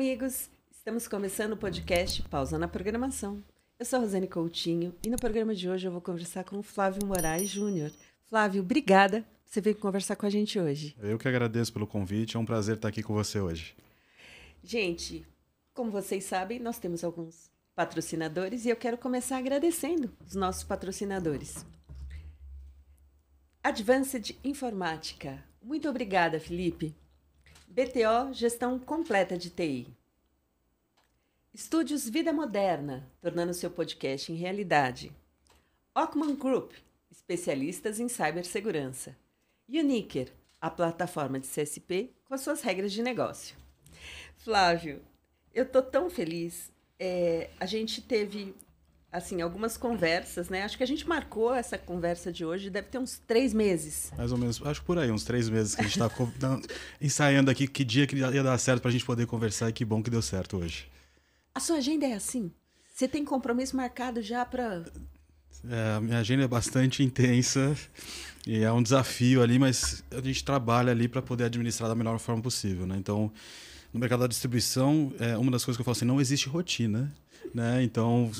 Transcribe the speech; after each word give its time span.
amigos! 0.00 0.48
Estamos 0.70 1.06
começando 1.06 1.52
o 1.52 1.56
podcast 1.58 2.22
Pausa 2.22 2.58
na 2.58 2.66
Programação. 2.66 3.44
Eu 3.78 3.84
sou 3.84 3.98
a 3.98 4.00
Rosane 4.00 4.26
Coutinho 4.26 4.94
e 5.04 5.10
no 5.10 5.18
programa 5.18 5.54
de 5.54 5.68
hoje 5.68 5.86
eu 5.86 5.92
vou 5.92 6.00
conversar 6.00 6.42
com 6.42 6.58
o 6.58 6.62
Flávio 6.62 7.06
Moraes 7.06 7.50
Júnior. 7.50 7.92
Flávio, 8.26 8.62
obrigada 8.62 9.20
por 9.20 9.52
você 9.52 9.60
vir 9.60 9.74
conversar 9.74 10.16
com 10.16 10.24
a 10.24 10.30
gente 10.30 10.58
hoje. 10.58 10.96
Eu 11.02 11.18
que 11.18 11.28
agradeço 11.28 11.70
pelo 11.70 11.86
convite, 11.86 12.34
é 12.34 12.40
um 12.40 12.46
prazer 12.46 12.76
estar 12.76 12.88
aqui 12.88 13.02
com 13.02 13.12
você 13.12 13.40
hoje. 13.40 13.76
Gente, 14.64 15.26
como 15.74 15.90
vocês 15.90 16.24
sabem, 16.24 16.58
nós 16.58 16.78
temos 16.78 17.04
alguns 17.04 17.50
patrocinadores 17.74 18.64
e 18.64 18.70
eu 18.70 18.76
quero 18.76 18.96
começar 18.96 19.36
agradecendo 19.36 20.10
os 20.26 20.34
nossos 20.34 20.64
patrocinadores. 20.64 21.66
Advanced 23.62 24.34
Informática. 24.42 25.44
Muito 25.62 25.90
obrigada, 25.90 26.40
Felipe. 26.40 26.96
BTO 27.72 28.32
Gestão 28.32 28.80
Completa 28.80 29.38
de 29.38 29.48
TI. 29.48 29.86
Estúdios 31.54 32.08
Vida 32.08 32.32
Moderna, 32.32 33.08
tornando 33.20 33.54
seu 33.54 33.70
podcast 33.70 34.32
em 34.32 34.34
realidade. 34.34 35.12
Ockman 35.94 36.34
Group, 36.34 36.72
especialistas 37.12 38.00
em 38.00 38.08
cibersegurança. 38.08 39.16
Uniker, 39.68 40.32
a 40.60 40.68
plataforma 40.68 41.38
de 41.38 41.46
CSP 41.46 42.12
com 42.24 42.34
as 42.34 42.40
suas 42.40 42.60
regras 42.60 42.92
de 42.92 43.04
negócio. 43.04 43.54
Flávio, 44.38 45.00
eu 45.54 45.64
tô 45.64 45.80
tão 45.80 46.10
feliz. 46.10 46.72
É, 46.98 47.50
a 47.60 47.66
gente 47.66 48.02
teve 48.02 48.52
assim 49.12 49.40
algumas 49.40 49.76
conversas, 49.76 50.48
né? 50.48 50.62
Acho 50.62 50.76
que 50.76 50.82
a 50.82 50.86
gente 50.86 51.08
marcou 51.08 51.54
essa 51.54 51.76
conversa 51.76 52.32
de 52.32 52.44
hoje, 52.44 52.70
deve 52.70 52.88
ter 52.88 52.98
uns 52.98 53.18
três 53.26 53.52
meses. 53.52 54.12
Mais 54.16 54.30
ou 54.30 54.38
menos, 54.38 54.60
acho 54.64 54.82
por 54.84 54.98
aí, 54.98 55.10
uns 55.10 55.24
três 55.24 55.48
meses 55.48 55.74
que 55.74 55.80
a 55.80 55.84
gente 55.84 56.00
está 56.00 56.10
ensaiando 57.00 57.50
aqui 57.50 57.66
que 57.66 57.84
dia 57.84 58.06
que 58.06 58.16
ia 58.16 58.42
dar 58.42 58.58
certo 58.58 58.82
para 58.82 58.88
a 58.88 58.92
gente 58.92 59.04
poder 59.04 59.26
conversar 59.26 59.68
e 59.68 59.72
que 59.72 59.84
bom 59.84 60.02
que 60.02 60.10
deu 60.10 60.22
certo 60.22 60.58
hoje. 60.58 60.88
A 61.54 61.58
sua 61.58 61.76
agenda 61.76 62.06
é 62.06 62.14
assim? 62.14 62.52
Você 62.94 63.08
tem 63.08 63.24
compromisso 63.24 63.76
marcado 63.76 64.22
já 64.22 64.44
para. 64.44 64.84
É, 65.68 65.96
a 65.96 66.00
minha 66.00 66.18
agenda 66.18 66.44
é 66.44 66.48
bastante 66.48 67.02
intensa 67.02 67.76
e 68.46 68.62
é 68.62 68.72
um 68.72 68.82
desafio 68.82 69.42
ali, 69.42 69.58
mas 69.58 70.04
a 70.10 70.20
gente 70.20 70.44
trabalha 70.44 70.92
ali 70.92 71.08
para 71.08 71.20
poder 71.20 71.44
administrar 71.44 71.88
da 71.88 71.94
melhor 71.94 72.18
forma 72.18 72.40
possível, 72.40 72.86
né? 72.86 72.96
Então, 72.96 73.32
no 73.92 73.98
mercado 73.98 74.20
da 74.20 74.26
distribuição, 74.26 75.12
é 75.18 75.36
uma 75.36 75.50
das 75.50 75.64
coisas 75.64 75.76
que 75.76 75.80
eu 75.80 75.84
falo 75.84 75.96
assim, 75.96 76.04
não 76.04 76.20
existe 76.20 76.48
rotina, 76.48 77.12
né? 77.54 77.82
Então, 77.82 78.30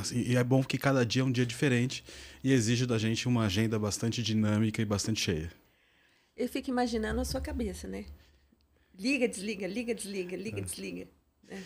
assim, 0.00 0.20
e 0.20 0.36
é 0.36 0.44
bom 0.44 0.62
que 0.62 0.78
cada 0.78 1.04
dia 1.04 1.22
é 1.22 1.24
um 1.24 1.32
dia 1.32 1.46
diferente 1.46 2.04
e 2.42 2.52
exige 2.52 2.86
da 2.86 2.98
gente 2.98 3.28
uma 3.28 3.46
agenda 3.46 3.78
bastante 3.78 4.22
dinâmica 4.22 4.80
e 4.80 4.84
bastante 4.84 5.20
cheia. 5.20 5.50
Eu 6.36 6.48
fico 6.48 6.70
imaginando 6.70 7.20
a 7.20 7.24
sua 7.24 7.40
cabeça, 7.40 7.88
né? 7.88 8.04
Liga, 8.98 9.28
desliga, 9.28 9.66
liga, 9.66 9.94
desliga, 9.94 10.36
liga, 10.36 10.58
é. 10.58 10.62
desliga. 10.62 11.08
Né? 11.48 11.62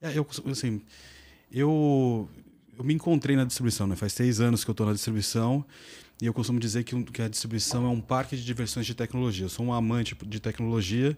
É, 0.00 0.18
eu, 0.18 0.26
assim, 0.50 0.82
eu, 1.50 2.28
eu 2.76 2.84
me 2.84 2.94
encontrei 2.94 3.36
na 3.36 3.44
distribuição, 3.44 3.86
né? 3.86 3.96
Faz 3.96 4.12
seis 4.12 4.40
anos 4.40 4.64
que 4.64 4.70
eu 4.70 4.72
estou 4.72 4.86
na 4.86 4.92
distribuição 4.92 5.64
e 6.20 6.26
eu 6.26 6.34
costumo 6.34 6.60
dizer 6.60 6.84
que, 6.84 7.02
que, 7.04 7.22
a 7.22 7.28
distribuição 7.28 7.86
é 7.86 7.88
um 7.88 8.00
parque 8.00 8.36
de 8.36 8.44
diversões 8.44 8.84
de 8.84 8.94
tecnologia. 8.94 9.46
Eu 9.46 9.48
sou 9.48 9.64
um 9.64 9.72
amante 9.72 10.14
de 10.26 10.38
tecnologia 10.38 11.16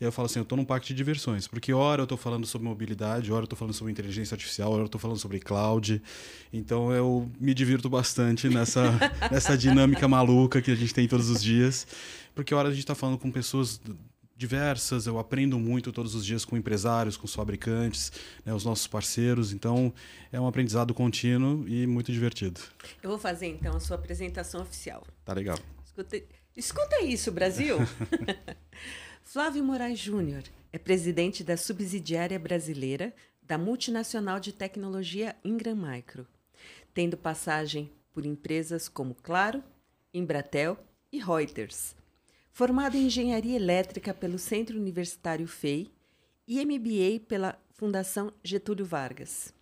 e 0.00 0.04
eu 0.04 0.12
falo 0.12 0.26
assim, 0.26 0.38
eu 0.38 0.44
estou 0.44 0.56
num 0.56 0.64
parque 0.64 0.86
de 0.86 0.94
diversões. 0.94 1.48
Porque 1.48 1.72
hora 1.72 2.02
eu 2.02 2.04
estou 2.04 2.16
falando 2.16 2.46
sobre 2.46 2.68
mobilidade, 2.68 3.32
hora 3.32 3.42
eu 3.42 3.46
estou 3.46 3.58
falando 3.58 3.74
sobre 3.74 3.92
inteligência 3.92 4.36
artificial, 4.36 4.70
hora 4.70 4.82
eu 4.82 4.86
estou 4.86 5.00
falando 5.00 5.18
sobre 5.18 5.40
cloud. 5.40 6.00
Então 6.52 6.92
eu 6.92 7.28
me 7.40 7.52
divirto 7.52 7.90
bastante 7.90 8.48
nessa, 8.48 8.92
nessa 9.28 9.58
dinâmica 9.58 10.06
maluca 10.06 10.62
que 10.62 10.70
a 10.70 10.76
gente 10.76 10.94
tem 10.94 11.08
todos 11.08 11.28
os 11.30 11.42
dias. 11.42 11.84
Porque 12.32 12.54
hora 12.54 12.68
a 12.68 12.70
gente 12.70 12.80
está 12.80 12.94
falando 12.94 13.18
com 13.18 13.32
pessoas 13.32 13.80
diversas, 14.36 15.06
eu 15.06 15.18
aprendo 15.18 15.58
muito 15.58 15.92
todos 15.92 16.14
os 16.14 16.24
dias 16.24 16.44
com 16.44 16.56
empresários, 16.56 17.16
com 17.16 17.24
os 17.24 17.34
fabricantes, 17.34 18.12
né, 18.44 18.52
os 18.52 18.64
nossos 18.64 18.86
parceiros, 18.86 19.52
então 19.52 19.92
é 20.32 20.40
um 20.40 20.46
aprendizado 20.46 20.92
contínuo 20.92 21.68
e 21.68 21.86
muito 21.86 22.10
divertido. 22.12 22.60
Eu 23.02 23.10
vou 23.10 23.18
fazer 23.18 23.46
então 23.46 23.76
a 23.76 23.80
sua 23.80 23.96
apresentação 23.96 24.60
oficial. 24.60 25.04
Tá 25.24 25.32
legal. 25.32 25.58
Escuta, 25.84 26.22
escuta 26.56 27.02
isso, 27.02 27.30
Brasil! 27.30 27.78
Flávio 29.22 29.64
Moraes 29.64 29.98
Júnior 29.98 30.42
é 30.72 30.78
presidente 30.78 31.44
da 31.44 31.56
subsidiária 31.56 32.38
brasileira 32.38 33.14
da 33.40 33.56
multinacional 33.56 34.40
de 34.40 34.52
tecnologia 34.52 35.36
Ingram 35.44 35.76
Micro, 35.76 36.26
tendo 36.92 37.16
passagem 37.16 37.90
por 38.12 38.26
empresas 38.26 38.88
como 38.88 39.14
Claro, 39.14 39.62
Embratel 40.12 40.78
e 41.12 41.18
Reuters 41.18 41.94
Formado 42.54 42.96
em 42.96 43.06
Engenharia 43.06 43.56
Elétrica 43.56 44.14
pelo 44.14 44.38
Centro 44.38 44.78
Universitário 44.78 45.44
FEI 45.44 45.90
e 46.46 46.64
MBA 46.64 47.26
pela 47.26 47.60
Fundação 47.72 48.32
Getúlio 48.44 48.86
Vargas. 48.86 49.52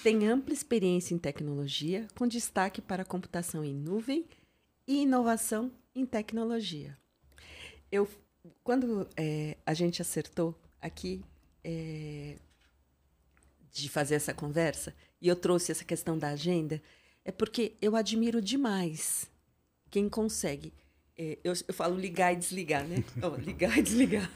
Tem 0.00 0.28
ampla 0.28 0.54
experiência 0.54 1.12
em 1.12 1.18
tecnologia, 1.18 2.06
com 2.14 2.24
destaque 2.24 2.80
para 2.80 3.04
computação 3.04 3.64
em 3.64 3.74
nuvem 3.74 4.24
e 4.86 5.02
inovação 5.02 5.72
em 5.92 6.06
tecnologia. 6.06 6.96
Eu, 7.90 8.08
quando 8.62 9.08
é, 9.16 9.56
a 9.66 9.74
gente 9.74 10.00
acertou 10.00 10.54
aqui 10.80 11.24
é, 11.64 12.36
de 13.72 13.88
fazer 13.88 14.14
essa 14.14 14.32
conversa, 14.32 14.94
e 15.20 15.26
eu 15.26 15.34
trouxe 15.34 15.72
essa 15.72 15.84
questão 15.84 16.16
da 16.16 16.28
agenda, 16.28 16.80
é 17.24 17.32
porque 17.32 17.74
eu 17.82 17.96
admiro 17.96 18.40
demais 18.40 19.28
quem 19.90 20.08
consegue 20.08 20.72
é, 21.18 21.38
eu, 21.42 21.52
eu 21.66 21.74
falo 21.74 21.96
ligar 21.98 22.32
e 22.32 22.36
desligar, 22.36 22.86
né? 22.86 23.02
oh, 23.22 23.36
ligar 23.36 23.78
e 23.78 23.82
desligar. 23.82 24.30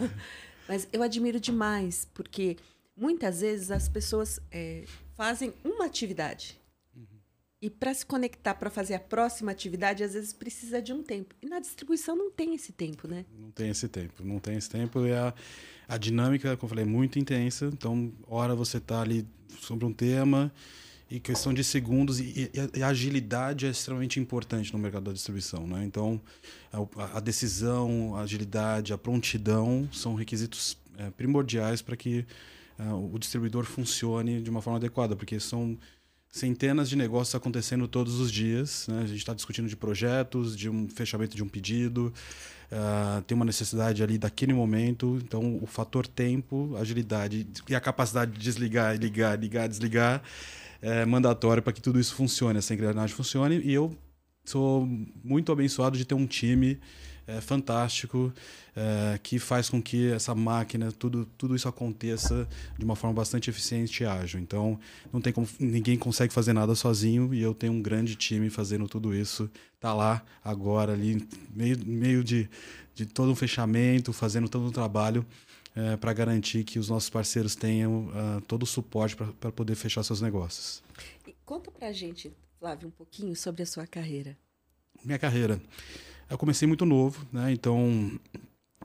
Mas 0.68 0.88
eu 0.92 1.02
admiro 1.02 1.38
demais, 1.38 2.08
porque 2.14 2.56
muitas 2.96 3.40
vezes 3.40 3.70
as 3.70 3.88
pessoas 3.88 4.40
é, 4.50 4.84
fazem 5.14 5.52
uma 5.64 5.86
atividade. 5.86 6.58
Uhum. 6.96 7.04
E 7.60 7.68
para 7.68 7.92
se 7.92 8.06
conectar 8.06 8.54
para 8.54 8.70
fazer 8.70 8.94
a 8.94 9.00
próxima 9.00 9.50
atividade, 9.50 10.02
às 10.02 10.14
vezes 10.14 10.32
precisa 10.32 10.80
de 10.80 10.92
um 10.92 11.02
tempo. 11.02 11.34
E 11.42 11.46
na 11.46 11.60
distribuição 11.60 12.16
não 12.16 12.30
tem 12.30 12.54
esse 12.54 12.72
tempo, 12.72 13.08
né? 13.08 13.24
Não 13.38 13.50
tem 13.50 13.70
esse 13.70 13.88
tempo. 13.88 14.24
Não 14.24 14.38
tem 14.38 14.56
esse 14.56 14.70
tempo. 14.70 15.04
E 15.06 15.12
a, 15.12 15.34
a 15.88 15.98
dinâmica, 15.98 16.56
como 16.56 16.66
eu 16.66 16.68
falei, 16.70 16.84
é 16.84 16.88
muito 16.88 17.18
intensa. 17.18 17.66
Então, 17.66 18.12
hora 18.26 18.54
você 18.54 18.78
está 18.78 19.02
ali 19.02 19.26
sobre 19.60 19.84
um 19.84 19.92
tema 19.92 20.52
e 21.10 21.18
questão 21.18 21.52
de 21.52 21.64
segundos 21.64 22.20
e, 22.20 22.50
e, 22.54 22.78
e, 22.78 22.82
agilidade 22.82 23.66
é 23.66 23.70
extremamente 23.70 24.20
importante 24.20 24.72
no 24.72 24.78
mercado 24.78 25.04
da 25.04 25.12
distribuição, 25.12 25.66
né? 25.66 25.84
Então 25.84 26.20
a, 26.72 27.18
a 27.18 27.20
decisão, 27.20 28.14
a 28.14 28.20
agilidade, 28.20 28.92
a 28.92 28.98
prontidão 28.98 29.88
são 29.92 30.14
requisitos 30.14 30.78
é, 30.96 31.10
primordiais 31.10 31.82
para 31.82 31.96
que 31.96 32.24
uh, 32.78 33.14
o 33.14 33.18
distribuidor 33.18 33.64
funcione 33.64 34.40
de 34.40 34.48
uma 34.48 34.62
forma 34.62 34.78
adequada, 34.78 35.16
porque 35.16 35.40
são 35.40 35.76
centenas 36.30 36.88
de 36.88 36.94
negócios 36.94 37.34
acontecendo 37.34 37.88
todos 37.88 38.20
os 38.20 38.30
dias. 38.30 38.86
Né? 38.88 39.02
A 39.02 39.06
gente 39.06 39.18
está 39.18 39.34
discutindo 39.34 39.68
de 39.68 39.76
projetos, 39.76 40.56
de 40.56 40.70
um 40.70 40.88
fechamento 40.88 41.34
de 41.34 41.42
um 41.42 41.48
pedido, 41.48 42.12
uh, 42.70 43.20
tem 43.22 43.34
uma 43.34 43.44
necessidade 43.44 44.00
ali 44.00 44.16
daquele 44.16 44.52
momento. 44.52 45.18
Então, 45.24 45.58
o 45.60 45.66
fator 45.66 46.06
tempo, 46.06 46.76
agilidade 46.76 47.48
e 47.68 47.74
a 47.74 47.80
capacidade 47.80 48.30
de 48.30 48.38
desligar, 48.38 48.96
ligar, 48.96 49.36
ligar, 49.36 49.68
desligar 49.68 50.22
é 50.82 51.04
mandatório 51.04 51.62
para 51.62 51.72
que 51.72 51.80
tudo 51.80 52.00
isso 52.00 52.14
funcione, 52.14 52.58
essa 52.58 52.74
engrenagem 52.74 53.14
funcione. 53.14 53.60
E 53.60 53.72
eu 53.72 53.96
sou 54.44 54.88
muito 55.22 55.52
abençoado 55.52 55.96
de 55.96 56.04
ter 56.04 56.14
um 56.14 56.26
time 56.26 56.78
é, 57.26 57.40
fantástico 57.40 58.32
é, 58.74 59.18
que 59.22 59.38
faz 59.38 59.68
com 59.68 59.80
que 59.80 60.10
essa 60.10 60.34
máquina, 60.34 60.90
tudo, 60.90 61.26
tudo 61.36 61.54
isso 61.54 61.68
aconteça 61.68 62.48
de 62.78 62.84
uma 62.84 62.96
forma 62.96 63.14
bastante 63.14 63.50
eficiente 63.50 64.02
e 64.02 64.06
ágil. 64.06 64.40
Então, 64.40 64.78
não 65.12 65.20
tem 65.20 65.32
como, 65.32 65.46
ninguém 65.58 65.96
consegue 65.96 66.32
fazer 66.32 66.52
nada 66.52 66.74
sozinho 66.74 67.32
e 67.34 67.40
eu 67.40 67.54
tenho 67.54 67.72
um 67.72 67.82
grande 67.82 68.16
time 68.16 68.50
fazendo 68.50 68.88
tudo 68.88 69.14
isso. 69.14 69.50
Tá 69.78 69.94
lá 69.94 70.22
agora 70.42 70.92
ali, 70.92 71.26
meio, 71.54 71.78
meio 71.86 72.24
de, 72.24 72.48
de 72.94 73.06
todo 73.06 73.30
um 73.30 73.36
fechamento, 73.36 74.12
fazendo 74.12 74.48
todo 74.48 74.66
um 74.66 74.72
trabalho 74.72 75.24
é, 75.74 75.96
para 75.96 76.12
garantir 76.12 76.64
que 76.64 76.78
os 76.78 76.88
nossos 76.88 77.08
parceiros 77.10 77.54
tenham 77.54 78.08
uh, 78.08 78.40
todo 78.46 78.64
o 78.64 78.66
suporte 78.66 79.16
para 79.16 79.52
poder 79.52 79.74
fechar 79.74 80.02
seus 80.02 80.20
negócios. 80.20 80.82
E 81.26 81.34
conta 81.44 81.70
para 81.70 81.88
a 81.88 81.92
gente, 81.92 82.32
Flávio, 82.58 82.88
um 82.88 82.90
pouquinho 82.90 83.34
sobre 83.36 83.62
a 83.62 83.66
sua 83.66 83.86
carreira. 83.86 84.36
Minha 85.04 85.18
carreira. 85.18 85.60
Eu 86.28 86.38
comecei 86.38 86.66
muito 86.66 86.84
novo, 86.84 87.26
né? 87.32 87.52
Então, 87.52 88.18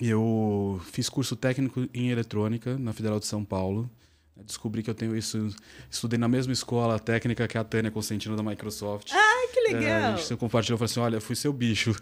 eu 0.02 0.82
fiz 0.86 1.10
curso 1.10 1.36
técnico 1.36 1.88
em 1.94 2.10
eletrônica 2.10 2.78
na 2.78 2.94
Federal 2.94 3.20
de 3.20 3.26
São 3.26 3.44
Paulo. 3.44 3.90
Descobri 4.44 4.84
que 4.84 4.90
eu 4.90 4.94
tenho 4.94 5.16
isso. 5.16 5.50
Estudei 5.90 6.20
na 6.20 6.28
mesma 6.28 6.52
escola 6.52 7.00
técnica 7.00 7.48
que 7.48 7.58
a 7.58 7.64
Tânia 7.64 7.90
Constantino 7.90 8.36
da 8.36 8.44
Microsoft. 8.44 9.12
Ai, 9.14 9.48
que 9.54 9.60
legal! 9.62 9.84
É, 9.84 10.06
a 10.06 10.16
gente 10.18 10.36
compartilhou, 10.36 10.78
falou 10.78 10.86
assim: 10.86 11.00
olha, 11.00 11.22
fui 11.22 11.36
seu 11.36 11.54
bicho. 11.54 11.96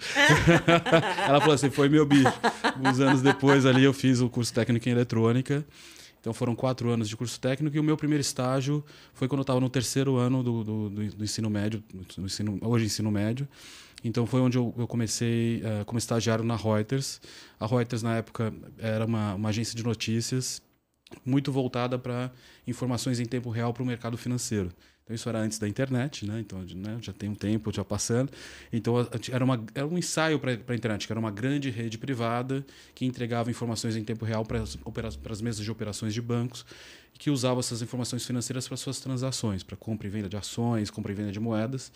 Ela 1.27 1.39
falou 1.39 1.53
assim: 1.53 1.69
foi 1.69 1.89
meu 1.89 2.05
bicho. 2.05 2.33
Uns 2.83 2.99
anos 2.99 3.21
depois 3.21 3.65
ali 3.65 3.83
eu 3.83 3.93
fiz 3.93 4.19
o 4.19 4.29
curso 4.29 4.51
técnico 4.51 4.89
em 4.89 4.91
eletrônica. 4.91 5.63
Então 6.19 6.33
foram 6.33 6.55
quatro 6.55 6.89
anos 6.89 7.07
de 7.07 7.15
curso 7.15 7.39
técnico 7.39 7.75
e 7.75 7.79
o 7.79 7.83
meu 7.83 7.97
primeiro 7.97 8.21
estágio 8.21 8.83
foi 9.13 9.27
quando 9.27 9.39
eu 9.39 9.43
estava 9.43 9.59
no 9.59 9.69
terceiro 9.69 10.15
ano 10.15 10.41
do, 10.41 10.63
do, 10.63 10.89
do, 10.89 11.09
do 11.17 11.23
ensino 11.23 11.49
médio, 11.49 11.83
do 12.17 12.25
ensino, 12.25 12.57
hoje 12.61 12.85
ensino 12.85 13.11
médio. 13.11 13.47
Então 14.03 14.25
foi 14.25 14.39
onde 14.39 14.57
eu, 14.57 14.73
eu 14.77 14.87
comecei 14.87 15.61
uh, 15.61 15.85
como 15.85 15.99
estagiário 15.99 16.43
na 16.43 16.55
Reuters. 16.55 17.21
A 17.59 17.67
Reuters 17.67 18.01
na 18.01 18.15
época 18.15 18.53
era 18.79 19.05
uma, 19.05 19.35
uma 19.35 19.49
agência 19.49 19.75
de 19.75 19.83
notícias 19.83 20.61
muito 21.25 21.51
voltada 21.51 21.97
para 21.97 22.31
informações 22.67 23.19
em 23.19 23.25
tempo 23.25 23.49
real 23.49 23.73
para 23.73 23.83
o 23.83 23.85
mercado 23.85 24.17
financeiro. 24.17 24.71
Então 25.03 25.13
isso 25.13 25.27
era 25.27 25.39
antes 25.39 25.59
da 25.59 25.67
internet, 25.67 26.25
né? 26.25 26.39
Então 26.39 26.59
né? 26.75 26.97
já 27.01 27.11
tem 27.11 27.29
um 27.29 27.35
tempo 27.35 27.73
já 27.73 27.83
passando. 27.83 28.31
Então 28.71 28.95
era, 29.31 29.43
uma, 29.43 29.63
era 29.75 29.85
um 29.85 29.97
ensaio 29.97 30.39
para 30.39 30.51
a 30.51 30.75
internet, 30.75 31.05
que 31.05 31.11
era 31.11 31.19
uma 31.19 31.31
grande 31.31 31.69
rede 31.69 31.97
privada 31.97 32.65
que 32.95 33.05
entregava 33.05 33.51
informações 33.51 33.97
em 33.97 34.03
tempo 34.03 34.23
real 34.23 34.45
para 34.45 34.61
as 34.61 35.41
mesas 35.41 35.63
de 35.63 35.69
operações 35.69 36.13
de 36.13 36.21
bancos 36.21 36.65
e 37.13 37.19
que 37.19 37.29
usava 37.29 37.59
essas 37.59 37.81
informações 37.81 38.25
financeiras 38.25 38.67
para 38.67 38.77
suas 38.77 38.99
transações, 38.99 39.61
para 39.61 39.75
compra 39.75 40.07
e 40.07 40.09
venda 40.09 40.29
de 40.29 40.37
ações, 40.37 40.89
compra 40.89 41.11
e 41.11 41.15
venda 41.15 41.31
de 41.31 41.39
moedas. 41.39 41.91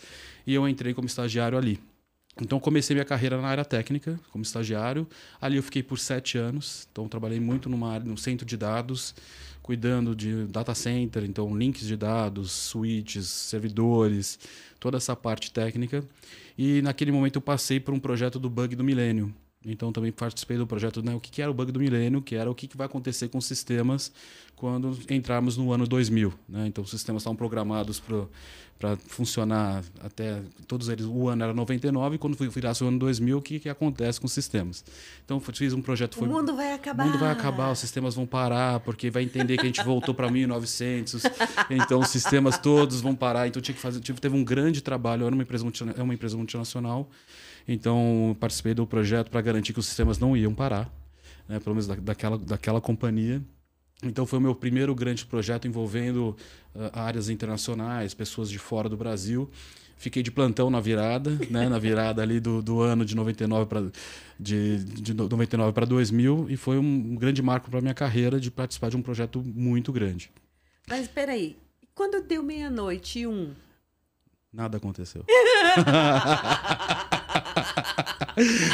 E 0.46 0.54
eu 0.54 0.68
entrei 0.68 0.94
como 0.94 1.08
estagiário 1.08 1.58
ali. 1.58 1.80
Então 2.42 2.60
comecei 2.60 2.94
minha 2.94 3.06
carreira 3.06 3.42
na 3.42 3.48
área 3.48 3.66
técnica 3.66 4.20
como 4.32 4.44
estagiário. 4.44 5.08
Ali 5.42 5.58
eu 5.58 5.64
fiquei 5.64 5.82
por 5.82 6.00
sete 6.00 6.38
anos. 6.38 6.88
Então 6.92 7.08
trabalhei 7.08 7.40
muito 7.40 7.70
numa 7.70 7.94
área, 7.94 8.06
no 8.06 8.18
centro 8.18 8.46
de 8.46 8.56
dados 8.56 9.16
cuidando 9.68 10.16
de 10.16 10.46
data 10.46 10.74
center, 10.74 11.26
então 11.26 11.54
links 11.54 11.86
de 11.86 11.98
dados, 11.98 12.54
switches, 12.54 13.28
servidores, 13.28 14.40
toda 14.80 14.96
essa 14.96 15.14
parte 15.14 15.52
técnica. 15.52 16.06
E 16.58 16.82
naquele 16.82 17.12
momento 17.12 17.36
eu 17.36 17.42
passei 17.42 17.78
por 17.78 17.94
um 17.94 18.00
projeto 18.00 18.40
do 18.40 18.50
bug 18.50 18.78
do 18.78 18.84
milênio. 18.84 19.36
Então 19.72 19.92
também 19.92 20.12
participei 20.12 20.58
do 20.58 20.66
projeto, 20.66 21.04
né, 21.04 21.14
o 21.14 21.20
que 21.20 21.42
era 21.42 21.52
o 21.52 21.54
bug 21.54 21.72
do 21.72 21.80
milênio, 21.80 22.22
que 22.22 22.36
era 22.36 22.50
o 22.50 22.56
que 22.56 22.70
vai 22.76 22.86
acontecer 22.86 23.28
com 23.28 23.38
os 23.38 23.46
sistemas 23.46 24.12
quando 24.58 24.98
entrarmos 25.10 25.56
no 25.56 25.72
ano 25.72 25.86
2000. 25.86 26.34
Né? 26.50 26.68
Então 26.68 26.84
os 26.84 26.90
sistemas 26.90 27.22
estavam 27.22 27.36
programados 27.36 28.02
para 28.80 28.98
funcionar 29.08 29.84
até 30.02 30.42
todos 30.68 30.90
eles. 30.90 31.06
O 31.06 31.30
ano 31.30 31.44
era 31.44 31.54
99 31.54 32.16
e 32.16 32.18
quando 32.18 32.36
virasse 32.50 32.84
o 32.84 32.88
ano 32.88 32.98
2000, 32.98 33.38
o 33.38 33.42
que, 33.42 33.60
que 33.60 33.70
acontece 33.70 34.20
com 34.20 34.26
os 34.26 34.34
sistemas? 34.34 34.84
Então 35.24 35.40
fiz 35.40 35.74
um 35.74 35.82
projeto. 35.82 36.18
Foi, 36.18 36.28
o 36.28 36.32
mundo 36.32 36.56
vai 36.56 36.74
acabar. 36.74 37.04
O 37.04 37.08
mundo 37.08 37.20
vai 37.20 37.32
acabar, 37.32 37.72
os 37.72 37.80
sistemas 37.80 38.16
vão 38.16 38.26
parar 38.26 38.80
porque 38.80 39.12
vai 39.12 39.22
entender 39.22 39.58
que 39.58 39.64
a 39.64 39.68
gente 39.68 39.84
voltou 39.84 40.14
para 40.14 40.30
1900. 40.32 41.24
Então 41.70 42.00
os 42.00 42.10
sistemas 42.10 42.58
todos 42.58 43.00
vão 43.00 43.16
parar. 43.16 43.48
Então 43.48 43.62
tinha 43.62 43.76
que 43.76 43.82
fazer. 43.82 44.00
Teve 44.00 44.36
um 44.36 44.44
grande 44.44 44.82
trabalho. 44.82 45.26
Era 45.26 45.36
uma 45.36 45.44
empresa 45.44 45.66
é 45.96 46.02
uma 46.02 46.14
empresa 46.14 46.36
multinacional 46.36 47.08
então, 47.68 48.36
participei 48.40 48.74
do 48.74 48.88
projeto 48.88 49.30
para 49.30 49.42
garantir 49.42 49.74
que 49.74 49.80
os 49.80 49.86
sistemas 49.86 50.18
não 50.18 50.38
iam 50.38 50.54
parar, 50.54 50.90
né, 51.48 51.60
pelo 51.60 51.76
menos 51.76 51.86
da, 51.86 51.96
daquela, 51.96 52.38
daquela 52.38 52.80
companhia. 52.80 53.42
Então, 54.02 54.26
foi 54.26 54.40
o 54.40 54.42
meu 54.42 54.56
primeiro 54.56 54.96
grande 54.96 55.26
projeto 55.26 55.68
envolvendo 55.68 56.38
uh, 56.74 56.90
áreas 56.94 57.30
internacionais, 57.30 58.14
pessoas 58.14 58.50
de 58.50 58.58
fora 58.58 58.88
do 58.88 58.96
Brasil. 58.96 59.50
Fiquei 59.98 60.22
de 60.22 60.30
plantão 60.30 60.70
na 60.70 60.80
virada, 60.80 61.32
né, 61.50 61.68
na 61.68 61.80
virada 61.80 62.22
ali 62.22 62.40
do, 62.40 62.62
do 62.62 62.82
ano 62.82 63.04
de 63.04 63.16
99 63.16 63.66
para 63.66 63.92
de, 64.40 64.84
de 64.84 65.14
99 65.16 65.74
para 65.74 65.86
2000 65.86 66.46
e 66.50 66.56
foi 66.56 66.78
um 66.78 67.16
grande 67.16 67.42
marco 67.42 67.72
para 67.72 67.82
minha 67.82 67.96
carreira 67.96 68.40
de 68.40 68.52
participar 68.52 68.90
de 68.90 68.96
um 68.96 69.02
projeto 69.02 69.42
muito 69.44 69.92
grande. 69.92 70.30
Mas 70.88 71.02
espera 71.02 71.32
aí, 71.32 71.58
quando 71.96 72.22
deu 72.22 72.44
meia-noite 72.44 73.20
e 73.20 73.28
um, 73.28 73.52
Nada 74.54 74.78
aconteceu. 74.78 75.26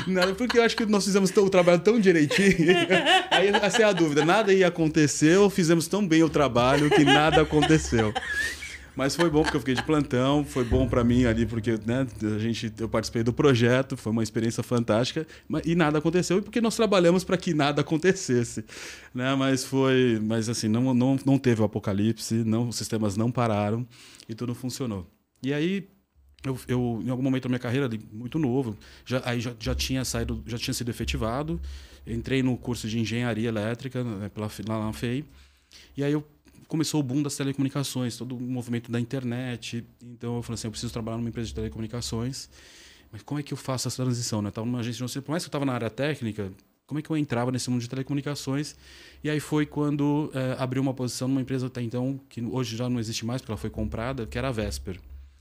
Nada, 0.07 0.33
porque 0.35 0.59
eu 0.59 0.63
acho 0.63 0.75
que 0.75 0.85
nós 0.85 1.05
fizemos 1.05 1.31
o 1.35 1.49
trabalho 1.49 1.79
tão 1.79 1.99
direitinho. 1.99 2.75
Aí 3.31 3.47
essa 3.47 3.81
é 3.81 3.85
a 3.85 3.91
dúvida. 3.91 4.25
Nada 4.25 4.53
ia 4.53 4.67
acontecer 4.67 5.37
fizemos 5.49 5.87
tão 5.87 6.05
bem 6.05 6.21
o 6.23 6.29
trabalho 6.29 6.89
que 6.89 7.03
nada 7.03 7.41
aconteceu. 7.41 8.13
Mas 8.95 9.15
foi 9.15 9.27
bom 9.29 9.41
porque 9.41 9.57
eu 9.57 9.61
fiquei 9.61 9.73
de 9.73 9.83
plantão, 9.83 10.45
foi 10.45 10.63
bom 10.63 10.87
para 10.87 11.03
mim 11.03 11.25
ali 11.25 11.47
porque 11.47 11.79
né, 11.83 12.05
a 12.35 12.37
gente, 12.37 12.71
eu 12.77 12.87
participei 12.87 13.23
do 13.23 13.33
projeto, 13.33 13.97
foi 13.97 14.11
uma 14.11 14.21
experiência 14.21 14.61
fantástica 14.61 15.25
e 15.65 15.73
nada 15.73 15.97
aconteceu 15.97 16.37
e 16.37 16.41
porque 16.41 16.61
nós 16.61 16.75
trabalhamos 16.75 17.23
para 17.23 17.35
que 17.35 17.55
nada 17.55 17.81
acontecesse, 17.81 18.63
né? 19.13 19.33
Mas 19.33 19.65
foi, 19.65 20.19
mas 20.21 20.47
assim 20.47 20.67
não, 20.67 20.93
não, 20.93 21.17
não 21.25 21.39
teve 21.39 21.61
o 21.61 21.65
apocalipse, 21.65 22.35
não, 22.35 22.69
os 22.69 22.75
sistemas 22.75 23.17
não 23.17 23.31
pararam 23.31 23.85
e 24.29 24.35
tudo 24.35 24.53
funcionou. 24.53 25.07
E 25.43 25.53
aí 25.53 25.87
eu, 26.45 26.57
eu, 26.67 27.01
em 27.05 27.09
algum 27.09 27.23
momento 27.23 27.43
da 27.43 27.49
minha 27.49 27.59
carreira, 27.59 27.89
muito 28.11 28.37
novo, 28.37 28.77
já, 29.05 29.21
aí 29.25 29.39
já, 29.39 29.53
já 29.59 29.73
tinha 29.73 30.03
saído, 30.03 30.43
já 30.45 30.57
tinha 30.57 30.73
sido 30.73 30.89
efetivado, 30.89 31.59
entrei 32.05 32.43
no 32.43 32.57
curso 32.57 32.87
de 32.87 32.99
engenharia 32.99 33.47
elétrica 33.47 34.03
né, 34.03 34.29
pela, 34.29 34.49
lá 34.67 34.85
na 34.85 34.93
FEI, 34.93 35.23
e 35.95 36.03
aí 36.03 36.11
eu, 36.11 36.25
começou 36.67 36.99
o 36.99 37.03
boom 37.03 37.21
das 37.21 37.35
telecomunicações, 37.35 38.17
todo 38.17 38.35
o 38.35 38.41
movimento 38.41 38.91
da 38.91 38.99
internet, 38.99 39.85
então 40.01 40.35
eu 40.35 40.43
falei 40.43 40.55
assim, 40.55 40.67
eu 40.67 40.71
preciso 40.71 40.91
trabalhar 40.91 41.17
numa 41.17 41.29
empresa 41.29 41.47
de 41.47 41.55
telecomunicações, 41.55 42.49
mas 43.11 43.21
como 43.21 43.39
é 43.39 43.43
que 43.43 43.53
eu 43.53 43.57
faço 43.57 43.87
essa 43.87 44.03
transição? 44.03 44.41
Né? 44.41 44.51
Eu 44.53 44.65
numa 44.65 44.79
agência 44.79 45.05
de 45.05 45.21
por 45.21 45.31
mais 45.31 45.43
que 45.43 45.47
eu 45.47 45.49
estava 45.49 45.65
na 45.65 45.73
área 45.73 45.89
técnica, 45.89 46.51
como 46.85 46.99
é 46.99 47.01
que 47.01 47.09
eu 47.09 47.15
entrava 47.15 47.51
nesse 47.51 47.69
mundo 47.69 47.81
de 47.81 47.89
telecomunicações? 47.89 48.75
E 49.23 49.29
aí 49.29 49.39
foi 49.39 49.65
quando 49.65 50.29
é, 50.33 50.61
abriu 50.61 50.81
uma 50.81 50.93
posição 50.93 51.27
numa 51.27 51.41
empresa 51.41 51.67
até 51.67 51.81
então, 51.81 52.19
que 52.27 52.41
hoje 52.41 52.75
já 52.75 52.89
não 52.89 52.99
existe 52.99 53.25
mais, 53.25 53.41
porque 53.41 53.51
ela 53.51 53.57
foi 53.57 53.69
comprada, 53.69 54.25
que 54.25 54.37
era 54.37 54.49
a 54.49 54.51
Vesper. 54.51 54.99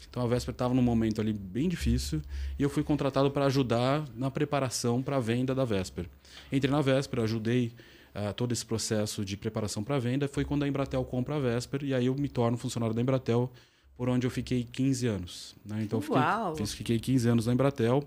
Então 0.08 0.22
a 0.22 0.26
Vesper 0.26 0.52
estava 0.52 0.74
num 0.74 0.82
momento 0.82 1.20
ali 1.20 1.32
bem 1.32 1.68
difícil 1.68 2.20
e 2.58 2.62
eu 2.62 2.70
fui 2.70 2.82
contratado 2.82 3.30
para 3.30 3.46
ajudar 3.46 4.04
na 4.14 4.30
preparação 4.30 5.02
para 5.02 5.16
a 5.16 5.20
venda 5.20 5.54
da 5.54 5.64
Vesper. 5.64 6.08
Entrei 6.50 6.70
na 6.70 6.80
Vesper, 6.80 7.20
ajudei 7.20 7.72
uh, 8.14 8.32
todo 8.34 8.52
esse 8.52 8.64
processo 8.64 9.24
de 9.24 9.36
preparação 9.36 9.82
para 9.82 9.96
a 9.96 9.98
venda. 9.98 10.28
Foi 10.28 10.44
quando 10.44 10.62
a 10.62 10.68
Embratel 10.68 11.04
compra 11.04 11.36
a 11.36 11.38
Vesper 11.38 11.84
e 11.84 11.94
aí 11.94 12.06
eu 12.06 12.14
me 12.14 12.28
torno 12.28 12.56
funcionário 12.56 12.94
da 12.94 13.00
Embratel, 13.00 13.50
por 13.96 14.08
onde 14.08 14.26
eu 14.26 14.30
fiquei 14.30 14.64
15 14.64 15.06
anos. 15.06 15.54
Né? 15.64 15.82
Então 15.82 16.00
fiquei, 16.00 16.20
fiz, 16.56 16.72
fiquei 16.72 16.98
15 16.98 17.28
anos 17.28 17.46
na 17.46 17.52
Embratel. 17.52 18.02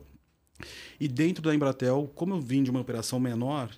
E 1.00 1.08
dentro 1.08 1.44
da 1.44 1.54
Embratel, 1.54 2.12
como 2.16 2.34
eu 2.34 2.42
vim 2.42 2.64
de 2.64 2.72
uma 2.72 2.80
operação 2.80 3.20
menor, 3.20 3.70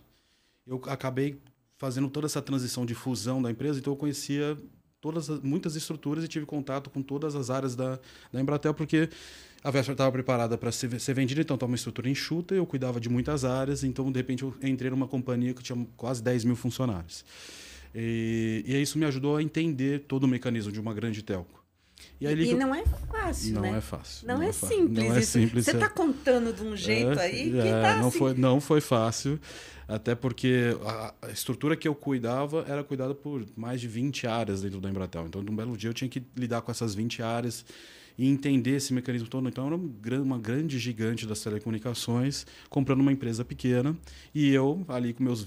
eu 0.65 0.81
acabei 0.87 1.39
fazendo 1.77 2.09
toda 2.09 2.25
essa 2.25 2.41
transição 2.41 2.85
de 2.85 2.93
fusão 2.93 3.41
da 3.41 3.51
empresa, 3.51 3.79
então 3.79 3.93
eu 3.93 3.97
conhecia 3.97 4.57
todas 4.99 5.29
muitas 5.41 5.75
estruturas 5.75 6.23
e 6.23 6.27
tive 6.27 6.45
contato 6.45 6.89
com 6.89 7.01
todas 7.01 7.35
as 7.35 7.49
áreas 7.49 7.75
da, 7.75 7.99
da 8.31 8.41
Embratel, 8.41 8.73
porque 8.73 9.09
a 9.63 9.71
Vesper 9.71 9.93
estava 9.93 10.11
preparada 10.11 10.57
para 10.57 10.71
ser, 10.71 10.99
ser 10.99 11.13
vendida, 11.13 11.41
então 11.41 11.55
estava 11.55 11.71
uma 11.71 11.75
estrutura 11.75 12.09
enxuta, 12.09 12.55
eu 12.55 12.65
cuidava 12.65 12.99
de 12.99 13.09
muitas 13.09 13.45
áreas, 13.45 13.83
então 13.83 14.11
de 14.11 14.19
repente 14.19 14.43
eu 14.43 14.53
entrei 14.63 14.89
numa 14.89 15.07
companhia 15.07 15.53
que 15.53 15.63
tinha 15.63 15.87
quase 15.95 16.21
10 16.23 16.45
mil 16.45 16.55
funcionários. 16.55 17.23
E, 17.93 18.63
e 18.65 18.81
isso 18.81 18.97
me 18.97 19.05
ajudou 19.05 19.37
a 19.37 19.43
entender 19.43 20.05
todo 20.07 20.23
o 20.23 20.27
mecanismo 20.27 20.71
de 20.71 20.79
uma 20.79 20.93
grande 20.93 21.21
telco. 21.23 21.56
E, 22.19 22.25
e 22.25 22.53
não 22.55 22.73
é 22.73 22.83
fácil, 22.83 23.53
não 23.53 23.61
né? 23.61 23.77
É 23.77 23.81
fácil, 23.81 24.27
não, 24.27 24.37
não 24.37 24.43
é, 24.43 24.49
é 24.49 24.51
simples. 24.51 25.07
Não 25.07 25.15
é 25.15 25.21
simples. 25.21 25.65
Você 25.65 25.71
está 25.71 25.85
é... 25.85 25.89
contando 25.89 26.51
de 26.51 26.63
um 26.63 26.75
jeito 26.75 27.19
é, 27.19 27.23
aí 27.23 27.51
que 27.51 27.59
é, 27.59 27.81
tá 27.81 27.97
não 27.97 28.07
assim. 28.07 28.17
foi 28.17 28.33
Não 28.33 28.61
foi 28.61 28.81
fácil. 28.81 29.39
Até 29.87 30.15
porque 30.15 30.75
a, 30.83 31.13
a, 31.21 31.31
estrutura 31.31 31.75
que 31.75 31.87
eu 31.87 31.95
cuidava 31.95 32.65
era 32.67 32.83
cuidada 32.83 33.15
por 33.15 33.45
mais 33.55 33.79
de 33.79 33.87
20 33.87 34.27
áreas 34.27 34.61
dentro 34.61 34.81
da 34.81 34.89
Embratel. 34.89 35.25
Então, 35.27 35.41
num 35.41 35.55
belo 35.55 35.77
dia, 35.77 35.89
eu 35.89 35.93
tinha 35.93 36.09
que 36.09 36.21
lidar 36.35 36.61
com 36.61 36.69
essas 36.69 36.93
20 36.93 37.23
áreas 37.23 37.63
e 38.17 38.27
entender 38.27 38.71
esse 38.71 38.93
mecanismo 38.93 39.29
todo. 39.29 39.47
Então, 39.47 39.65
era 40.05 40.21
uma 40.21 40.37
grande 40.37 40.77
gigante 40.77 41.25
das 41.25 41.39
telecomunicações 41.39 42.45
comprando 42.69 42.99
uma 42.99 43.13
empresa 43.13 43.45
pequena 43.45 43.95
e 44.35 44.53
eu, 44.53 44.83
ali 44.89 45.13
com 45.13 45.23
meus 45.23 45.41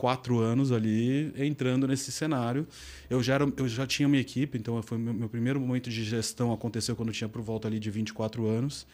24 0.00 0.38
anos 0.38 0.72
ali, 0.72 1.32
entrando 1.36 1.86
nesse 1.86 2.10
cenário. 2.10 2.66
Eu 3.08 3.22
já, 3.22 3.34
era, 3.34 3.52
eu 3.56 3.68
já 3.68 3.86
tinha 3.86 4.08
minha 4.08 4.20
equipe, 4.20 4.56
então 4.56 4.80
foi 4.82 4.96
meu, 4.96 5.12
meu 5.12 5.28
primeiro 5.28 5.60
momento 5.60 5.90
de 5.90 6.04
gestão 6.04 6.52
aconteceu 6.52 6.96
quando 6.96 7.10
eu 7.10 7.14
tinha 7.14 7.28
por 7.28 7.42
volta 7.42 7.68
ali 7.68 7.78
de 7.78 7.90
24 7.90 8.46
anos. 8.46 8.86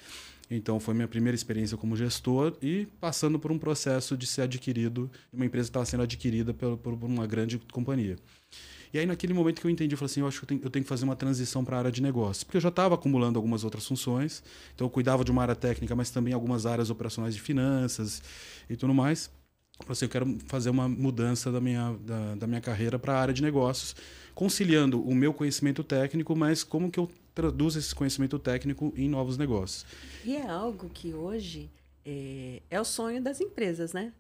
Então, 0.49 0.79
foi 0.79 0.95
minha 0.95 1.09
primeira 1.09 1.35
experiência 1.35 1.77
como 1.77 1.97
gestor 1.97 2.57
e 2.63 2.87
passando 3.01 3.39
por 3.39 3.51
um 3.51 3.59
processo 3.59 4.17
de 4.17 4.27
ser 4.27 4.43
adquirido, 4.43 5.11
uma 5.33 5.45
empresa 5.45 5.69
estava 5.69 5.85
sendo 5.85 6.05
adquirida 6.05 6.55
por, 6.55 6.77
por, 6.77 6.93
uma 6.93 7.27
grande 7.27 7.59
companhia. 7.73 8.17
E 8.95 8.99
aí, 8.99 9.07
naquele 9.07 9.35
momento 9.35 9.61
que 9.61 9.67
eu 9.67 9.71
entendi, 9.71 9.95
eu 9.95 9.99
falei 9.99 10.11
assim: 10.11 10.21
eu 10.21 10.29
acho 10.29 10.39
que 10.39 10.45
eu 10.45 10.49
tenho, 10.49 10.61
eu 10.63 10.71
tenho 10.71 10.85
que 10.85 10.89
fazer 10.89 11.05
uma 11.05 11.17
transição 11.17 11.65
para 11.65 11.77
a 11.77 11.79
área 11.81 11.91
de 11.91 12.01
negócios. 12.01 12.45
Porque 12.45 12.59
eu 12.59 12.61
já 12.61 12.69
estava 12.69 12.95
acumulando 12.95 13.37
algumas 13.37 13.65
outras 13.65 13.85
funções. 13.85 14.41
Então, 14.73 14.87
eu 14.87 14.91
cuidava 14.91 15.25
de 15.25 15.33
uma 15.33 15.43
área 15.43 15.57
técnica, 15.57 15.97
mas 15.97 16.11
também 16.11 16.33
algumas 16.33 16.65
áreas 16.65 16.91
operacionais 16.91 17.35
de 17.35 17.41
finanças 17.41 18.23
e 18.71 18.77
tudo 18.77 18.95
mais. 18.95 19.29
Eu 19.79 19.87
falei 19.87 19.93
assim: 19.93 20.05
eu 20.07 20.11
quero 20.11 20.39
fazer 20.47 20.71
uma 20.71 20.89
mudança 20.89 21.53
da 21.53 21.61
minha, 21.61 21.97
da, 22.01 22.35
da 22.35 22.47
minha 22.47 22.61
carreira 22.61 22.99
para 22.99 23.15
a 23.15 23.21
área 23.21 23.35
de 23.35 23.43
negócios, 23.43 23.95
conciliando 24.35 25.01
o 25.03 25.15
meu 25.15 25.33
conhecimento 25.33 25.85
técnico, 25.85 26.35
mas 26.35 26.65
como 26.65 26.91
que 26.91 26.99
eu 26.99 27.11
traduz 27.35 27.77
esse 27.77 27.95
conhecimento 27.95 28.39
técnico 28.39 28.93
em 28.97 29.09
novos 29.09 29.37
negócios. 29.37 29.85
E 30.25 30.35
é 30.35 30.49
algo 30.49 30.89
que 30.89 31.13
hoje 31.13 31.71
é, 32.05 32.63
é 32.71 32.81
o 32.81 32.85
sonho 32.85 33.23
das 33.23 33.41
empresas, 33.41 33.93
né? 33.93 34.13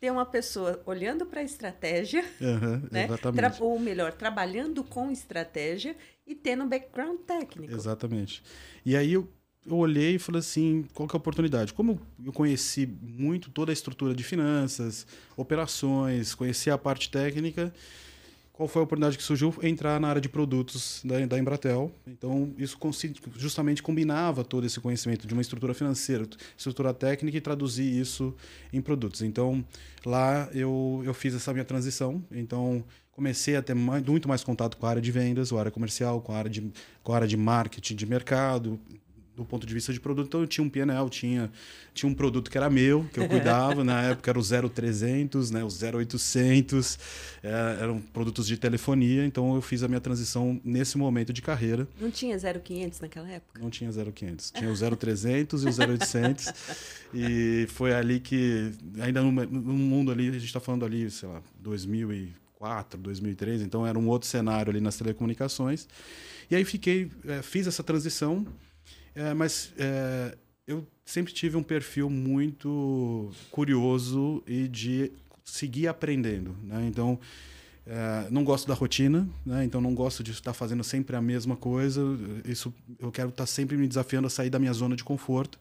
Ter 0.00 0.10
uma 0.10 0.24
pessoa 0.24 0.82
olhando 0.86 1.26
para 1.26 1.40
a 1.40 1.42
estratégia, 1.42 2.24
uhum, 2.40 2.88
né? 2.90 3.08
Ou 3.60 3.78
melhor, 3.78 4.12
trabalhando 4.12 4.82
com 4.82 5.10
estratégia 5.10 5.96
e 6.26 6.34
tendo 6.34 6.64
um 6.64 6.68
background 6.68 7.20
técnico. 7.20 7.74
Exatamente. 7.74 8.42
E 8.84 8.96
aí 8.96 9.12
eu, 9.12 9.28
eu 9.66 9.76
olhei 9.76 10.14
e 10.14 10.18
falei 10.18 10.38
assim, 10.38 10.84
qual 10.94 11.08
que 11.08 11.14
é 11.14 11.16
a 11.16 11.18
oportunidade? 11.18 11.72
Como 11.72 12.00
eu 12.24 12.32
conheci 12.32 12.88
muito 13.02 13.50
toda 13.50 13.72
a 13.72 13.74
estrutura 13.74 14.14
de 14.14 14.22
finanças, 14.22 15.06
operações, 15.36 16.34
conheci 16.34 16.70
a 16.70 16.78
parte 16.78 17.10
técnica, 17.10 17.72
qual 18.56 18.66
foi 18.66 18.80
a 18.80 18.84
oportunidade 18.84 19.18
que 19.18 19.22
surgiu? 19.22 19.54
Entrar 19.62 20.00
na 20.00 20.08
área 20.08 20.20
de 20.20 20.30
produtos 20.30 21.02
da, 21.04 21.26
da 21.26 21.38
Embratel. 21.38 21.92
Então, 22.06 22.54
isso 22.56 22.78
justamente 23.36 23.82
combinava 23.82 24.42
todo 24.42 24.66
esse 24.66 24.80
conhecimento 24.80 25.26
de 25.26 25.34
uma 25.34 25.42
estrutura 25.42 25.74
financeira, 25.74 26.26
estrutura 26.56 26.94
técnica 26.94 27.36
e 27.36 27.40
traduzir 27.40 27.84
isso 27.84 28.34
em 28.72 28.80
produtos. 28.80 29.20
Então, 29.20 29.62
lá 30.06 30.48
eu, 30.54 31.02
eu 31.04 31.12
fiz 31.12 31.34
essa 31.34 31.52
minha 31.52 31.66
transição. 31.66 32.24
Então, 32.32 32.82
comecei 33.12 33.56
a 33.56 33.62
ter 33.62 33.74
mais, 33.74 34.02
muito 34.02 34.26
mais 34.26 34.42
contato 34.42 34.78
com 34.78 34.86
a 34.86 34.90
área 34.90 35.02
de 35.02 35.12
vendas, 35.12 35.50
com 35.50 35.56
a 35.56 35.60
área 35.60 35.70
comercial, 35.70 36.22
com 36.22 36.32
a 36.32 36.38
área 36.38 36.50
de, 36.50 36.72
com 37.02 37.12
a 37.12 37.16
área 37.16 37.28
de 37.28 37.36
marketing 37.36 37.94
de 37.94 38.06
mercado, 38.06 38.80
do 39.36 39.44
ponto 39.44 39.66
de 39.66 39.74
vista 39.74 39.92
de 39.92 40.00
produto. 40.00 40.26
Então 40.28 40.40
eu 40.40 40.46
tinha 40.46 40.64
um 40.64 40.68
PNL, 40.68 41.08
tinha, 41.10 41.50
tinha 41.92 42.10
um 42.10 42.14
produto 42.14 42.50
que 42.50 42.56
era 42.56 42.70
meu, 42.70 43.04
que 43.12 43.20
eu 43.20 43.28
cuidava. 43.28 43.84
Na 43.84 44.02
época 44.02 44.30
era 44.30 44.38
o 44.38 44.70
0300, 44.70 45.50
né, 45.50 45.62
o 45.62 45.68
0800, 45.68 46.98
é, 47.42 47.78
eram 47.80 48.00
produtos 48.00 48.46
de 48.46 48.56
telefonia. 48.56 49.26
Então 49.26 49.54
eu 49.54 49.60
fiz 49.60 49.82
a 49.82 49.88
minha 49.88 50.00
transição 50.00 50.58
nesse 50.64 50.96
momento 50.96 51.32
de 51.32 51.42
carreira. 51.42 51.86
Não 52.00 52.10
tinha 52.10 52.36
0500 52.38 53.00
naquela 53.00 53.28
época? 53.28 53.60
Não 53.60 53.68
tinha 53.68 53.90
0500. 53.92 54.52
Tinha 54.52 54.70
o 54.70 54.74
0300 54.96 55.62
e 55.62 55.66
o 55.66 55.88
0800. 55.88 56.52
e 57.12 57.66
foi 57.68 57.94
ali 57.94 58.18
que, 58.18 58.72
ainda 59.00 59.20
no, 59.22 59.30
no 59.30 59.74
mundo 59.74 60.10
ali, 60.10 60.30
a 60.30 60.32
gente 60.32 60.46
está 60.46 60.60
falando 60.60 60.84
ali, 60.86 61.10
sei 61.10 61.28
lá, 61.28 61.42
2004, 61.60 62.98
2003. 62.98 63.60
Então 63.60 63.86
era 63.86 63.98
um 63.98 64.08
outro 64.08 64.26
cenário 64.26 64.70
ali 64.70 64.80
nas 64.80 64.96
telecomunicações. 64.96 65.86
E 66.50 66.56
aí 66.56 66.64
fiquei, 66.64 67.10
é, 67.26 67.42
fiz 67.42 67.66
essa 67.66 67.82
transição 67.82 68.46
é, 69.16 69.32
mas 69.32 69.72
é, 69.78 70.36
eu 70.66 70.86
sempre 71.04 71.32
tive 71.32 71.56
um 71.56 71.62
perfil 71.62 72.10
muito 72.10 73.32
curioso 73.50 74.42
e 74.46 74.68
de 74.68 75.10
seguir 75.42 75.88
aprendendo. 75.88 76.54
Né? 76.62 76.86
Então, 76.86 77.18
é, 77.86 78.26
não 78.30 78.44
gosto 78.44 78.68
da 78.68 78.74
rotina, 78.74 79.26
né? 79.44 79.64
então 79.64 79.80
não 79.80 79.94
gosto 79.94 80.22
de 80.22 80.32
estar 80.32 80.52
fazendo 80.52 80.84
sempre 80.84 81.16
a 81.16 81.22
mesma 81.22 81.56
coisa. 81.56 82.02
Isso 82.44 82.74
eu 82.98 83.10
quero 83.10 83.30
estar 83.30 83.46
sempre 83.46 83.76
me 83.76 83.88
desafiando 83.88 84.26
a 84.26 84.30
sair 84.30 84.50
da 84.50 84.58
minha 84.58 84.72
zona 84.72 84.94
de 84.94 85.02
conforto. 85.02 85.58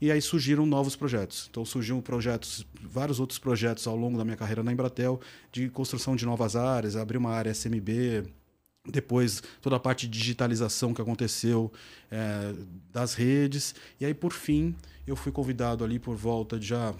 E 0.00 0.10
aí 0.10 0.22
surgiram 0.22 0.64
novos 0.64 0.96
projetos. 0.96 1.48
Então 1.50 1.64
surgiram 1.64 2.00
projetos, 2.00 2.66
vários 2.82 3.20
outros 3.20 3.38
projetos 3.38 3.86
ao 3.86 3.96
longo 3.96 4.16
da 4.16 4.24
minha 4.24 4.36
carreira 4.36 4.62
na 4.62 4.72
Embratel, 4.72 5.20
de 5.52 5.68
construção 5.68 6.16
de 6.16 6.24
novas 6.24 6.56
áreas, 6.56 6.96
abrir 6.96 7.18
uma 7.18 7.30
área 7.30 7.50
SMB, 7.52 8.24
depois 8.88 9.42
toda 9.60 9.76
a 9.76 9.80
parte 9.80 10.06
de 10.06 10.18
digitalização 10.18 10.94
que 10.94 11.00
aconteceu 11.00 11.72
é, 12.10 12.54
das 12.92 13.14
redes. 13.14 13.74
E 14.00 14.06
aí, 14.06 14.14
por 14.14 14.32
fim, 14.32 14.74
eu 15.06 15.16
fui 15.16 15.32
convidado 15.32 15.84
ali 15.84 15.98
por 15.98 16.16
volta 16.16 16.58
de 16.58 16.66
já 16.66 16.94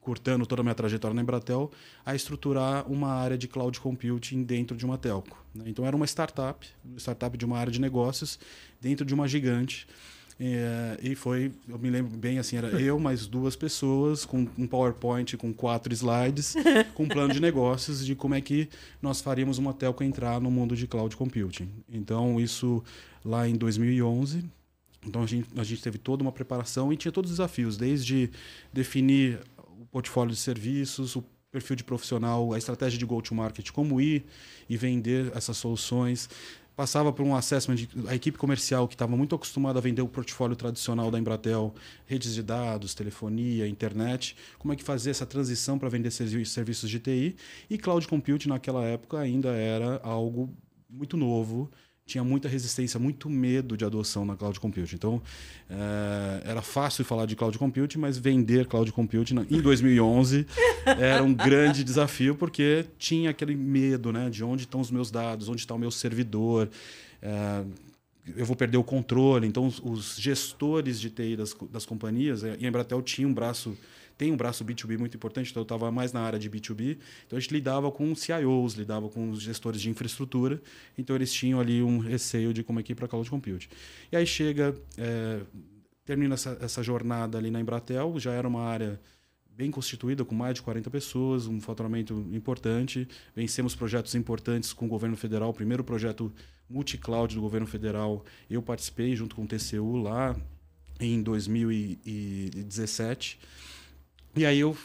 cortando 0.00 0.46
toda 0.46 0.62
a 0.62 0.64
minha 0.64 0.74
trajetória 0.74 1.14
na 1.14 1.22
Embratel, 1.22 1.70
a 2.04 2.14
estruturar 2.14 2.90
uma 2.90 3.08
área 3.08 3.36
de 3.36 3.48
cloud 3.48 3.78
computing 3.80 4.42
dentro 4.42 4.76
de 4.76 4.84
uma 4.84 4.96
telco. 4.96 5.44
Né? 5.54 5.64
Então 5.66 5.84
era 5.86 5.94
uma 5.94 6.06
startup, 6.06 6.66
uma 6.84 6.98
startup 6.98 7.36
de 7.36 7.44
uma 7.44 7.58
área 7.58 7.72
de 7.72 7.80
negócios 7.80 8.38
dentro 8.80 9.04
de 9.04 9.12
uma 9.12 9.26
gigante. 9.28 9.86
É, 10.40 10.98
e 11.02 11.14
foi, 11.14 11.52
eu 11.68 11.78
me 11.78 11.90
lembro 11.90 12.16
bem 12.16 12.38
assim, 12.38 12.56
era 12.56 12.68
eu 12.80 12.98
mais 12.98 13.26
duas 13.26 13.54
pessoas 13.54 14.24
com 14.24 14.46
um 14.58 14.66
PowerPoint 14.66 15.36
com 15.36 15.52
quatro 15.52 15.92
slides, 15.92 16.54
com 16.94 17.04
um 17.04 17.08
plano 17.08 17.32
de 17.32 17.40
negócios 17.40 18.04
de 18.04 18.14
como 18.14 18.34
é 18.34 18.40
que 18.40 18.68
nós 19.00 19.20
faríamos 19.20 19.58
uma 19.58 19.72
telco 19.72 20.02
entrar 20.02 20.40
no 20.40 20.50
mundo 20.50 20.74
de 20.74 20.86
cloud 20.86 21.16
computing. 21.16 21.68
Então, 21.88 22.40
isso 22.40 22.82
lá 23.24 23.48
em 23.48 23.54
2011. 23.54 24.44
Então, 25.06 25.22
a 25.22 25.26
gente, 25.26 25.48
a 25.56 25.64
gente 25.64 25.82
teve 25.82 25.98
toda 25.98 26.22
uma 26.22 26.32
preparação 26.32 26.92
e 26.92 26.96
tinha 26.96 27.12
todos 27.12 27.30
os 27.30 27.36
desafios, 27.36 27.76
desde 27.76 28.30
definir 28.72 29.40
o 29.80 29.84
portfólio 29.86 30.32
de 30.32 30.40
serviços, 30.40 31.16
o 31.16 31.24
perfil 31.50 31.76
de 31.76 31.84
profissional, 31.84 32.54
a 32.54 32.58
estratégia 32.58 32.98
de 32.98 33.04
go-to-market, 33.04 33.70
como 33.70 34.00
ir 34.00 34.24
e 34.68 34.76
vender 34.76 35.30
essas 35.36 35.58
soluções, 35.58 36.28
passava 36.76 37.12
por 37.12 37.24
um 37.24 37.34
assessment 37.34 37.76
de, 37.76 37.88
a 38.06 38.14
equipe 38.14 38.38
comercial 38.38 38.88
que 38.88 38.94
estava 38.94 39.16
muito 39.16 39.34
acostumada 39.34 39.78
a 39.78 39.82
vender 39.82 40.02
o 40.02 40.08
portfólio 40.08 40.56
tradicional 40.56 41.10
da 41.10 41.18
Embratel, 41.18 41.74
redes 42.06 42.34
de 42.34 42.42
dados, 42.42 42.94
telefonia, 42.94 43.66
internet, 43.66 44.36
como 44.58 44.72
é 44.72 44.76
que 44.76 44.82
fazer 44.82 45.10
essa 45.10 45.26
transição 45.26 45.78
para 45.78 45.88
vender 45.88 46.10
serviços 46.10 46.88
de 46.88 46.98
TI 46.98 47.36
e 47.68 47.78
cloud 47.78 48.06
computing 48.08 48.48
naquela 48.48 48.84
época 48.84 49.18
ainda 49.18 49.50
era 49.50 50.00
algo 50.02 50.54
muito 50.88 51.16
novo 51.16 51.70
tinha 52.04 52.24
muita 52.24 52.48
resistência, 52.48 52.98
muito 52.98 53.30
medo 53.30 53.76
de 53.76 53.84
adoção 53.84 54.24
na 54.24 54.36
cloud 54.36 54.58
computing. 54.58 54.96
Então, 54.96 55.22
é, 55.70 56.42
era 56.44 56.60
fácil 56.60 57.04
falar 57.04 57.26
de 57.26 57.36
cloud 57.36 57.56
computing, 57.58 57.98
mas 57.98 58.18
vender 58.18 58.66
cloud 58.66 58.90
computing 58.92 59.46
em 59.50 59.60
2011 59.60 60.46
era 60.84 61.22
um 61.22 61.32
grande 61.32 61.84
desafio, 61.84 62.34
porque 62.34 62.86
tinha 62.98 63.30
aquele 63.30 63.54
medo 63.54 64.12
né, 64.12 64.28
de 64.28 64.42
onde 64.42 64.64
estão 64.64 64.80
os 64.80 64.90
meus 64.90 65.10
dados, 65.10 65.48
onde 65.48 65.60
está 65.60 65.74
o 65.74 65.78
meu 65.78 65.90
servidor. 65.90 66.68
É, 67.20 67.64
eu 68.36 68.44
vou 68.44 68.56
perder 68.56 68.78
o 68.78 68.84
controle. 68.84 69.46
Então, 69.46 69.66
os, 69.66 69.80
os 69.80 70.16
gestores 70.16 71.00
de 71.00 71.10
TI 71.10 71.36
das, 71.36 71.54
das 71.70 71.86
companhias, 71.86 72.42
e 72.42 72.64
a 72.64 72.68
Embratel 72.68 73.00
tinha 73.02 73.26
um 73.26 73.34
braço 73.34 73.76
tem 74.16 74.32
um 74.32 74.36
braço 74.36 74.64
B2B 74.64 74.98
muito 74.98 75.16
importante, 75.16 75.50
então 75.50 75.60
eu 75.60 75.64
estava 75.64 75.90
mais 75.90 76.12
na 76.12 76.20
área 76.20 76.38
de 76.38 76.50
B2B. 76.50 76.98
Então 77.26 77.36
a 77.36 77.40
gente 77.40 77.52
lidava 77.52 77.90
com 77.90 78.14
CIOs, 78.14 78.74
lidava 78.74 79.08
com 79.08 79.30
os 79.30 79.42
gestores 79.42 79.80
de 79.80 79.90
infraestrutura, 79.90 80.60
então 80.96 81.16
eles 81.16 81.32
tinham 81.32 81.60
ali 81.60 81.82
um 81.82 81.98
receio 81.98 82.52
de 82.52 82.62
como 82.62 82.80
é 82.80 82.82
que 82.82 82.92
ir 82.92 82.94
para 82.94 83.08
cloud 83.08 83.28
computing. 83.28 83.68
E 84.10 84.16
aí 84.16 84.26
chega, 84.26 84.74
é, 84.96 85.40
termina 86.04 86.34
essa, 86.34 86.56
essa 86.60 86.82
jornada 86.82 87.38
ali 87.38 87.50
na 87.50 87.60
Embratel, 87.60 88.18
já 88.18 88.32
era 88.32 88.46
uma 88.46 88.62
área 88.62 89.00
bem 89.54 89.70
constituída, 89.70 90.24
com 90.24 90.34
mais 90.34 90.54
de 90.54 90.62
40 90.62 90.90
pessoas, 90.90 91.46
um 91.46 91.60
faturamento 91.60 92.26
importante. 92.32 93.06
Vencemos 93.36 93.74
projetos 93.74 94.14
importantes 94.14 94.72
com 94.72 94.86
o 94.86 94.88
governo 94.88 95.16
federal. 95.16 95.50
O 95.50 95.54
primeiro 95.54 95.84
projeto 95.84 96.32
multi-cloud 96.68 97.34
do 97.34 97.40
governo 97.40 97.66
federal, 97.66 98.24
eu 98.48 98.62
participei 98.62 99.14
junto 99.14 99.36
com 99.36 99.44
o 99.44 99.46
TCU 99.46 99.96
lá 99.96 100.34
em 100.98 101.22
2017. 101.22 103.38
E 104.34 104.46
aí 104.46 104.60
eu 104.60 104.76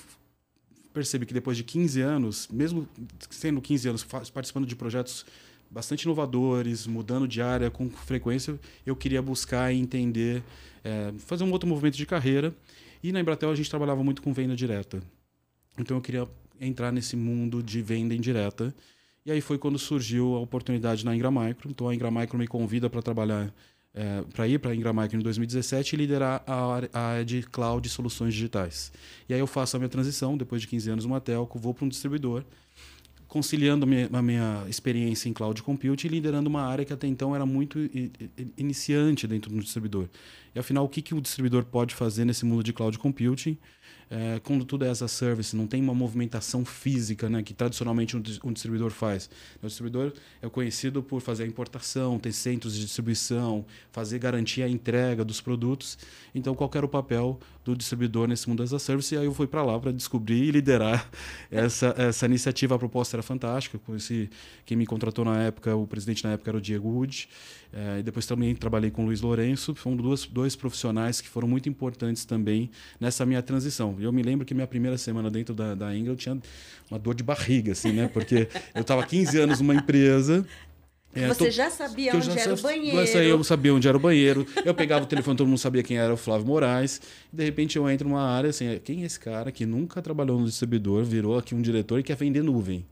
percebi 0.94 1.26
que 1.26 1.34
depois 1.34 1.56
de 1.56 1.64
15 1.64 2.02
anos, 2.02 2.48
mesmo 2.52 2.88
sendo 3.30 3.62
15 3.62 3.90
anos 3.90 4.04
participando 4.04 4.66
de 4.66 4.76
projetos 4.76 5.26
bastante 5.70 6.04
inovadores, 6.04 6.88
mudando 6.88 7.28
de 7.28 7.42
área 7.42 7.70
com 7.70 7.90
frequência, 7.90 8.60
eu 8.86 8.96
queria 8.96 9.22
buscar 9.22 9.74
entender, 9.74 10.44
é, 10.84 11.14
fazer 11.20 11.44
um 11.44 11.52
outro 11.52 11.68
movimento 11.68 11.96
de 11.96 12.06
carreira. 12.06 12.54
E 13.04 13.12
na 13.12 13.20
Embratel 13.20 13.52
a 13.52 13.56
gente 13.56 13.70
trabalhava 13.70 14.04
muito 14.04 14.22
com 14.22 14.34
venda 14.34 14.56
direta. 14.56 15.02
Então 15.78 15.98
eu 15.98 16.02
queria 16.02 16.28
entrar 16.60 16.92
nesse 16.92 17.16
mundo 17.16 17.62
de 17.62 17.82
venda 17.82 18.16
indireta. 18.16 18.74
E 19.26 19.32
aí 19.32 19.42
foi 19.42 19.58
quando 19.58 19.78
surgiu 19.78 20.36
a 20.36 20.40
oportunidade 20.40 21.06
na 21.06 21.16
Ingram 21.16 21.32
Micro. 21.32 21.70
Então 21.70 21.88
a 21.88 21.94
Ingram 21.94 22.12
Micro 22.12 22.38
me 22.38 22.48
convida 22.48 22.90
para 22.90 23.02
trabalhar 23.02 23.54
é, 23.98 24.24
para 24.32 24.48
ir 24.48 24.60
para 24.60 24.72
a 24.72 24.76
Ingram 24.76 24.94
Micro 24.94 25.20
em 25.20 25.24
2017 25.24 25.96
e 25.96 25.98
liderar 25.98 26.44
a 26.46 26.80
área 26.94 27.26
de 27.26 27.42
cloud 27.42 27.86
e 27.86 27.90
soluções 27.90 28.32
digitais. 28.32 28.92
E 29.28 29.34
aí 29.34 29.40
eu 29.40 29.48
faço 29.48 29.76
a 29.76 29.80
minha 29.80 29.90
transição, 29.90 30.38
depois 30.38 30.62
de 30.62 30.68
15 30.68 30.92
anos 30.92 31.06
uma 31.06 31.20
telco, 31.20 31.58
vou 31.58 31.74
para 31.74 31.84
um 31.84 31.90
distribuidor, 31.90 32.44
conciliando 33.28 33.86
a 33.86 33.88
minha, 33.88 34.10
a 34.14 34.22
minha, 34.22 34.66
experiência 34.70 35.28
em 35.28 35.34
cloud 35.34 35.64
computing 35.64 36.08
e 36.08 36.10
liderando 36.12 36.48
uma 36.48 36.62
área 36.62 36.86
que 36.86 36.94
até 36.94 37.08
então 37.08 37.36
era 37.36 37.46
muito 37.46 37.80
iniciante 38.56 39.28
dentro 39.28 39.52
do 39.52 39.60
distribuidor. 39.60 40.08
E 40.54 40.60
afinal, 40.60 40.86
o 40.86 40.90
que, 40.90 41.02
que 41.02 41.16
o 41.16 41.20
distribuidor 41.20 41.66
pode 41.66 41.96
fazer 41.96 42.24
nesse 42.24 42.46
mundo 42.46 42.64
de 42.64 42.72
cloud 42.72 42.98
computing? 43.00 43.58
É, 44.10 44.40
quando 44.40 44.64
tudo 44.64 44.86
é 44.86 44.90
as 44.90 45.02
a 45.02 45.08
service, 45.08 45.56
não 45.56 45.68
tem 45.68 45.82
uma 45.82 45.94
movimentação 45.94 46.64
física 46.64 47.30
né, 47.30 47.44
que 47.44 47.54
tradicionalmente 47.54 48.16
um, 48.16 48.24
um, 48.46 48.54
distribuidor 48.54 48.90
faz. 48.90 49.30
O 49.62 49.68
distribuidor 49.68 50.14
é 50.42 50.48
conhecido 50.48 51.04
por 51.04 51.22
fazer 51.22 51.44
a 51.44 51.48
importação, 51.48 52.18
ter 52.18 52.32
centros 52.32 52.74
de 52.74 52.82
distribuição, 52.82 53.66
fazer 53.92 54.20
garantia 54.20 54.66
a 54.66 54.70
entrega 54.70 55.26
dos 55.26 55.42
produtos. 55.42 55.98
Então, 56.34 56.56
qual 56.56 56.72
era 56.74 56.86
o 56.86 56.90
papel 56.90 57.40
do 57.74 57.78
distribuidor 57.78 58.28
nesse 58.28 58.48
mundo 58.48 58.64
as 58.64 58.74
a 58.74 58.80
service? 58.80 59.14
E 59.14 59.18
aí 59.18 59.26
eu 59.26 59.34
fui 59.34 59.48
para 59.48 59.64
lá 59.64 59.80
para 59.80 59.92
descobrir 59.92 60.44
e 60.44 60.52
liderar 60.52 61.10
essa, 61.52 61.94
essa 61.98 62.26
iniciativa. 62.26 62.76
A 62.76 62.80
proposta 62.80 63.16
era 63.16 63.24
fantástica. 63.24 63.78
Conheci 63.80 64.30
quem 64.66 64.78
me 64.78 64.86
contratou 64.86 65.26
na 65.26 65.44
época, 65.44 65.76
o 65.76 65.86
presidente 65.86 66.24
na 66.24 66.32
época 66.32 66.52
era 66.52 66.58
o 66.58 66.62
Diego 66.62 66.88
Wood. 66.90 67.28
É, 67.74 68.00
e 68.00 68.04
depois 68.04 68.26
também 68.26 68.56
trabalhei 68.56 68.90
com 68.90 69.04
o 69.04 69.06
Luiz 69.06 69.22
Lourenço. 69.22 69.76
Foram 69.76 69.98
dois, 69.98 70.26
dois 70.26 70.56
profissionais 70.56 71.20
que 71.20 71.28
foram 71.28 71.48
muito 71.48 71.68
importantes 71.68 72.26
também 72.26 72.70
nessa 73.00 73.26
minha 73.26 73.42
transição. 73.42 73.96
Eu 74.00 74.12
me 74.12 74.24
lembro 74.24 74.46
que 74.46 74.54
minha 74.54 74.68
primeira 74.68 74.98
semana 74.98 75.30
dentro 75.30 75.54
da, 75.54 75.76
da 75.76 75.96
Ingram 75.96 76.14
eu 76.14 76.18
tinha 76.18 76.40
uma 76.90 76.98
dor 76.98 77.14
de 77.14 77.24
barriga, 77.24 77.74
assim, 77.74 77.92
né? 77.92 78.08
Porque 78.08 78.48
eu 78.74 78.82
estava 78.82 79.06
15 79.06 79.38
anos 79.40 79.60
numa 79.60 79.76
empresa. 79.76 80.46
É, 81.18 81.28
Você 81.28 81.46
tô, 81.46 81.52
já 81.52 81.70
sabia 81.70 82.16
onde 82.16 82.26
já, 82.26 82.40
era 82.40 82.54
o 82.54 82.62
banheiro. 82.62 83.18
Eu 83.18 83.44
sabia 83.44 83.74
onde 83.74 83.88
era 83.88 83.98
o 83.98 84.00
banheiro. 84.00 84.46
Eu 84.64 84.74
pegava 84.74 85.04
o 85.04 85.08
telefone, 85.08 85.38
todo 85.38 85.48
mundo 85.48 85.58
sabia 85.58 85.84
quem 85.84 85.98
era 85.98 86.14
o 86.14 86.18
Flávio 86.18 86.46
Moraes. 86.48 87.02
De 87.32 87.44
repente 87.44 87.78
eu 87.78 87.90
entro 87.90 88.08
numa 88.08 88.24
área 88.24 88.50
assim, 88.50 88.80
quem 88.84 89.04
é 89.04 89.06
esse 89.06 89.20
cara 89.20 89.52
que 89.52 89.66
nunca 89.66 90.02
trabalhou 90.02 90.40
no 90.40 90.46
distribuidor, 90.46 91.04
virou 91.04 91.38
aqui 91.38 91.56
um 91.56 91.62
diretor 91.62 92.00
e 92.00 92.04
quer 92.04 92.16
vender 92.16 92.44
nuvem? 92.44 92.86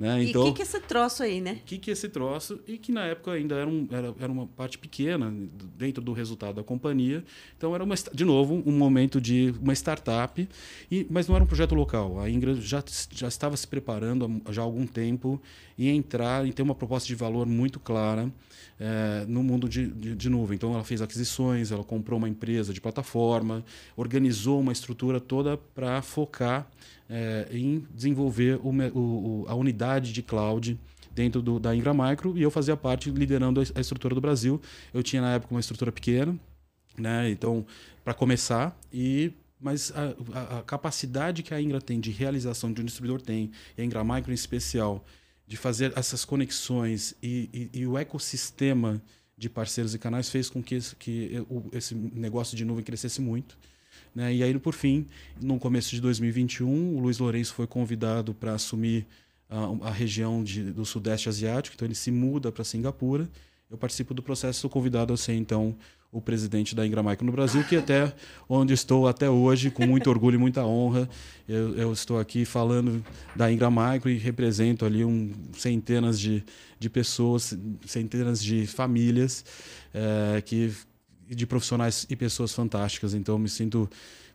Né? 0.00 0.22
E 0.22 0.26
o 0.26 0.30
então, 0.30 0.44
que, 0.44 0.52
que 0.52 0.62
é 0.62 0.64
esse 0.64 0.80
troço 0.80 1.22
aí, 1.22 1.42
né? 1.42 1.58
O 1.60 1.64
que, 1.66 1.76
que 1.76 1.90
é 1.90 1.92
esse 1.92 2.08
troço? 2.08 2.58
E 2.66 2.78
que 2.78 2.90
na 2.90 3.04
época 3.04 3.32
ainda 3.32 3.54
era, 3.54 3.68
um, 3.68 3.86
era, 3.90 4.14
era 4.18 4.32
uma 4.32 4.46
parte 4.46 4.78
pequena 4.78 5.30
dentro 5.76 6.02
do 6.02 6.14
resultado 6.14 6.54
da 6.54 6.64
companhia. 6.64 7.22
Então 7.58 7.74
era, 7.74 7.84
uma, 7.84 7.94
de 7.94 8.24
novo, 8.24 8.62
um 8.64 8.72
momento 8.72 9.20
de 9.20 9.54
uma 9.60 9.74
startup, 9.74 10.48
e, 10.90 11.06
mas 11.10 11.28
não 11.28 11.34
era 11.34 11.44
um 11.44 11.46
projeto 11.46 11.74
local. 11.74 12.18
A 12.18 12.30
Ingra 12.30 12.54
já, 12.54 12.82
já 13.10 13.28
estava 13.28 13.54
se 13.58 13.68
preparando 13.68 14.40
já 14.48 14.62
há 14.62 14.64
algum 14.64 14.86
tempo 14.86 15.38
em 15.78 15.88
entrar 15.88 16.46
e 16.48 16.52
ter 16.54 16.62
uma 16.62 16.74
proposta 16.74 17.06
de 17.06 17.14
valor 17.14 17.46
muito 17.46 17.78
clara 17.78 18.32
é, 18.78 19.26
no 19.28 19.42
mundo 19.42 19.68
de, 19.68 19.86
de, 19.86 20.16
de, 20.16 20.30
nuvem. 20.30 20.56
Então 20.56 20.72
ela 20.72 20.82
fez 20.82 21.02
aquisições, 21.02 21.70
ela 21.70 21.84
comprou 21.84 22.16
uma 22.16 22.28
empresa 22.28 22.72
de 22.72 22.80
plataforma, 22.80 23.62
organizou 23.94 24.60
uma 24.60 24.72
estrutura 24.72 25.20
toda 25.20 25.58
para 25.58 26.00
focar 26.00 26.66
é, 27.10 27.48
em 27.50 27.84
desenvolver 27.92 28.60
o, 28.62 28.70
o, 28.70 29.44
a 29.48 29.54
unidade 29.54 30.12
de 30.12 30.22
cloud 30.22 30.78
dentro 31.12 31.42
do, 31.42 31.58
da 31.58 31.74
Ingram 31.74 31.94
Micro 31.94 32.38
e 32.38 32.42
eu 32.42 32.50
fazia 32.50 32.76
parte 32.76 33.10
liderando 33.10 33.60
a, 33.60 33.80
estrutura 33.80 34.14
do 34.14 34.20
Brasil. 34.20 34.60
Eu 34.94 35.02
tinha 35.02 35.20
na 35.20 35.34
época 35.34 35.52
uma 35.52 35.60
estrutura 35.60 35.90
pequena, 35.90 36.38
né? 36.96 37.28
Então 37.28 37.66
para 38.04 38.14
começar 38.14 38.78
e 38.92 39.32
mas 39.60 39.92
a, 39.94 40.14
a, 40.38 40.58
a, 40.58 40.62
capacidade 40.62 41.42
que 41.42 41.52
a 41.52 41.60
Ingra 41.60 41.82
tem 41.82 42.00
de 42.00 42.10
realização 42.10 42.72
de 42.72 42.80
um 42.80 42.84
distribuidor 42.84 43.20
tem 43.20 43.50
e 43.76 43.82
a 43.82 43.84
Ingram 43.84 44.04
Micro 44.04 44.30
em 44.30 44.34
especial 44.34 45.04
de 45.46 45.56
fazer 45.56 45.92
essas 45.96 46.24
conexões 46.24 47.14
e, 47.20 47.68
e, 47.74 47.80
e 47.80 47.86
o 47.86 47.98
ecossistema 47.98 49.02
de 49.36 49.50
parceiros 49.50 49.94
e 49.94 49.98
canais 49.98 50.30
fez 50.30 50.48
com 50.48 50.62
que, 50.62 50.76
esse, 50.76 50.94
que 50.94 51.44
esse 51.72 51.94
negócio 51.94 52.56
de 52.56 52.64
nuvem 52.64 52.84
crescesse 52.84 53.20
muito. 53.20 53.58
Né? 54.14 54.34
E 54.34 54.42
aí, 54.42 54.58
por 54.58 54.74
fim, 54.74 55.06
no 55.40 55.58
começo 55.58 55.90
de 55.90 56.00
2021, 56.00 56.96
o 56.96 57.00
Luiz 57.00 57.18
Lourenço 57.18 57.54
foi 57.54 57.66
convidado 57.66 58.34
para 58.34 58.54
assumir 58.54 59.06
a, 59.48 59.88
a 59.88 59.90
região 59.90 60.42
de, 60.42 60.72
do 60.72 60.84
Sudeste 60.84 61.28
Asiático, 61.28 61.74
então 61.74 61.86
ele 61.86 61.94
se 61.94 62.10
muda 62.10 62.50
para 62.52 62.64
Singapura. 62.64 63.28
Eu 63.70 63.78
participo 63.78 64.12
do 64.12 64.22
processo, 64.22 64.60
sou 64.60 64.70
convidado 64.70 65.12
a 65.12 65.16
ser, 65.16 65.34
então, 65.34 65.76
o 66.12 66.20
presidente 66.20 66.74
da 66.74 66.84
Ingramaico 66.84 67.24
no 67.24 67.30
Brasil, 67.30 67.62
que 67.62 67.76
até 67.76 68.12
onde 68.48 68.72
estou 68.72 69.06
até 69.06 69.30
hoje, 69.30 69.70
com 69.70 69.86
muito 69.86 70.10
orgulho 70.10 70.34
e 70.34 70.38
muita 70.38 70.64
honra, 70.64 71.08
eu, 71.48 71.76
eu 71.76 71.92
estou 71.92 72.18
aqui 72.18 72.44
falando 72.44 73.04
da 73.36 73.50
Ingramaico 73.52 74.08
e 74.08 74.18
represento 74.18 74.84
ali 74.84 75.04
um, 75.04 75.32
centenas 75.52 76.18
de, 76.18 76.42
de 76.80 76.90
pessoas, 76.90 77.56
centenas 77.86 78.42
de 78.42 78.66
famílias 78.66 79.44
é, 79.94 80.40
que 80.40 80.72
de 81.34 81.46
profissionais 81.46 82.06
e 82.08 82.16
pessoas 82.16 82.52
fantásticas. 82.52 83.14
Então, 83.14 83.38
me 83.38 83.48
sinto. 83.48 83.88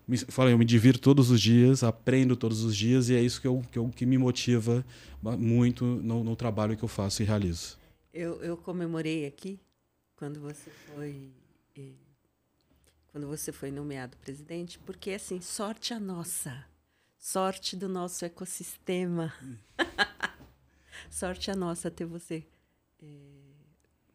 Me, 0.07 0.17
falei, 0.17 0.53
eu 0.53 0.57
me 0.57 0.65
divirto 0.65 0.99
todos 0.99 1.31
os 1.31 1.41
dias, 1.41 1.83
aprendo 1.83 2.35
todos 2.35 2.63
os 2.63 2.75
dias, 2.75 3.09
e 3.09 3.15
é 3.15 3.21
isso 3.21 3.41
que, 3.41 3.47
eu, 3.47 3.63
que, 3.71 3.79
eu, 3.79 3.89
que 3.89 4.05
me 4.05 4.17
motiva 4.17 4.85
muito 5.39 5.83
no, 5.83 6.23
no 6.23 6.35
trabalho 6.35 6.77
que 6.77 6.83
eu 6.83 6.87
faço 6.87 7.23
e 7.23 7.25
realizo. 7.25 7.77
Eu, 8.13 8.39
eu 8.43 8.55
comemorei 8.55 9.25
aqui 9.25 9.59
quando 10.15 10.39
você 10.39 10.69
foi 10.69 11.31
quando 13.15 13.27
você 13.27 13.53
foi 13.53 13.71
nomeado 13.71 14.17
presidente, 14.17 14.77
porque 14.79 15.11
assim, 15.11 15.39
sorte 15.39 15.93
a 15.93 15.99
nossa, 16.01 16.65
sorte 17.17 17.73
do 17.73 17.87
nosso 17.87 18.25
ecossistema, 18.25 19.33
sorte 21.09 21.49
a 21.49 21.55
nossa 21.55 21.89
ter 21.89 22.03
você 22.03 22.45
é, 23.01 23.07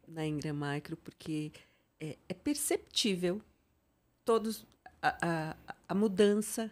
na 0.07 0.23
Ingram 0.27 0.53
Micro, 0.53 0.95
porque 0.97 1.51
é, 2.01 2.17
é 2.27 2.33
perceptível 2.33 3.39
todos 4.25 4.65
a, 5.01 5.17
a, 5.21 5.75
a, 5.87 5.95
mudança. 5.95 6.71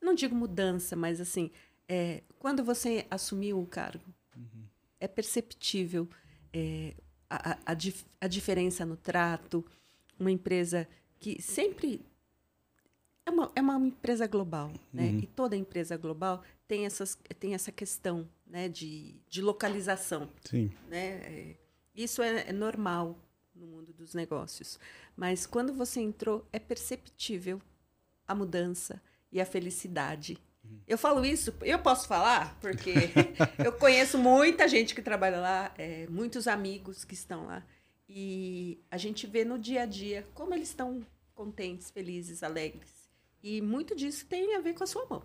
Não 0.00 0.14
digo 0.14 0.34
mudança, 0.34 0.96
mas 0.96 1.20
assim, 1.20 1.50
é, 1.88 2.22
quando 2.40 2.64
você 2.64 3.06
assumiu 3.08 3.60
o 3.60 3.66
cargo, 3.66 4.04
uhum. 4.36 4.64
é 4.98 5.06
perceptível 5.06 6.08
é, 6.52 6.94
a, 7.30 7.58
a, 7.66 7.74
dif, 7.74 8.04
a 8.20 8.26
diferença 8.26 8.84
no 8.84 8.96
trato. 8.96 9.64
Uma 10.18 10.30
empresa 10.30 10.88
que 11.18 11.40
sempre 11.40 12.00
é 13.24 13.30
uma, 13.30 13.52
é 13.54 13.60
uma 13.60 13.76
empresa 13.86 14.26
global, 14.26 14.72
né? 14.92 15.04
Uhum. 15.04 15.18
E 15.20 15.26
toda 15.26 15.56
empresa 15.56 15.96
global 15.96 16.42
tem, 16.66 16.84
essas, 16.84 17.16
tem 17.38 17.54
essa 17.54 17.70
questão 17.70 18.28
né? 18.46 18.68
de, 18.68 19.14
de 19.28 19.40
localização. 19.40 20.28
Sim. 20.44 20.70
Né? 20.88 21.06
É, 21.24 21.56
isso 21.94 22.22
é, 22.22 22.48
é 22.48 22.52
normal 22.52 23.16
no 23.62 23.68
mundo 23.68 23.92
dos 23.92 24.12
negócios. 24.12 24.78
Mas 25.16 25.46
quando 25.46 25.72
você 25.72 26.00
entrou, 26.00 26.46
é 26.52 26.58
perceptível 26.58 27.62
a 28.26 28.34
mudança 28.34 29.00
e 29.30 29.40
a 29.40 29.46
felicidade. 29.46 30.36
Eu 30.86 30.98
falo 30.98 31.24
isso, 31.24 31.54
eu 31.62 31.78
posso 31.78 32.06
falar, 32.06 32.58
porque 32.60 32.92
eu 33.64 33.72
conheço 33.72 34.18
muita 34.18 34.68
gente 34.68 34.94
que 34.94 35.02
trabalha 35.02 35.40
lá, 35.40 35.74
é, 35.76 36.06
muitos 36.08 36.46
amigos 36.46 37.04
que 37.04 37.14
estão 37.14 37.46
lá. 37.46 37.64
E 38.08 38.80
a 38.90 38.96
gente 38.96 39.26
vê 39.26 39.44
no 39.44 39.58
dia 39.58 39.82
a 39.82 39.86
dia 39.86 40.26
como 40.34 40.54
eles 40.54 40.68
estão 40.68 41.00
contentes, 41.34 41.90
felizes, 41.90 42.42
alegres. 42.42 42.90
E 43.42 43.60
muito 43.60 43.96
disso 43.96 44.26
tem 44.26 44.54
a 44.54 44.60
ver 44.60 44.74
com 44.74 44.84
a 44.84 44.86
sua 44.86 45.06
mão. 45.06 45.22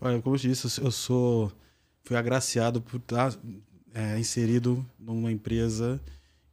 Olha, 0.00 0.20
como 0.22 0.36
eu 0.36 0.40
disse, 0.40 0.80
eu 0.80 0.90
sou 0.90 1.52
fui 2.04 2.16
agraciado 2.16 2.80
por 2.80 2.98
estar 2.98 3.36
é, 3.92 4.18
inserido 4.18 4.86
numa 4.98 5.32
empresa 5.32 6.00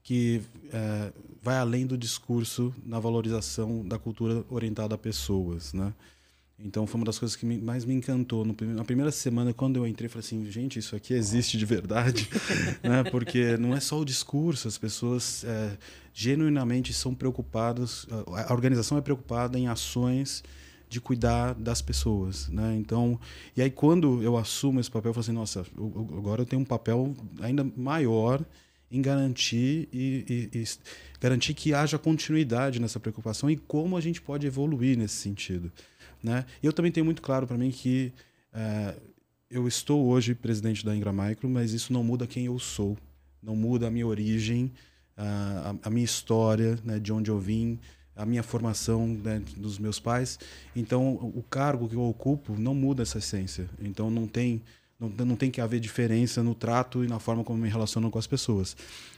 que 0.06 0.39
é, 0.72 1.12
vai 1.41 1.58
além 1.58 1.86
do 1.86 1.98
discurso 1.98 2.72
na 2.86 3.00
valorização 3.00 3.84
da 3.84 3.98
cultura 3.98 4.46
orientada 4.52 4.94
a 4.94 4.98
pessoas, 5.00 5.74
né? 5.74 5.94
Então 6.60 6.86
foi 6.86 7.00
uma 7.00 7.06
das 7.06 7.18
coisas 7.18 7.36
que 7.36 7.44
mais 7.44 7.84
me 7.84 7.96
encantou. 7.96 8.46
No, 8.46 8.56
na 8.76 8.86
primeira 8.86 9.12
semana, 9.12 9.52
quando 9.52 9.78
eu 9.78 9.88
entrei, 9.88 10.08
falei 10.08 10.24
assim: 10.24 10.46
gente, 10.50 10.78
isso 10.78 10.96
aqui 10.96 11.13
existe 11.13 11.58
de 11.58 11.65
verdade. 11.65 12.30
né? 12.84 13.04
Porque 13.12 13.58
não 13.58 13.76
é 13.76 13.80
só 13.80 14.00
o 14.00 14.06
discurso, 14.06 14.68
as 14.68 14.78
pessoas 14.78 15.44
é, 15.44 15.76
genuinamente 16.13 16.94
são 16.94 17.13
preocupadas, 17.15 18.08
a 18.48 18.54
organização 18.54 19.00
é 19.00 19.02
preocupada 19.02 19.58
em 19.58 19.68
ações 19.68 20.44
de 20.88 21.02
cuidar 21.02 21.56
das 21.56 21.82
pessoas, 21.82 22.48
né? 22.50 22.76
Então, 22.78 23.20
e 23.58 23.62
aí 23.62 23.72
quando 23.72 24.22
eu 24.22 24.38
assumo 24.38 24.80
esse 24.80 24.89
papel, 24.89 25.10
eu 25.10 25.13
falo 25.15 25.24
assim, 25.24 25.34
nossa, 25.34 25.65
agora 26.15 26.44
eu 26.44 26.46
tenho 26.46 26.62
um 26.62 26.65
papel 26.65 27.15
ainda 27.41 27.65
maior 27.76 28.46
em 28.91 29.02
garantir 29.02 29.89
e, 29.91 30.50
e, 30.54 30.60
e, 30.60 30.63
garantir 31.19 31.54
que 31.54 31.74
haja 31.74 31.98
continuidade 31.98 32.80
nessa 32.80 33.00
preocupação 33.00 33.50
e 33.50 33.58
como 33.58 33.98
a 33.98 34.02
gente 34.02 34.21
pode 34.21 34.45
evoluir 34.45 34.98
nesse 34.98 35.15
sentido, 35.15 35.71
né? 36.24 36.45
Eu 36.62 36.71
também 36.71 36.91
tenho 36.91 37.06
muito 37.06 37.21
claro 37.21 37.48
para 37.48 37.58
mim 37.58 37.71
que 37.71 38.13
é, 38.54 38.95
eu 39.50 39.67
estou 39.67 40.06
hoje 40.06 40.34
presidente 40.36 40.86
da 40.86 40.95
Ingra 40.95 41.12
Micro, 41.12 41.50
mas 41.50 41.74
isso 41.74 41.91
não 41.91 42.04
muda 42.04 42.28
quem 42.28 42.45
eu 42.45 42.60
sou, 42.60 42.98
não 43.41 43.56
muda 43.56 43.88
a 43.88 43.91
minha 43.91 44.08
origem, 44.08 44.71
a, 45.15 45.76
a 45.84 45.89
minha 45.89 46.06
história, 46.06 46.78
né, 46.84 47.00
de 47.00 47.12
onde 47.13 47.30
eu 47.30 47.39
vim, 47.39 47.80
a 48.15 48.26
minha 48.26 48.43
formação 48.43 49.08
né, 49.08 49.41
dos 49.58 49.78
meus 49.78 50.00
pais. 50.00 50.39
Então, 50.76 51.13
o 51.13 51.43
cargo 51.43 51.88
que 51.88 51.95
eu 51.95 52.04
ocupo 52.04 52.58
não 52.58 52.74
muda 52.74 53.04
essa 53.04 53.17
essência. 53.17 53.69
Então, 53.80 54.10
não 54.10 54.28
tem 54.28 54.62
não, 55.18 55.26
não 55.26 55.36
tem 55.36 55.52
que 55.52 55.62
haver 55.62 55.80
diferença 55.80 56.44
no 56.44 56.56
trato 56.56 57.04
e 57.04 57.08
na 57.08 57.20
forma 57.20 57.44
como 57.44 57.60
me 57.60 57.70
relaciono 57.70 58.10
com 58.10 58.20
as 58.20 58.28
pessoas. 58.28 58.76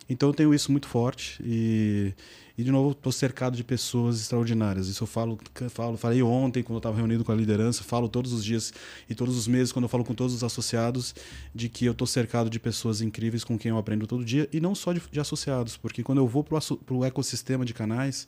Então 0.09 0.29
eu 0.29 0.33
tenho 0.33 0.53
isso 0.53 0.71
muito 0.71 0.87
forte 0.87 1.37
e, 1.43 2.13
e 2.57 2.63
de 2.63 2.71
novo 2.71 2.91
estou 2.91 3.11
cercado 3.11 3.57
de 3.57 3.63
pessoas 3.63 4.21
extraordinárias. 4.21 4.87
Isso 4.87 5.03
eu 5.03 5.07
falo, 5.07 5.37
falo 5.69 5.97
falei 5.97 6.23
ontem 6.23 6.63
quando 6.63 6.75
eu 6.75 6.79
estava 6.79 6.95
reunido 6.95 7.23
com 7.25 7.31
a 7.31 7.35
liderança, 7.35 7.83
falo 7.83 8.07
todos 8.07 8.31
os 8.31 8.43
dias 8.43 8.73
e 9.09 9.13
todos 9.13 9.37
os 9.37 9.47
meses 9.47 9.71
quando 9.71 9.83
eu 9.83 9.89
falo 9.89 10.05
com 10.05 10.13
todos 10.13 10.33
os 10.33 10.43
associados 10.43 11.13
de 11.53 11.67
que 11.67 11.85
eu 11.85 11.91
estou 11.91 12.07
cercado 12.07 12.49
de 12.49 12.59
pessoas 12.59 13.01
incríveis 13.01 13.43
com 13.43 13.57
quem 13.57 13.69
eu 13.69 13.77
aprendo 13.77 14.07
todo 14.07 14.23
dia 14.23 14.47
e 14.53 14.61
não 14.61 14.73
só 14.73 14.93
de, 14.93 15.01
de 15.11 15.19
associados, 15.19 15.75
porque 15.75 16.03
quando 16.03 16.19
eu 16.19 16.27
vou 16.27 16.43
para 16.43 16.59
o 16.89 17.03
ecossistema 17.03 17.65
de 17.65 17.73
canais 17.73 18.27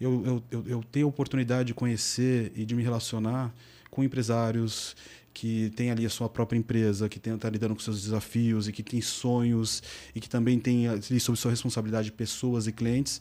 eu, 0.00 0.24
eu, 0.24 0.42
eu, 0.50 0.64
eu 0.66 0.84
tenho 0.90 1.06
a 1.06 1.08
oportunidade 1.10 1.68
de 1.68 1.74
conhecer 1.74 2.50
e 2.56 2.64
de 2.64 2.74
me 2.74 2.82
relacionar 2.82 3.52
com 3.90 4.02
empresários 4.02 4.96
que 5.32 5.70
tem 5.76 5.90
ali 5.90 6.04
a 6.04 6.10
sua 6.10 6.28
própria 6.28 6.58
empresa, 6.58 7.08
que 7.08 7.18
está 7.18 7.48
lidando 7.48 7.74
com 7.74 7.80
seus 7.80 8.02
desafios 8.02 8.68
e 8.68 8.72
que 8.72 8.82
tem 8.82 9.00
sonhos 9.00 9.82
e 10.14 10.20
que 10.20 10.28
também 10.28 10.58
tem 10.58 10.88
ali 10.88 11.20
sob 11.20 11.38
sua 11.38 11.50
responsabilidade 11.50 12.10
pessoas 12.12 12.66
e 12.66 12.72
clientes. 12.72 13.20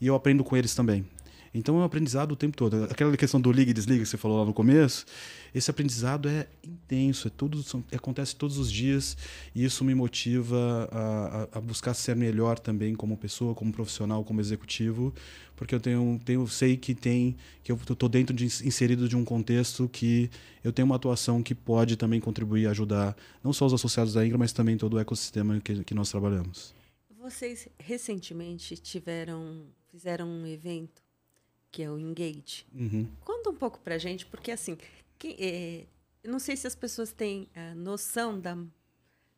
E 0.00 0.06
eu 0.06 0.14
aprendo 0.14 0.42
com 0.42 0.56
eles 0.56 0.74
também. 0.74 1.04
Então 1.52 1.76
é 1.76 1.78
um 1.80 1.82
aprendizado 1.82 2.32
o 2.32 2.36
tempo 2.36 2.56
todo. 2.56 2.84
Aquela 2.84 3.16
questão 3.16 3.40
do 3.40 3.50
liga 3.50 3.70
e 3.70 3.74
desliga 3.74 4.02
que 4.02 4.08
você 4.08 4.16
falou 4.16 4.38
lá 4.38 4.44
no 4.44 4.54
começo, 4.54 5.04
esse 5.52 5.68
aprendizado 5.68 6.28
é 6.28 6.46
intenso, 6.64 7.26
é 7.26 7.30
tudo, 7.30 7.64
acontece 7.92 8.36
todos 8.36 8.56
os 8.56 8.70
dias 8.70 9.16
e 9.52 9.64
isso 9.64 9.84
me 9.84 9.94
motiva 9.94 10.88
a, 10.92 11.58
a, 11.58 11.60
buscar 11.60 11.92
ser 11.94 12.14
melhor 12.14 12.58
também 12.58 12.94
como 12.94 13.16
pessoa, 13.16 13.52
como 13.52 13.72
profissional, 13.72 14.22
como 14.22 14.40
executivo, 14.40 15.12
porque 15.56 15.74
eu 15.74 15.80
tenho, 15.80 16.20
tenho 16.24 16.46
sei 16.46 16.76
que 16.76 16.94
tem 16.94 17.36
que 17.64 17.72
eu 17.72 17.76
estou 17.76 18.08
dentro 18.08 18.34
de 18.34 18.44
inserido 18.44 19.08
de 19.08 19.16
um 19.16 19.24
contexto 19.24 19.88
que 19.88 20.30
eu 20.62 20.72
tenho 20.72 20.86
uma 20.86 20.96
atuação 20.96 21.42
que 21.42 21.54
pode 21.54 21.96
também 21.96 22.20
contribuir 22.20 22.68
ajudar 22.68 23.16
não 23.42 23.52
só 23.52 23.66
os 23.66 23.72
associados 23.72 24.14
da 24.14 24.24
Ingra, 24.24 24.38
mas 24.38 24.52
também 24.52 24.76
todo 24.76 24.94
o 24.94 25.00
ecossistema 25.00 25.60
que, 25.60 25.82
que 25.82 25.94
nós 25.94 26.10
trabalhamos. 26.10 26.72
Vocês 27.18 27.68
recentemente 27.78 28.76
tiveram 28.76 29.66
fizeram 29.90 30.28
um 30.28 30.46
evento 30.46 31.09
que 31.70 31.82
é 31.82 31.90
o 31.90 31.98
Engage. 31.98 32.66
Uhum. 32.74 33.06
Conta 33.24 33.50
um 33.50 33.54
pouco 33.54 33.78
para 33.80 33.98
gente, 33.98 34.26
porque 34.26 34.50
assim, 34.50 34.76
que, 35.18 35.36
é, 35.38 35.84
eu 36.22 36.30
não 36.30 36.38
sei 36.38 36.56
se 36.56 36.66
as 36.66 36.74
pessoas 36.74 37.12
têm 37.12 37.48
a 37.54 37.74
noção 37.74 38.38
da, 38.38 38.56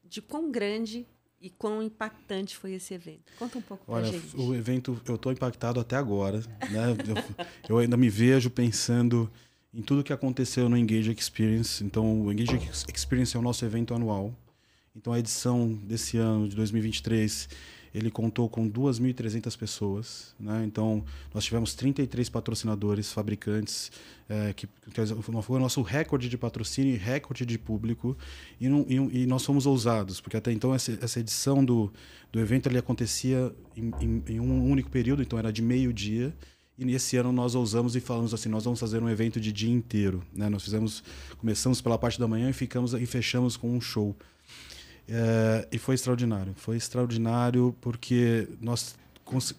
de 0.05 0.23
quão 0.23 0.51
grande 0.51 1.07
e 1.41 1.51
quão 1.51 1.83
impactante 1.83 2.57
foi 2.57 2.73
esse 2.73 2.95
evento. 2.95 3.33
Conta 3.39 3.59
um 3.59 3.63
pouco 3.63 3.85
pra 3.85 4.05
gente. 4.05 4.37
o 4.37 4.55
evento, 4.55 5.01
eu 5.07 5.17
estou 5.17 5.33
impactado 5.33 5.81
até 5.81 5.97
agora. 5.97 6.39
Né? 6.39 6.97
eu, 7.09 7.47
eu 7.69 7.79
ainda 7.79 7.97
me 7.97 8.09
vejo 8.09 8.49
pensando 8.49 9.29
em 9.75 9.83
tudo 9.83 10.05
que 10.05 10.13
aconteceu 10.13 10.69
no 10.69 10.77
Engage 10.77 11.11
Experience. 11.11 11.83
Então, 11.83 12.23
o 12.23 12.33
Engage 12.33 12.71
Experience 12.95 13.37
é 13.37 13.41
o 13.41 13.43
nosso 13.43 13.65
evento 13.65 13.93
anual. 13.93 14.33
Então, 14.95 15.13
a 15.13 15.19
edição 15.19 15.73
desse 15.73 16.17
ano, 16.17 16.49
de 16.49 16.55
2023, 16.55 17.49
ele 17.95 18.11
contou 18.11 18.49
com 18.49 18.69
2.300 18.71 19.57
pessoas. 19.57 20.35
Né? 20.39 20.65
Então, 20.65 21.05
nós 21.33 21.45
tivemos 21.45 21.75
33 21.75 22.29
patrocinadores, 22.29 23.13
fabricantes, 23.13 23.93
é, 24.29 24.53
que, 24.53 24.67
que 24.67 25.07
foi 25.43 25.57
o 25.57 25.61
nosso 25.61 25.83
recorde 25.83 26.29
de 26.29 26.39
patrocínio 26.39 26.95
e 26.95 26.97
recorde 26.97 27.45
de 27.45 27.59
público. 27.59 28.17
E, 28.61 28.69
não, 28.69 28.87
e, 28.89 29.23
e, 29.23 29.27
nós 29.27 29.45
fomos 29.45 29.67
ousados, 29.67 30.21
porque 30.21 30.37
até 30.37 30.51
então 30.53 30.75
essa, 30.75 30.99
essa 31.03 31.21
edição 31.21 31.65
do, 31.65 31.93
do 32.31 32.41
evento 32.41 32.69
ele 32.69 32.79
acontecia 32.79 33.55
em, 33.77 33.93
em, 34.01 34.23
em 34.27 34.41
um 34.41 34.71
único 34.71 34.91
período, 34.91 35.23
então 35.23 35.39
era 35.39 35.53
de 35.53 35.61
meio-dia. 35.61 36.35
E 36.79 36.85
nesse 36.87 37.19
ano 37.19 37.31
nós 37.31 37.55
ousamos 37.55 37.95
e 37.95 38.01
falamos 38.01 38.33
assim, 38.33 38.49
nós 38.49 38.65
vamos 38.65 38.81
fazer 38.81 39.03
um 39.03 39.09
evento 39.09 39.39
de 39.39 39.53
dia 39.53 39.71
inteiro, 39.71 40.23
né? 40.35 40.49
Nós 40.49 40.65
fizemos, 40.65 41.05
começamos 41.39 41.83
pela 41.83 41.99
parte 41.99 42.19
da 42.19 42.27
manhã 42.27 42.49
e 42.49 42.53
ficamos 42.53 42.95
e 42.95 43.05
fechamos 43.05 43.57
com 43.59 43.71
um 43.71 43.81
show. 43.81 44.17
É, 45.09 45.69
e 45.73 45.79
foi 45.79 45.95
extraordinário. 45.95 46.55
Foi 46.57 46.77
extraordinário 46.77 47.77
porque 47.81 48.49
nós, 48.61 48.95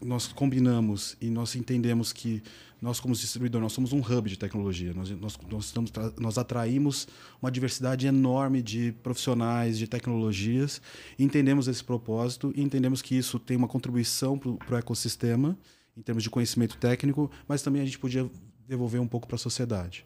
nós 0.02 0.28
combinamos 0.28 1.16
e 1.22 1.30
nós 1.30 1.56
entendemos 1.56 2.14
que 2.14 2.42
nós, 2.84 3.00
como 3.00 3.16
distribuidor, 3.16 3.62
nós 3.62 3.72
somos 3.72 3.94
um 3.94 4.00
hub 4.02 4.30
de 4.30 4.38
tecnologia. 4.38 4.94
Nós, 4.94 5.10
nós, 5.12 5.40
nós, 5.50 5.66
estamos, 5.66 5.90
nós 6.20 6.38
atraímos 6.38 7.08
uma 7.42 7.50
diversidade 7.50 8.06
enorme 8.06 8.62
de 8.62 8.92
profissionais, 9.02 9.78
de 9.78 9.88
tecnologias. 9.88 10.82
Entendemos 11.18 11.70
esse 11.70 11.82
propósito 11.82 12.52
e 12.54 12.62
entendemos 12.62 13.02
que 13.02 13.16
isso 13.16 13.40
tem 13.40 13.56
uma 13.56 13.70
contribuição 13.70 14.38
para 14.38 14.76
o 14.76 14.78
ecossistema, 14.78 15.58
em 15.96 16.02
termos 16.02 16.24
de 16.24 16.30
conhecimento 16.30 16.76
técnico, 16.76 17.32
mas 17.48 17.62
também 17.62 17.82
a 17.82 17.86
gente 17.86 17.98
podia 17.98 18.30
devolver 18.68 19.00
um 19.00 19.08
pouco 19.08 19.28
para 19.28 19.36
a 19.36 19.40
sociedade. 19.40 20.04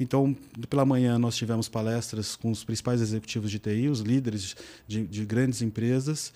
Então, 0.00 0.34
pela 0.70 0.86
manhã, 0.86 1.18
nós 1.18 1.36
tivemos 1.36 1.68
palestras 1.68 2.34
com 2.34 2.50
os 2.50 2.64
principais 2.64 3.02
executivos 3.02 3.50
de 3.50 3.58
TI, 3.58 3.86
os 3.86 4.00
líderes 4.00 4.56
de, 4.88 5.06
de 5.06 5.26
grandes 5.26 5.60
empresas, 5.60 6.32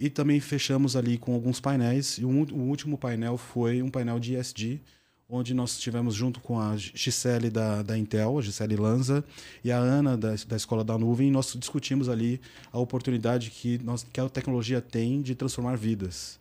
e 0.00 0.08
também 0.08 0.40
fechamos 0.40 0.96
ali 0.96 1.18
com 1.18 1.34
alguns 1.34 1.60
painéis. 1.60 2.16
E 2.16 2.24
o, 2.24 2.30
o, 2.30 2.62
último 2.62 2.96
painel 2.96 3.36
foi 3.36 3.82
um 3.82 3.90
painel 3.90 4.18
de 4.18 4.36
ESG, 4.36 4.80
onde 5.28 5.52
nós 5.52 5.78
tivemos 5.78 6.14
junto 6.14 6.40
com 6.40 6.58
a 6.58 6.78
Gisele 6.78 7.50
da, 7.50 7.82
da 7.82 7.98
Intel, 7.98 8.38
a 8.38 8.42
Gisele 8.42 8.74
Lanza, 8.74 9.22
e 9.62 9.70
a 9.70 9.76
Ana 9.76 10.16
da, 10.16 10.34
da 10.48 10.56
Escola 10.56 10.82
da 10.82 10.96
Nuvem, 10.96 11.30
nós 11.30 11.54
discutimos 11.58 12.08
ali 12.08 12.40
a 12.72 12.78
oportunidade 12.78 13.50
que, 13.50 13.76
nós, 13.84 14.06
que 14.10 14.18
a 14.18 14.30
tecnologia 14.30 14.80
tem 14.80 15.20
de 15.20 15.34
transformar 15.34 15.76
vidas. 15.76 16.38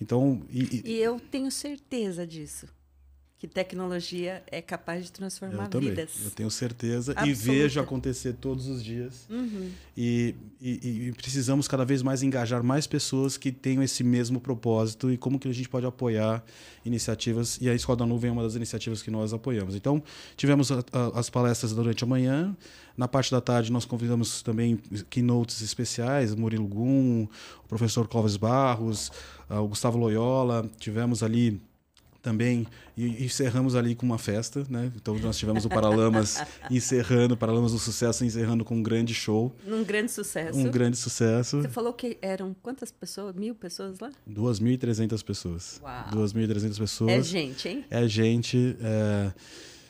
Então, 0.00 0.40
e, 0.50 0.82
e, 0.82 0.92
e 0.92 0.98
eu 0.98 1.20
tenho 1.20 1.50
certeza 1.50 2.26
disso 2.26 2.66
que 3.38 3.46
tecnologia 3.46 4.42
é 4.50 4.62
capaz 4.62 5.04
de 5.04 5.12
transformar 5.12 5.64
eu 5.64 5.68
também, 5.68 5.90
vidas. 5.90 6.10
Eu 6.24 6.30
tenho 6.30 6.50
certeza 6.50 7.12
Absoluta. 7.12 7.30
e 7.30 7.34
vejo 7.34 7.78
acontecer 7.78 8.32
todos 8.32 8.66
os 8.66 8.82
dias. 8.82 9.26
Uhum. 9.28 9.70
E, 9.94 10.34
e, 10.58 11.08
e, 11.08 11.12
precisamos 11.12 11.68
cada 11.68 11.84
vez 11.84 12.02
mais 12.02 12.22
engajar 12.22 12.62
mais 12.62 12.86
pessoas 12.86 13.36
que 13.36 13.52
tenham 13.52 13.82
esse 13.82 14.02
mesmo 14.02 14.40
propósito 14.40 15.10
e 15.12 15.18
como 15.18 15.38
que 15.38 15.46
a 15.46 15.52
gente 15.52 15.68
pode 15.68 15.84
apoiar 15.84 16.42
iniciativas. 16.82 17.58
E 17.60 17.68
a 17.68 17.74
Escola 17.74 17.98
da 17.98 18.06
Nuvem 18.06 18.30
é 18.30 18.32
uma 18.32 18.42
das 18.42 18.54
iniciativas 18.54 19.02
que 19.02 19.10
nós 19.10 19.34
apoiamos. 19.34 19.74
Então, 19.74 20.02
tivemos 20.34 20.72
a, 20.72 20.82
a, 20.92 21.18
as 21.18 21.28
palestras 21.28 21.74
durante 21.74 22.04
a 22.04 22.06
manhã. 22.06 22.56
Na 22.96 23.06
parte 23.06 23.30
da 23.30 23.42
tarde, 23.42 23.70
nós 23.70 23.84
convidamos 23.84 24.40
também 24.40 24.78
keynotes 25.10 25.60
especiais, 25.60 26.34
Murilo 26.34 26.66
Gum, 26.66 27.28
o 27.62 27.68
professor 27.68 28.08
Clóvis 28.08 28.38
Barros, 28.38 29.12
o 29.50 29.68
Gustavo 29.68 29.98
Loyola. 29.98 30.66
Tivemos 30.78 31.22
ali 31.22 31.60
também 32.26 32.66
e 32.96 33.24
encerramos 33.24 33.76
ali 33.76 33.94
com 33.94 34.04
uma 34.04 34.18
festa, 34.18 34.64
né? 34.68 34.90
Então 34.96 35.16
nós 35.20 35.38
tivemos 35.38 35.64
o 35.64 35.68
Paralamas 35.68 36.42
encerrando, 36.68 37.36
Paralamas 37.36 37.70
do 37.70 37.78
Sucesso 37.78 38.24
encerrando 38.24 38.64
com 38.64 38.74
um 38.74 38.82
grande 38.82 39.14
show. 39.14 39.54
Um 39.64 39.84
grande 39.84 40.10
sucesso. 40.10 40.58
Um 40.58 40.68
grande 40.68 40.96
sucesso. 40.96 41.62
Você 41.62 41.68
falou 41.68 41.92
que 41.92 42.18
eram 42.20 42.56
quantas 42.60 42.90
pessoas? 42.90 43.36
Mil 43.36 43.54
pessoas 43.54 44.00
lá? 44.00 44.10
2.300 44.28 45.22
pessoas. 45.22 45.80
Uau. 45.80 46.10
2.300 46.10 46.76
pessoas. 46.76 47.12
É 47.12 47.22
gente, 47.22 47.68
hein? 47.68 47.84
É 47.88 48.08
gente. 48.08 48.76
É... 48.80 49.32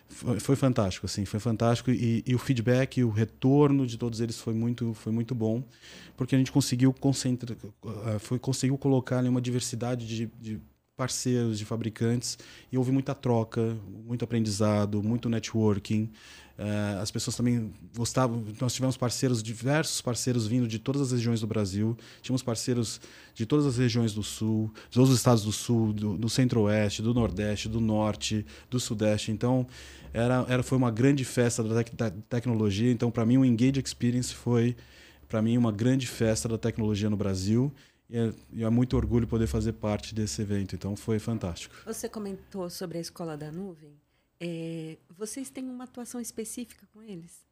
Foi, 0.09 0.38
foi, 0.38 0.57
fantástico, 0.57 1.05
assim, 1.05 1.25
foi 1.25 1.40
fantástico 1.40 1.90
e, 1.90 2.22
e, 2.25 2.35
o 2.35 2.38
feedback, 2.38 3.03
o 3.03 3.11
retorno 3.11 3.87
de 3.87 3.99
todos 3.99 4.20
eles 4.20 4.38
foi 4.38 4.55
muito, 4.55 4.94
foi 4.94 5.12
muito 5.12 5.35
bom, 5.35 5.64
porque 6.16 6.35
a 6.35 6.38
gente 6.38 6.53
conseguiu 6.53 6.92
concentrar, 6.92 7.59
é, 8.07 8.18
foi 8.18 8.38
conseguiu 8.38 8.79
colocar 8.79 9.18
ali 9.18 9.29
uma 9.29 9.40
diversidade 9.40 10.07
de, 10.07 10.31
de 10.40 10.61
parceiros, 10.97 11.59
de 11.59 11.65
fabricantes, 11.65 12.39
e 12.73 12.79
houve 12.79 12.91
muita 12.91 13.15
troca, 13.15 13.77
muito 14.07 14.25
aprendizado, 14.25 15.03
muito 15.03 15.29
networking. 15.29 16.11
Uh, 16.59 17.03
as 17.03 17.11
pessoas 17.11 17.37
também 17.37 17.71
gostavam. 17.95 18.43
Nós 18.59 18.73
tivemos 18.73 18.97
parceiros, 18.97 19.43
diversos 19.43 20.01
parceiros 20.01 20.47
vindo 20.47 20.67
de 20.67 20.79
todas 20.79 21.03
as 21.03 21.13
regiões 21.13 21.41
do 21.43 21.47
Brasil. 21.47 21.95
Tínhamos 22.23 22.43
parceiros 22.43 22.99
de 23.35 23.45
todas 23.45 23.67
as 23.67 23.77
regiões 23.77 24.15
do 24.15 24.23
Sul, 24.23 24.73
de 24.89 24.95
todos 24.95 25.11
os 25.11 25.19
estados 25.19 25.45
do 25.45 25.53
Sul, 25.53 25.93
do, 25.93 26.17
do 26.17 26.31
Centro-Oeste, 26.31 27.03
do 27.03 27.13
Nordeste, 27.13 27.69
do 27.69 27.79
Norte, 27.79 28.47
do 28.71 28.81
Sudeste. 28.81 29.31
Então, 29.31 29.67
era, 30.15 30.47
era, 30.49 30.63
foi 30.63 30.79
uma 30.79 30.91
grande 30.91 31.27
festa 31.27 31.63
da, 31.63 31.75
tec 31.75 31.95
da 31.95 32.11
tecnologia. 32.11 32.91
Então, 32.91 33.11
para 33.11 33.27
mim, 33.27 33.37
o 33.37 33.45
Engage 33.45 33.83
Experience 33.85 34.33
foi, 34.33 34.75
para 35.29 35.43
mim, 35.43 35.59
uma 35.59 35.71
grande 35.71 36.07
festa 36.07 36.49
da 36.49 36.57
tecnologia 36.57 37.11
no 37.11 37.19
Brasil. 37.19 37.71
E 38.09 38.16
é, 38.16 38.33
e 38.53 38.64
é, 38.64 38.71
muito 38.71 38.97
orgulho 38.97 39.27
poder 39.27 39.47
fazer 39.47 39.73
parte 39.73 40.14
desse 40.14 40.40
evento, 40.42 40.75
então 40.75 40.95
foi 40.95 41.19
fantástico. 41.19 41.75
Você 41.85 42.09
comentou 42.09 42.71
sobre 42.71 42.99
a 42.99 43.01
Escola 43.01 43.37
da 43.37 43.51
Nuvem. 43.51 43.95
É, 44.40 44.97
vocês 45.16 45.51
têm 45.51 45.64
uma 45.69 45.85
atuação 45.85 46.21
específica 46.21 46.87
com 46.92 47.03
eles? 47.03 47.45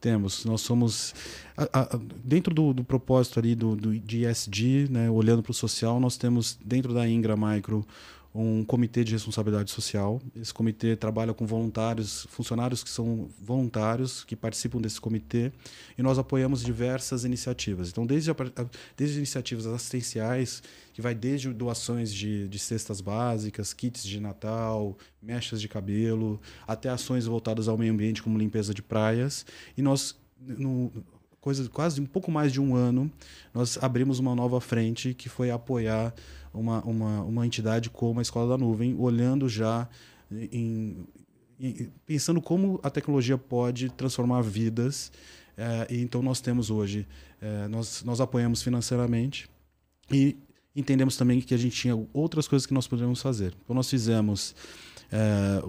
Temos. 0.00 0.44
Nós 0.44 0.60
somos. 0.60 1.14
A, 1.56 1.80
a, 1.80 2.00
dentro 2.22 2.54
do, 2.54 2.72
do, 2.72 2.84
propósito 2.84 3.38
ali 3.40 3.54
do, 3.54 3.74
do, 3.74 3.98
de 3.98 4.24
ESG, 4.24 4.88
né, 4.88 5.10
olhando 5.10 5.42
para 5.42 5.50
o 5.50 5.54
social, 5.54 5.98
nós 5.98 6.16
temos 6.16 6.56
dentro 6.64 6.94
da 6.94 7.08
Ingra 7.08 7.36
Micro 7.36 7.84
um 8.36 8.64
comitê 8.64 9.02
de 9.02 9.12
responsabilidade 9.12 9.70
social. 9.70 10.20
Esse 10.34 10.52
comitê 10.52 10.94
trabalha 10.94 11.32
com 11.32 11.46
voluntários, 11.46 12.26
funcionários 12.30 12.84
que 12.84 12.90
são 12.90 13.28
voluntários, 13.40 14.24
que 14.24 14.36
participam 14.36 14.80
desse 14.80 15.00
comitê, 15.00 15.52
e 15.96 16.02
nós 16.02 16.18
apoiamos 16.18 16.62
diversas 16.62 17.24
iniciativas. 17.24 17.88
Então, 17.88 18.04
desde, 18.06 18.30
a, 18.30 18.34
desde 18.96 19.16
iniciativas 19.16 19.66
assistenciais, 19.66 20.62
que 20.92 21.00
vai 21.00 21.14
desde 21.14 21.52
doações 21.52 22.12
de, 22.12 22.48
de 22.48 22.58
cestas 22.58 23.00
básicas, 23.00 23.72
kits 23.72 24.04
de 24.04 24.20
Natal, 24.20 24.96
mechas 25.20 25.60
de 25.60 25.68
cabelo, 25.68 26.40
até 26.66 26.88
ações 26.88 27.26
voltadas 27.26 27.68
ao 27.68 27.76
meio 27.76 27.92
ambiente, 27.92 28.22
como 28.22 28.38
limpeza 28.38 28.74
de 28.74 28.82
praias. 28.82 29.46
E 29.76 29.82
nós, 29.82 30.16
no, 30.40 30.92
coisa, 31.46 31.68
quase 31.68 32.00
um 32.00 32.06
pouco 32.06 32.28
mais 32.28 32.52
de 32.52 32.60
um 32.60 32.74
ano, 32.74 33.08
nós 33.54 33.78
abrimos 33.80 34.18
uma 34.18 34.34
nova 34.34 34.60
frente 34.60 35.14
que 35.14 35.28
foi 35.28 35.48
apoiar 35.48 36.12
uma, 36.56 36.82
uma, 36.84 37.22
uma 37.22 37.46
entidade 37.46 37.90
como 37.90 38.18
a 38.18 38.22
Escola 38.22 38.48
da 38.48 38.58
Nuvem, 38.58 38.96
olhando 38.98 39.48
já 39.48 39.88
em, 40.30 41.06
em 41.60 41.92
pensando 42.04 42.40
como 42.40 42.80
a 42.82 42.90
tecnologia 42.90 43.38
pode 43.38 43.90
transformar 43.90 44.42
vidas. 44.42 45.12
É, 45.56 45.86
e 45.94 46.02
então 46.02 46.22
nós 46.22 46.40
temos 46.40 46.70
hoje, 46.70 47.06
é, 47.40 47.66
nós, 47.68 48.02
nós 48.04 48.20
apoiamos 48.20 48.62
financeiramente 48.62 49.48
e 50.10 50.36
entendemos 50.74 51.16
também 51.16 51.40
que 51.40 51.54
a 51.54 51.56
gente 51.56 51.74
tinha 51.74 52.06
outras 52.12 52.46
coisas 52.46 52.66
que 52.66 52.74
nós 52.74 52.86
poderíamos 52.86 53.22
fazer. 53.22 53.54
Então 53.64 53.74
nós 53.74 53.88
fizemos 53.88 54.54
é, 55.10 55.62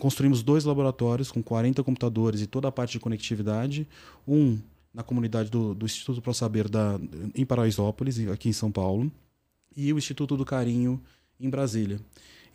construímos 0.00 0.42
dois 0.42 0.64
laboratórios 0.64 1.30
com 1.30 1.42
40 1.42 1.82
computadores 1.84 2.40
e 2.40 2.46
toda 2.46 2.68
a 2.68 2.72
parte 2.72 2.92
de 2.92 3.00
conectividade. 3.00 3.86
Um 4.26 4.58
na 4.94 5.02
comunidade 5.02 5.50
do, 5.50 5.74
do 5.74 5.84
Instituto 5.84 6.22
Pro 6.22 6.32
Saber 6.32 6.70
da, 6.70 6.98
em 7.34 7.44
Paraisópolis, 7.44 8.18
aqui 8.28 8.48
em 8.48 8.52
São 8.54 8.72
Paulo 8.72 9.12
e 9.74 9.92
o 9.92 9.98
Instituto 9.98 10.36
do 10.36 10.44
Carinho 10.44 11.02
em 11.40 11.48
Brasília. 11.48 12.00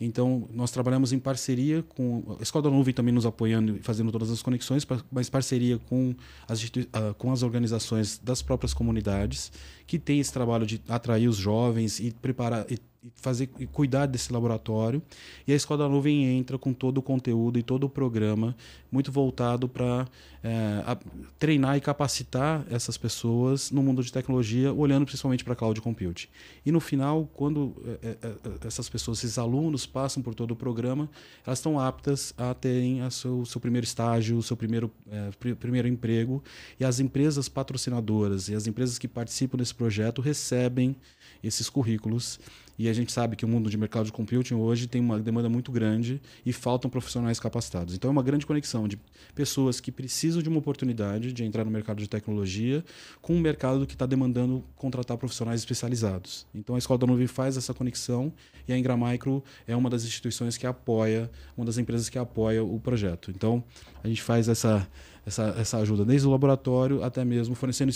Então, 0.00 0.48
nós 0.52 0.72
trabalhamos 0.72 1.12
em 1.12 1.18
parceria 1.18 1.82
com 1.82 2.36
a 2.38 2.42
Escola 2.42 2.64
da 2.64 2.70
Nuvem 2.70 2.92
também 2.92 3.14
nos 3.14 3.24
apoiando 3.24 3.76
e 3.76 3.82
fazendo 3.82 4.10
todas 4.10 4.30
as 4.30 4.42
conexões, 4.42 4.84
mas 5.10 5.30
parceria 5.30 5.78
com 5.78 6.14
as, 6.48 6.62
uh, 6.64 7.14
com 7.16 7.30
as 7.30 7.44
organizações 7.44 8.18
das 8.18 8.42
próprias 8.42 8.74
comunidades, 8.74 9.52
que 9.86 10.00
têm 10.00 10.18
esse 10.18 10.32
trabalho 10.32 10.66
de 10.66 10.80
atrair 10.88 11.28
os 11.28 11.36
jovens 11.36 12.00
e 12.00 12.10
preparar 12.10 12.66
e 12.68 12.78
fazer 13.14 13.50
e 13.58 13.66
cuidar 13.66 14.06
desse 14.06 14.32
laboratório. 14.32 15.02
E 15.46 15.52
a 15.52 15.56
Escola 15.56 15.84
da 15.84 15.88
Nuvem 15.88 16.24
entra 16.38 16.58
com 16.58 16.72
todo 16.72 16.98
o 16.98 17.02
conteúdo 17.02 17.58
e 17.58 17.62
todo 17.62 17.84
o 17.84 17.88
programa 17.88 18.56
muito 18.90 19.10
voltado 19.10 19.68
para 19.68 20.06
é, 20.44 20.96
treinar 21.38 21.76
e 21.76 21.80
capacitar 21.80 22.64
essas 22.70 22.96
pessoas 22.96 23.70
no 23.70 23.82
mundo 23.82 24.02
de 24.02 24.12
tecnologia, 24.12 24.72
olhando 24.72 25.06
principalmente 25.06 25.44
para 25.44 25.56
cloud 25.56 25.80
computing. 25.80 26.28
E 26.64 26.70
no 26.70 26.80
final, 26.80 27.28
quando 27.34 27.74
é, 28.02 28.16
é, 28.22 28.66
essas 28.66 28.88
pessoas, 28.88 29.18
esses 29.18 29.38
alunos 29.38 29.86
passam 29.86 30.22
por 30.22 30.34
todo 30.34 30.52
o 30.52 30.56
programa, 30.56 31.08
elas 31.46 31.58
estão 31.58 31.80
aptas 31.80 32.34
a 32.36 32.52
terem 32.54 33.02
o 33.02 33.10
seu, 33.10 33.44
seu 33.46 33.60
primeiro 33.60 33.84
estágio, 33.84 34.36
o 34.36 34.42
seu 34.42 34.56
primeiro, 34.56 34.90
pr 35.38 35.54
primeiro 35.58 35.88
emprego. 35.88 36.42
E 36.78 36.84
as 36.84 37.00
empresas 37.00 37.48
patrocinadoras 37.48 38.48
e 38.48 38.54
as 38.54 38.66
empresas 38.66 38.98
que 38.98 39.08
participam 39.08 39.56
desse 39.56 39.74
projeto 39.74 40.20
recebem 40.20 40.94
esses 41.42 41.68
currículos. 41.68 42.38
E 42.78 42.88
a 42.88 42.92
gente 42.92 43.12
sabe 43.12 43.36
que 43.36 43.44
o 43.44 43.48
mundo 43.48 43.70
de 43.70 43.76
mercado 43.76 44.06
de 44.06 44.12
computing 44.12 44.54
hoje 44.54 44.86
tem 44.86 45.00
uma 45.00 45.18
demanda 45.18 45.48
muito 45.48 45.70
grande 45.70 46.20
e 46.44 46.52
faltam 46.52 46.90
profissionais 46.90 47.38
capacitados. 47.38 47.94
Então 47.94 48.08
é 48.08 48.12
uma 48.12 48.22
grande 48.22 48.46
conexão 48.46 48.88
de 48.88 48.98
pessoas 49.34 49.80
que 49.80 49.92
precisam 49.92 50.42
de 50.42 50.48
uma 50.48 50.58
oportunidade 50.58 51.32
de 51.32 51.44
entrar 51.44 51.64
no 51.64 51.70
mercado 51.70 51.98
de 51.98 52.08
tecnologia 52.08 52.84
com 53.20 53.34
um 53.34 53.40
mercado 53.40 53.86
que 53.86 53.94
está 53.94 54.06
demandando 54.06 54.64
contratar 54.76 55.16
profissionais 55.16 55.60
especializados. 55.60 56.46
Então 56.54 56.74
a 56.74 56.78
Escola 56.78 56.98
da 56.98 57.06
Nuvem 57.06 57.26
faz 57.26 57.56
essa 57.56 57.74
conexão 57.74 58.32
e 58.66 58.72
a 58.72 58.78
Ingram 58.78 58.96
Micro 58.96 59.42
é 59.66 59.76
uma 59.76 59.90
das 59.90 60.04
instituições 60.04 60.56
que 60.56 60.66
apoia, 60.66 61.30
uma 61.56 61.66
das 61.66 61.78
empresas 61.78 62.08
que 62.08 62.18
apoia 62.18 62.62
o 62.64 62.78
projeto. 62.80 63.30
Então 63.30 63.62
a 64.02 64.08
gente 64.08 64.22
faz 64.22 64.48
essa, 64.48 64.88
essa, 65.26 65.54
essa 65.58 65.78
ajuda 65.78 66.04
desde 66.04 66.26
o 66.26 66.30
laboratório 66.30 67.02
até 67.02 67.24
mesmo 67.24 67.54
fornecendo. 67.54 67.92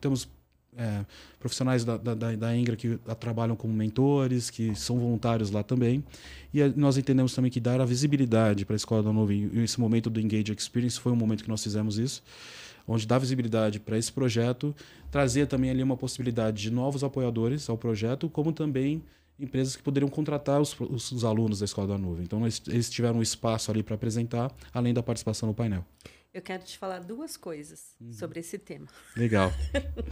Temos 0.00 0.28
é, 0.76 1.04
profissionais 1.38 1.84
da, 1.84 1.96
da, 1.96 2.14
da 2.14 2.36
que 2.76 2.98
trabalham 3.18 3.56
como 3.56 3.72
mentores, 3.72 4.50
que 4.50 4.74
são 4.74 4.98
voluntários 4.98 5.50
lá 5.50 5.62
também. 5.62 6.04
E 6.52 6.62
nós 6.76 6.96
entendemos 6.96 7.34
também 7.34 7.50
que 7.50 7.60
dar 7.60 7.80
a 7.80 7.84
visibilidade 7.84 8.64
para 8.64 8.74
a 8.74 8.76
Escola 8.76 9.02
da 9.02 9.12
Nuvem, 9.12 9.50
esse 9.62 9.80
momento 9.80 10.10
do 10.10 10.20
Engage 10.20 10.52
Experience 10.52 11.00
foi 11.00 11.12
um 11.12 11.16
momento 11.16 11.42
que 11.42 11.48
nós 11.48 11.62
fizemos 11.62 11.98
isso, 11.98 12.22
onde 12.86 13.06
dá 13.06 13.18
visibilidade 13.18 13.80
para 13.80 13.98
esse 13.98 14.12
projeto, 14.12 14.74
trazer 15.10 15.46
também 15.46 15.70
ali 15.70 15.82
uma 15.82 15.96
possibilidade 15.96 16.62
de 16.62 16.70
novos 16.70 17.02
apoiadores 17.02 17.68
ao 17.68 17.76
projeto, 17.76 18.28
como 18.28 18.52
também 18.52 19.02
empresas 19.38 19.76
que 19.76 19.82
poderiam 19.82 20.08
contratar 20.08 20.60
os, 20.60 20.78
os, 20.80 21.12
os 21.12 21.24
alunos 21.24 21.58
da 21.58 21.64
Escola 21.64 21.88
da 21.88 21.98
Nuvem. 21.98 22.24
Então, 22.24 22.40
eles 22.66 22.88
tiveram 22.88 23.18
um 23.18 23.22
espaço 23.22 23.70
ali 23.70 23.82
para 23.82 23.94
apresentar, 23.94 24.50
além 24.72 24.94
da 24.94 25.02
participação 25.02 25.48
no 25.48 25.54
painel. 25.54 25.84
Eu 26.36 26.42
quero 26.42 26.62
te 26.62 26.76
falar 26.76 26.98
duas 26.98 27.34
coisas 27.34 27.96
uhum. 27.98 28.12
sobre 28.12 28.40
esse 28.40 28.58
tema. 28.58 28.86
Legal. 29.16 29.50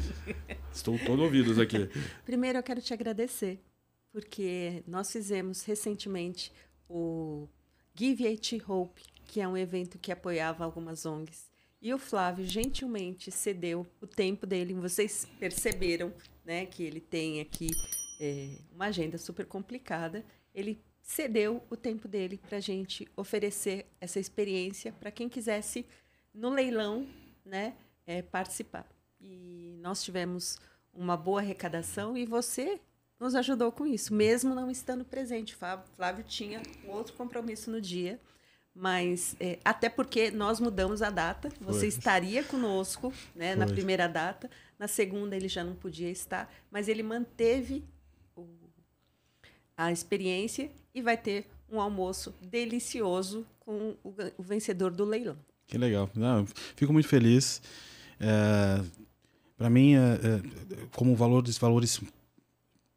Estou 0.72 0.98
todo 0.98 1.22
ouvidos 1.22 1.58
aqui. 1.58 1.86
Primeiro, 2.24 2.56
eu 2.56 2.62
quero 2.62 2.80
te 2.80 2.94
agradecer, 2.94 3.62
porque 4.10 4.82
nós 4.86 5.12
fizemos 5.12 5.62
recentemente 5.64 6.50
o 6.88 7.46
Give 7.94 8.26
It 8.26 8.62
Hope, 8.66 9.02
que 9.26 9.38
é 9.38 9.46
um 9.46 9.54
evento 9.54 9.98
que 9.98 10.10
apoiava 10.10 10.64
algumas 10.64 11.04
ONGs. 11.04 11.50
E 11.82 11.92
o 11.92 11.98
Flávio 11.98 12.46
gentilmente 12.46 13.30
cedeu 13.30 13.86
o 14.00 14.06
tempo 14.06 14.46
dele. 14.46 14.72
Vocês 14.72 15.28
perceberam 15.38 16.10
né, 16.42 16.64
que 16.64 16.84
ele 16.84 17.00
tem 17.00 17.42
aqui 17.42 17.68
é, 18.18 18.48
uma 18.72 18.86
agenda 18.86 19.18
super 19.18 19.44
complicada. 19.44 20.24
Ele 20.54 20.82
cedeu 21.02 21.62
o 21.68 21.76
tempo 21.76 22.08
dele 22.08 22.38
para 22.38 22.56
a 22.56 22.62
gente 22.62 23.06
oferecer 23.14 23.84
essa 24.00 24.18
experiência 24.18 24.90
para 24.90 25.10
quem 25.10 25.28
quisesse 25.28 25.84
no 26.34 26.50
leilão, 26.50 27.06
né, 27.44 27.74
é, 28.06 28.20
participar. 28.20 28.86
E 29.20 29.78
nós 29.80 30.02
tivemos 30.02 30.58
uma 30.92 31.16
boa 31.16 31.40
arrecadação 31.40 32.16
e 32.16 32.26
você 32.26 32.80
nos 33.18 33.34
ajudou 33.34 33.70
com 33.72 33.86
isso, 33.86 34.12
mesmo 34.12 34.54
não 34.54 34.70
estando 34.70 35.04
presente. 35.04 35.56
Flávio 35.56 36.24
tinha 36.24 36.60
um 36.84 36.90
outro 36.90 37.14
compromisso 37.14 37.70
no 37.70 37.80
dia, 37.80 38.20
mas 38.74 39.36
é, 39.38 39.58
até 39.64 39.88
porque 39.88 40.30
nós 40.30 40.58
mudamos 40.58 41.00
a 41.00 41.10
data. 41.10 41.48
Você 41.60 41.80
Foi. 41.80 41.88
estaria 41.88 42.42
conosco 42.42 43.12
né, 43.34 43.54
na 43.54 43.66
primeira 43.66 44.08
data, 44.08 44.50
na 44.78 44.88
segunda 44.88 45.36
ele 45.36 45.48
já 45.48 45.62
não 45.62 45.74
podia 45.74 46.10
estar, 46.10 46.52
mas 46.70 46.88
ele 46.88 47.02
manteve 47.02 47.84
o, 48.36 48.46
a 49.76 49.92
experiência 49.92 50.70
e 50.92 51.00
vai 51.00 51.16
ter 51.16 51.46
um 51.70 51.80
almoço 51.80 52.34
delicioso 52.42 53.46
com 53.60 53.96
o, 54.02 54.14
o 54.36 54.42
vencedor 54.42 54.90
do 54.90 55.04
leilão. 55.04 55.38
Que 55.66 55.78
legal. 55.78 56.10
Não, 56.14 56.46
fico 56.76 56.92
muito 56.92 57.08
feliz. 57.08 57.60
É, 58.20 58.82
para 59.56 59.70
mim, 59.70 59.94
é, 59.94 59.98
é, 59.98 60.42
como 60.94 61.14
valores, 61.14 61.58
valores 61.58 62.00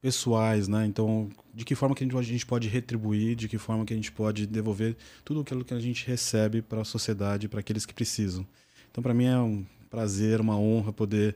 pessoais, 0.02 0.68
né? 0.68 0.86
Então, 0.86 1.30
de 1.54 1.66
que 1.66 1.76
forma 1.76 1.96
que 1.96 2.04
a 2.04 2.22
gente 2.22 2.46
pode 2.46 2.68
retribuir, 2.68 3.36
de 3.36 3.48
que 3.48 3.58
forma 3.58 3.86
que 3.86 3.94
a 3.94 3.96
gente 3.96 4.12
pode 4.12 4.46
devolver 4.46 4.96
tudo 5.26 5.42
aquilo 5.42 5.66
que 5.66 5.74
a 5.74 5.80
gente 5.80 6.06
recebe 6.08 6.62
para 6.62 6.82
a 6.82 6.86
sociedade, 6.86 7.48
para 7.48 7.60
aqueles 7.60 7.86
que 7.86 7.94
precisam. 7.94 8.46
Então, 8.92 9.02
para 9.02 9.14
mim 9.14 9.26
é 9.26 9.38
um 9.38 9.66
prazer, 9.90 10.40
uma 10.40 10.58
honra 10.58 10.94
poder 10.94 11.36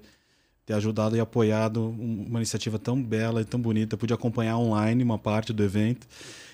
ter 0.66 0.74
ajudado 0.74 1.16
e 1.16 1.20
apoiado 1.20 1.90
uma 1.90 2.40
iniciativa 2.40 2.78
tão 2.78 3.02
bela 3.02 3.42
e 3.42 3.46
tão 3.46 3.60
bonita. 3.60 3.98
pude 3.98 4.14
acompanhar 4.14 4.58
online 4.58 5.04
uma 5.04 5.18
parte 5.18 5.52
do 5.52 5.64
evento 5.64 6.08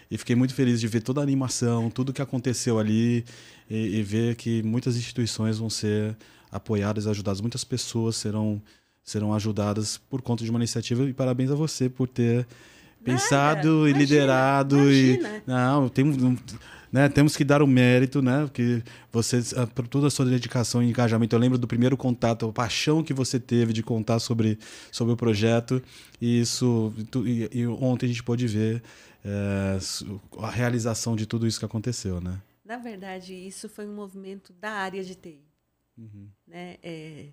e 0.10 0.18
fiquei 0.18 0.36
muito 0.36 0.54
feliz 0.54 0.80
de 0.80 0.88
ver 0.88 1.02
toda 1.02 1.20
a 1.20 1.24
animação, 1.24 1.90
tudo 1.90 2.14
que 2.14 2.22
aconteceu 2.22 2.80
ali 2.80 3.26
e, 3.70 3.98
e 3.98 4.04
ver 4.04 4.36
que 4.36 4.64
muitas 4.64 4.96
instituições 4.96 5.58
vão 5.58 5.70
ser 5.70 6.16
apoiadas 6.52 7.08
ajudadas, 7.08 7.42
muitas 7.42 7.64
pessoas 7.64 8.16
serão 8.16 8.62
serão 9.04 9.34
ajudadas 9.34 9.98
por 9.98 10.22
conta 10.22 10.44
de 10.44 10.50
uma 10.50 10.60
iniciativa. 10.60 11.04
E 11.06 11.14
parabéns 11.14 11.50
a 11.50 11.56
você 11.56 11.90
por 11.90 12.10
ter 12.10 12.46
pensado 13.14 13.68
Nada, 13.68 13.68
e 13.68 13.92
imagina, 13.92 13.98
liderado 13.98 14.78
imagina. 14.78 15.44
e 15.46 15.50
não 15.50 15.90
tem 15.90 16.06
né, 16.92 17.10
temos 17.10 17.36
que 17.36 17.44
dar 17.44 17.62
o 17.62 17.68
mérito, 17.68 18.22
né, 18.22 18.44
porque 18.44 18.82
você 19.12 19.42
por 19.76 19.88
toda 19.88 20.08
a 20.08 20.10
sua 20.10 20.26
dedicação 20.26 20.82
e 20.82 20.90
engajamento. 20.90 21.36
Eu 21.36 21.40
lembro 21.40 21.58
do 21.58 21.68
primeiro 21.68 21.98
contato, 21.98 22.48
a 22.48 22.54
paixão 22.54 23.04
que 23.04 23.14
você 23.14 23.40
teve 23.40 23.74
de 23.74 23.84
contar 23.84 24.20
sobre, 24.20 24.58
sobre 24.92 25.14
o 25.14 25.18
projeto 25.18 25.82
e 26.22 26.40
isso 26.40 26.94
e, 27.26 27.50
e 27.52 27.68
ontem 27.68 28.06
a 28.06 28.10
gente 28.10 28.24
pôde 28.24 28.48
ver 28.48 28.82
é, 29.24 29.78
a 30.40 30.50
realização 30.50 31.16
de 31.16 31.26
tudo 31.26 31.46
isso 31.46 31.60
que 31.60 31.66
aconteceu, 31.66 32.22
né? 32.22 32.42
Na 32.64 32.78
verdade, 32.78 33.34
isso 33.34 33.70
foi 33.70 33.88
um 33.88 33.94
movimento 33.94 34.52
da 34.54 34.72
área 34.72 35.04
de 35.04 35.16
TI. 35.16 35.40
Uhum. 35.98 36.28
Né? 36.46 36.78
É, 36.84 37.28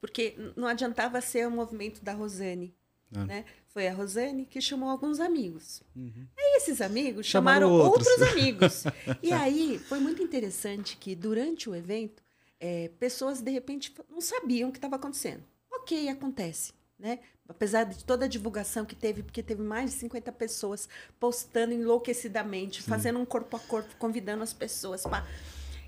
porque 0.00 0.36
não 0.56 0.68
adiantava 0.68 1.20
ser 1.20 1.46
o 1.46 1.50
um 1.50 1.56
movimento 1.56 2.04
da 2.04 2.12
Rosane. 2.12 2.72
Ah. 3.14 3.24
Né? 3.24 3.44
Foi 3.76 3.88
a 3.88 3.92
Rosane 3.92 4.46
que 4.46 4.58
chamou 4.58 4.88
alguns 4.88 5.20
amigos. 5.20 5.82
Uhum. 5.94 6.26
Aí 6.34 6.56
esses 6.56 6.80
amigos 6.80 7.26
chamaram, 7.26 7.68
chamaram 7.68 7.86
outros. 7.86 8.06
outros 8.06 8.32
amigos. 8.32 8.84
e 9.22 9.30
aí 9.34 9.78
foi 9.78 9.98
muito 10.00 10.22
interessante 10.22 10.96
que 10.96 11.14
durante 11.14 11.68
o 11.68 11.74
evento, 11.74 12.22
é, 12.58 12.88
pessoas 12.98 13.42
de 13.42 13.50
repente 13.50 13.94
não 14.08 14.22
sabiam 14.22 14.70
o 14.70 14.72
que 14.72 14.78
estava 14.78 14.96
acontecendo. 14.96 15.44
Ok, 15.70 16.08
acontece 16.08 16.72
né? 16.98 17.18
Apesar 17.48 17.84
de 17.84 18.04
toda 18.04 18.24
a 18.24 18.28
divulgação 18.28 18.84
que 18.84 18.94
teve, 18.94 19.22
porque 19.22 19.42
teve 19.42 19.62
mais 19.62 19.90
de 19.90 19.96
50 19.98 20.32
pessoas 20.32 20.88
postando 21.20 21.72
enlouquecidamente, 21.72 22.82
Sim. 22.82 22.88
fazendo 22.88 23.18
um 23.18 23.24
corpo 23.24 23.56
a 23.56 23.60
corpo, 23.60 23.94
convidando 23.98 24.42
as 24.42 24.52
pessoas 24.52 25.02
para. 25.02 25.24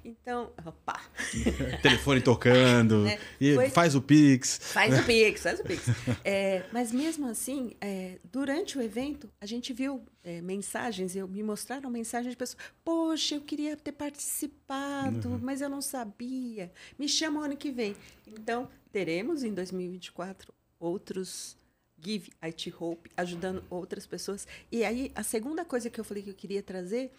Então, 0.04 0.52
opa. 0.64 1.00
Telefone 1.82 2.20
tocando, 2.20 3.06
é, 3.06 3.18
e 3.40 3.54
foi... 3.54 3.70
faz 3.70 3.94
o 3.94 4.02
Pix. 4.02 4.58
Faz 4.62 4.98
o 4.98 5.04
Pix, 5.04 5.42
faz 5.42 5.60
o 5.60 5.64
Pix. 5.64 5.86
É, 6.24 6.64
mas 6.72 6.92
mesmo 6.92 7.26
assim, 7.26 7.72
é, 7.80 8.18
durante 8.30 8.78
o 8.78 8.82
evento, 8.82 9.30
a 9.40 9.46
gente 9.46 9.72
viu 9.72 10.02
é, 10.22 10.40
mensagens, 10.40 11.16
eu, 11.16 11.26
me 11.26 11.42
mostraram 11.42 11.90
mensagens 11.90 12.32
de 12.32 12.36
pessoas, 12.36 12.62
poxa, 12.84 13.34
eu 13.34 13.40
queria 13.40 13.76
ter 13.76 13.92
participado, 13.92 15.28
uhum. 15.28 15.38
mas 15.42 15.60
eu 15.60 15.68
não 15.68 15.80
sabia. 15.80 16.70
Me 16.98 17.08
chama 17.08 17.44
ano 17.44 17.56
que 17.56 17.70
vem. 17.70 17.96
Então, 18.26 18.68
teremos 18.92 19.42
em 19.42 19.52
2024 19.52 20.52
outros 20.78 21.56
Give 22.00 22.30
IT 22.40 22.74
Hope, 22.78 23.10
ajudando 23.16 23.64
outras 23.68 24.06
pessoas. 24.06 24.46
E 24.70 24.84
aí, 24.84 25.10
a 25.14 25.22
segunda 25.22 25.64
coisa 25.64 25.90
que 25.90 25.98
eu 26.00 26.04
falei 26.04 26.22
que 26.22 26.30
eu 26.30 26.34
queria 26.34 26.62
trazer 26.62 27.10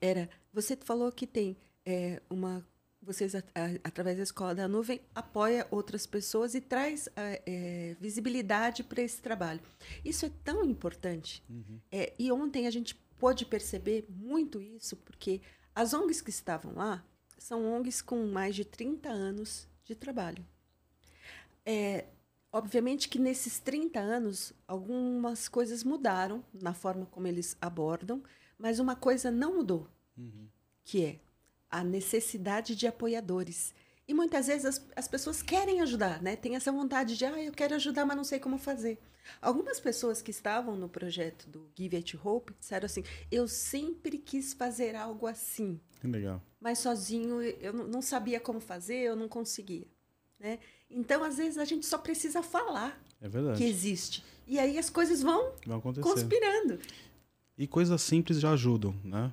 era: 0.00 0.28
você 0.52 0.76
falou 0.76 1.10
que 1.10 1.26
tem 1.26 1.56
é, 1.86 2.20
uma. 2.28 2.66
Vocês, 3.00 3.36
a, 3.36 3.38
a, 3.38 3.66
através 3.84 4.16
da 4.16 4.24
Escola 4.24 4.54
da 4.54 4.66
Nuvem, 4.66 5.00
apoia 5.14 5.66
outras 5.70 6.06
pessoas 6.06 6.54
e 6.54 6.60
traz 6.60 7.08
é, 7.14 7.96
visibilidade 8.00 8.82
para 8.82 9.00
esse 9.00 9.22
trabalho. 9.22 9.60
Isso 10.04 10.26
é 10.26 10.30
tão 10.42 10.64
importante. 10.64 11.42
Uhum. 11.48 11.80
É, 11.90 12.12
e 12.18 12.32
ontem 12.32 12.66
a 12.66 12.70
gente 12.70 12.96
pôde 13.16 13.46
perceber 13.46 14.06
muito 14.08 14.60
isso, 14.60 14.96
porque 14.96 15.40
as 15.72 15.94
ONGs 15.94 16.20
que 16.20 16.30
estavam 16.30 16.74
lá 16.74 17.04
são 17.38 17.64
ONGs 17.64 18.02
com 18.02 18.26
mais 18.26 18.56
de 18.56 18.64
30 18.64 19.08
anos 19.08 19.68
de 19.84 19.94
trabalho. 19.94 20.44
É, 21.64 22.06
Obviamente 22.56 23.10
que 23.10 23.18
nesses 23.18 23.58
30 23.58 24.00
anos, 24.00 24.54
algumas 24.66 25.46
coisas 25.46 25.84
mudaram 25.84 26.42
na 26.54 26.72
forma 26.72 27.04
como 27.04 27.26
eles 27.26 27.54
abordam, 27.60 28.22
mas 28.58 28.78
uma 28.78 28.96
coisa 28.96 29.30
não 29.30 29.56
mudou, 29.56 29.86
uhum. 30.16 30.48
que 30.82 31.04
é 31.04 31.20
a 31.70 31.82
necessidade 31.82 32.74
de 32.74 32.86
apoiadores. 32.86 33.74
E 34.08 34.14
muitas 34.14 34.46
vezes 34.46 34.64
as, 34.64 34.86
as 34.94 35.08
pessoas 35.08 35.42
querem 35.42 35.80
ajudar, 35.80 36.22
né? 36.22 36.36
Tem 36.36 36.54
essa 36.54 36.70
vontade 36.70 37.16
de, 37.16 37.24
ah, 37.24 37.42
eu 37.42 37.52
quero 37.52 37.74
ajudar, 37.74 38.06
mas 38.06 38.16
não 38.16 38.24
sei 38.24 38.38
como 38.38 38.56
fazer. 38.56 38.98
Algumas 39.42 39.80
pessoas 39.80 40.22
que 40.22 40.30
estavam 40.30 40.76
no 40.76 40.88
projeto 40.88 41.48
do 41.48 41.68
Give 41.74 41.96
It 41.96 42.16
Hope 42.22 42.54
disseram 42.58 42.86
assim: 42.86 43.02
eu 43.30 43.48
sempre 43.48 44.18
quis 44.18 44.52
fazer 44.52 44.94
algo 44.94 45.26
assim. 45.26 45.80
Que 46.00 46.06
legal. 46.06 46.40
Mas 46.60 46.78
sozinho 46.78 47.42
eu 47.42 47.72
não 47.72 48.00
sabia 48.00 48.38
como 48.38 48.60
fazer, 48.60 48.98
eu 48.98 49.16
não 49.16 49.28
conseguia. 49.28 49.86
Né? 50.38 50.58
Então, 50.90 51.24
às 51.24 51.38
vezes, 51.38 51.58
a 51.58 51.64
gente 51.64 51.84
só 51.86 51.98
precisa 51.98 52.42
falar 52.42 53.00
é 53.20 53.28
verdade. 53.28 53.58
que 53.58 53.64
existe. 53.64 54.24
E 54.46 54.58
aí 54.58 54.78
as 54.78 54.88
coisas 54.88 55.22
vão, 55.22 55.52
vão 55.66 55.80
conspirando. 55.80 56.78
E 57.58 57.66
coisas 57.66 58.00
simples 58.02 58.38
já 58.38 58.52
ajudam, 58.52 58.94
né? 59.02 59.32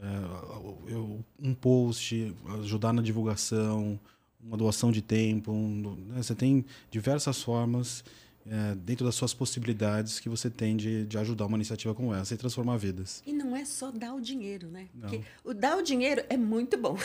É, 0.00 0.92
eu, 0.92 1.24
um 1.38 1.54
post, 1.54 2.34
ajudar 2.60 2.92
na 2.92 3.02
divulgação, 3.02 4.00
uma 4.42 4.56
doação 4.56 4.90
de 4.90 5.02
tempo. 5.02 5.52
Um, 5.52 5.96
né? 6.08 6.22
Você 6.22 6.34
tem 6.34 6.64
diversas 6.90 7.42
formas 7.42 8.02
é, 8.46 8.74
dentro 8.74 9.04
das 9.04 9.14
suas 9.14 9.34
possibilidades 9.34 10.18
que 10.18 10.28
você 10.28 10.48
tem 10.48 10.76
de, 10.76 11.04
de 11.06 11.18
ajudar 11.18 11.46
uma 11.46 11.56
iniciativa 11.56 11.94
como 11.94 12.14
essa 12.14 12.34
e 12.34 12.36
transformar 12.36 12.76
vidas. 12.76 13.22
E 13.26 13.32
não 13.32 13.54
é 13.54 13.64
só 13.64 13.90
dar 13.90 14.14
o 14.14 14.20
dinheiro, 14.20 14.68
né? 14.68 14.88
Porque 14.98 15.20
o 15.44 15.52
dar 15.52 15.76
o 15.76 15.82
dinheiro 15.82 16.24
é 16.28 16.36
muito 16.36 16.78
bom. 16.78 16.96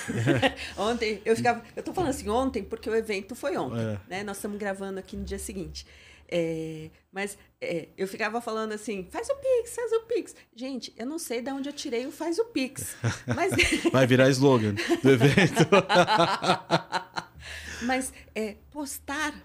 É. 0.42 0.56
ontem 0.82 1.22
eu 1.26 1.36
ficava, 1.36 1.62
eu 1.76 1.84
tô 1.84 1.94
falando 1.94 2.12
assim 2.12 2.30
ontem 2.30 2.64
porque 2.64 2.90
o 2.90 2.96
evento 2.96 3.36
foi 3.36 3.58
ontem, 3.58 3.80
é. 3.80 4.00
né? 4.10 4.24
Nós 4.24 4.38
estamos 4.38 4.58
gravando 4.58 5.00
aqui 5.00 5.18
no 5.18 5.24
dia 5.24 5.40
seguinte. 5.40 5.86
É, 6.28 6.90
mas 7.12 7.38
é, 7.62 7.90
eu 7.98 8.08
ficava 8.08 8.42
falando 8.42 8.72
assim, 8.72 9.08
faz 9.12 9.30
o 9.30 9.36
Pix, 9.36 9.76
faz 9.76 9.92
o 9.92 10.02
Pix. 10.02 10.36
Gente, 10.56 10.94
eu 10.98 11.06
não 11.06 11.20
sei 11.20 11.42
de 11.42 11.52
onde 11.52 11.70
eu 11.70 11.74
tirei 11.74 12.06
o 12.06 12.12
faz 12.12 12.40
o 12.40 12.46
Pix. 12.46 12.96
Mas... 13.36 13.54
Vai 13.92 14.08
virar 14.08 14.30
slogan 14.30 14.76
do 15.02 15.10
evento. 15.10 15.66
mas 17.86 18.12
é, 18.34 18.56
postar 18.72 19.36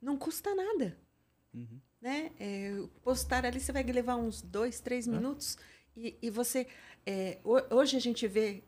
não 0.00 0.16
custa 0.16 0.54
nada. 0.54 0.96
Uhum. 1.52 1.80
Né? 2.00 2.30
É, 2.38 2.72
postar 3.02 3.44
ali, 3.44 3.58
você 3.58 3.72
vai 3.72 3.82
levar 3.82 4.16
uns 4.16 4.42
dois, 4.42 4.78
três 4.78 5.08
é. 5.08 5.10
minutos 5.10 5.58
e, 5.96 6.16
e 6.22 6.30
você. 6.30 6.68
É, 7.04 7.38
hoje 7.70 7.96
a 7.96 8.00
gente 8.00 8.28
vê 8.28 8.62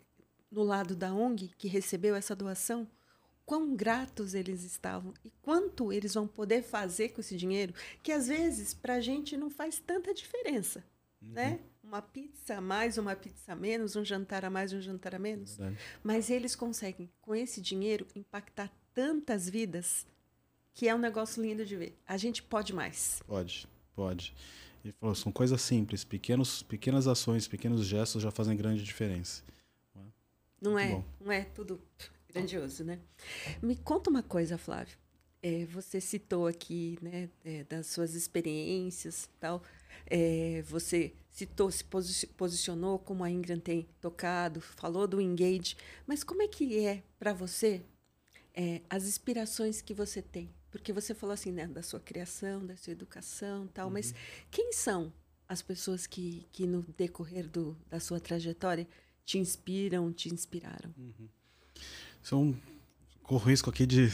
no 0.51 0.63
lado 0.63 0.97
da 0.97 1.13
ONG 1.13 1.53
que 1.57 1.69
recebeu 1.69 2.15
essa 2.15 2.35
doação 2.35 2.89
quão 3.49 3.75
gratos 3.75 4.35
eles 4.35 4.63
estavam 4.63 5.15
e 5.25 5.31
quanto 5.41 5.91
eles 5.91 6.13
vão 6.13 6.29
poder 6.29 6.63
fazer 6.63 7.09
com 7.09 7.23
esse 7.23 7.35
dinheiro, 7.35 7.73
que 8.03 8.13
às 8.13 8.29
vezes 8.29 8.75
para 8.75 8.97
a 8.97 9.01
gente 9.01 9.39
não 9.39 9.49
faz 9.49 9.79
tanta 9.79 10.13
diferença, 10.13 10.85
uhum. 11.23 11.33
né? 11.33 11.61
Uma 11.83 12.03
pizza 12.03 12.57
a 12.57 12.61
mais, 12.61 12.99
uma 12.99 13.17
pizza 13.17 13.53
a 13.53 13.57
menos, 13.57 13.97
um 13.97 14.05
jantar 14.05 14.45
a 14.45 14.51
mais, 14.51 14.75
um 14.75 14.83
jantar 14.83 15.15
a 15.15 15.19
menos. 15.19 15.57
Verdade. 15.57 15.81
Mas 16.05 16.29
eles 16.29 16.55
conseguem, 16.55 17.09
com 17.23 17.35
esse 17.35 17.63
dinheiro, 17.63 18.07
impactar 18.15 18.71
tantas 18.93 19.49
vidas 19.49 20.07
que 20.75 20.87
é 20.87 20.95
um 20.95 20.99
negócio 20.99 21.43
lindo 21.43 21.65
de 21.65 21.75
ver. 21.75 21.99
A 22.07 22.19
gente 22.19 22.43
pode 22.43 22.75
mais. 22.75 23.23
Pode, 23.27 23.67
pode. 23.97 24.35
E 24.85 24.93
falou, 24.93 25.15
são 25.15 25.33
coisas 25.33 25.63
simples, 25.63 26.05
pequenos, 26.05 26.63
pequenas 26.63 27.09
ações, 27.09 27.49
pequenos 27.49 27.87
gestos 27.87 28.23
já 28.23 28.31
fazem 28.31 28.55
grande 28.55 28.85
diferença. 28.85 29.43
Não 30.61 30.79
é, 30.79 31.03
não 31.19 31.33
é 31.33 31.45
tudo 31.45 31.81
grandioso, 32.33 32.85
né? 32.85 33.01
Me 33.63 33.77
conta 33.77 34.11
uma 34.11 34.23
coisa, 34.23 34.59
Flávio. 34.59 34.97
É, 35.43 35.65
você 35.67 36.01
citou 36.01 36.47
aqui, 36.47 36.99
né, 37.01 37.29
é, 37.45 37.65
das 37.65 37.87
suas 37.87 38.15
experiências, 38.15 39.29
tal. 39.39 39.63
É, 40.07 40.63
você 40.67 41.13
citou, 41.31 41.71
se 41.71 41.85
posicionou 41.85 42.99
como 42.99 43.23
a 43.23 43.31
Ingram 43.31 43.59
tem 43.61 43.87
tocado, 44.01 44.61
falou 44.61 45.07
do 45.07 45.21
engage, 45.21 45.77
mas 46.07 46.25
como 46.25 46.43
é 46.43 46.49
que 46.49 46.85
é 46.85 47.03
para 47.19 47.33
você 47.33 47.83
é, 48.53 48.83
as 48.91 49.05
inspirações 49.05 49.81
que 49.81 49.95
você 49.95 50.21
tem? 50.21 50.51
Porque 50.71 50.93
você 50.93 51.15
falou 51.15 51.33
assim, 51.33 51.53
né, 51.53 51.67
da 51.67 51.83
sua 51.83 52.01
criação, 52.01 52.67
da 52.67 52.77
sua 52.77 52.93
educação 52.93 53.69
tal, 53.69 53.87
uhum. 53.87 53.93
mas 53.93 54.13
quem 54.51 54.73
são 54.73 55.13
as 55.49 55.63
pessoas 55.63 56.07
que, 56.07 56.47
que 56.53 56.67
no 56.67 56.83
decorrer 56.97 57.49
do, 57.49 57.77
da 57.89 58.01
sua 58.01 58.19
trajetória 58.19 58.87
te 59.25 59.39
inspiram, 59.39 60.13
te 60.13 60.29
inspiraram? 60.33 60.93
Uhum. 60.99 61.29
São, 62.29 62.55
corro 63.23 63.49
risco 63.49 63.71
aqui 63.71 63.87
de 63.87 64.13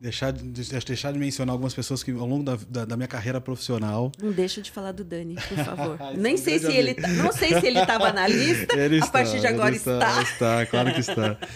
deixar 0.00 0.32
de, 0.32 0.40
deixar 0.86 1.12
de 1.12 1.18
mencionar 1.18 1.52
algumas 1.52 1.74
pessoas 1.74 2.02
que 2.02 2.10
ao 2.10 2.26
longo 2.26 2.42
da, 2.42 2.56
da, 2.70 2.84
da, 2.86 2.96
minha 2.96 3.06
carreira 3.06 3.38
profissional. 3.38 4.10
Não 4.18 4.32
deixa 4.32 4.62
de 4.62 4.70
falar 4.70 4.92
do 4.92 5.04
Dani, 5.04 5.34
por 5.34 5.58
favor. 5.58 5.98
Nem 6.16 6.38
sei 6.38 6.58
se 6.58 6.72
ele 6.72 6.94
tá, 6.94 7.06
não 7.06 7.30
sei 7.32 7.60
se 7.60 7.66
ele 7.66 7.80
estava 7.80 8.14
na 8.14 8.26
lista. 8.26 8.74
Ele 8.80 8.98
a 8.98 9.06
partir 9.08 9.40
de 9.40 9.46
agora 9.46 9.76
está. 9.76 10.22
Está, 10.22 10.22
está 10.22 10.66
claro 10.66 10.94
que 10.94 11.00
está. 11.00 11.38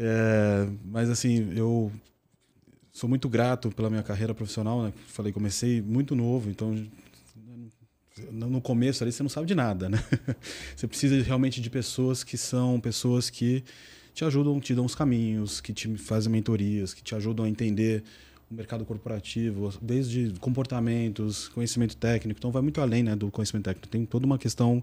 É, 0.00 0.68
mas 0.84 1.10
assim, 1.10 1.52
eu 1.56 1.90
sou 2.92 3.08
muito 3.08 3.28
grato 3.28 3.68
pela 3.72 3.90
minha 3.90 4.02
carreira 4.02 4.32
profissional. 4.32 4.84
Né? 4.84 4.92
Falei, 5.08 5.32
comecei 5.32 5.82
muito 5.82 6.14
novo, 6.14 6.48
então 6.48 6.86
no 8.30 8.60
começo 8.60 9.02
ali 9.02 9.10
você 9.10 9.24
não 9.24 9.30
sabe 9.30 9.48
de 9.48 9.56
nada, 9.56 9.88
né? 9.88 9.98
Você 10.76 10.86
precisa 10.86 11.20
realmente 11.20 11.60
de 11.60 11.68
pessoas 11.68 12.22
que 12.22 12.36
são 12.36 12.78
pessoas 12.80 13.28
que 13.28 13.64
te 14.18 14.24
ajudam, 14.24 14.58
te 14.58 14.74
dão 14.74 14.84
os 14.84 14.96
caminhos, 14.96 15.60
que 15.60 15.72
te 15.72 15.96
fazem 15.96 16.32
mentorias, 16.32 16.92
que 16.92 17.00
te 17.00 17.14
ajudam 17.14 17.46
a 17.46 17.48
entender 17.48 18.02
o 18.50 18.54
mercado 18.54 18.84
corporativo, 18.84 19.72
desde 19.80 20.32
comportamentos, 20.40 21.46
conhecimento 21.46 21.96
técnico. 21.96 22.36
Então 22.36 22.50
vai 22.50 22.60
muito 22.60 22.80
além 22.80 23.04
né, 23.04 23.14
do 23.14 23.30
conhecimento 23.30 23.66
técnico. 23.66 23.86
Tem 23.86 24.04
toda 24.04 24.26
uma 24.26 24.36
questão 24.36 24.82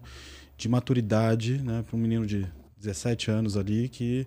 de 0.57 0.69
maturidade 0.69 1.57
né, 1.61 1.83
para 1.85 1.97
um 1.97 1.99
menino 1.99 2.25
de 2.25 2.47
17 2.79 3.29
anos 3.29 3.57
ali 3.57 3.89
que 3.89 4.25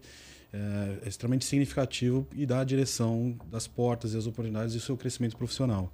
é, 0.52 0.98
é, 1.02 1.08
extremamente 1.08 1.46
significativo 1.46 2.26
e 2.34 2.44
dá 2.44 2.60
a 2.60 2.64
direção 2.64 3.34
das 3.50 3.66
portas 3.66 4.12
e 4.12 4.16
as 4.18 4.26
oportunidades 4.26 4.74
do 4.74 4.80
seu 4.80 4.94
crescimento 4.94 5.38
profissional. 5.38 5.90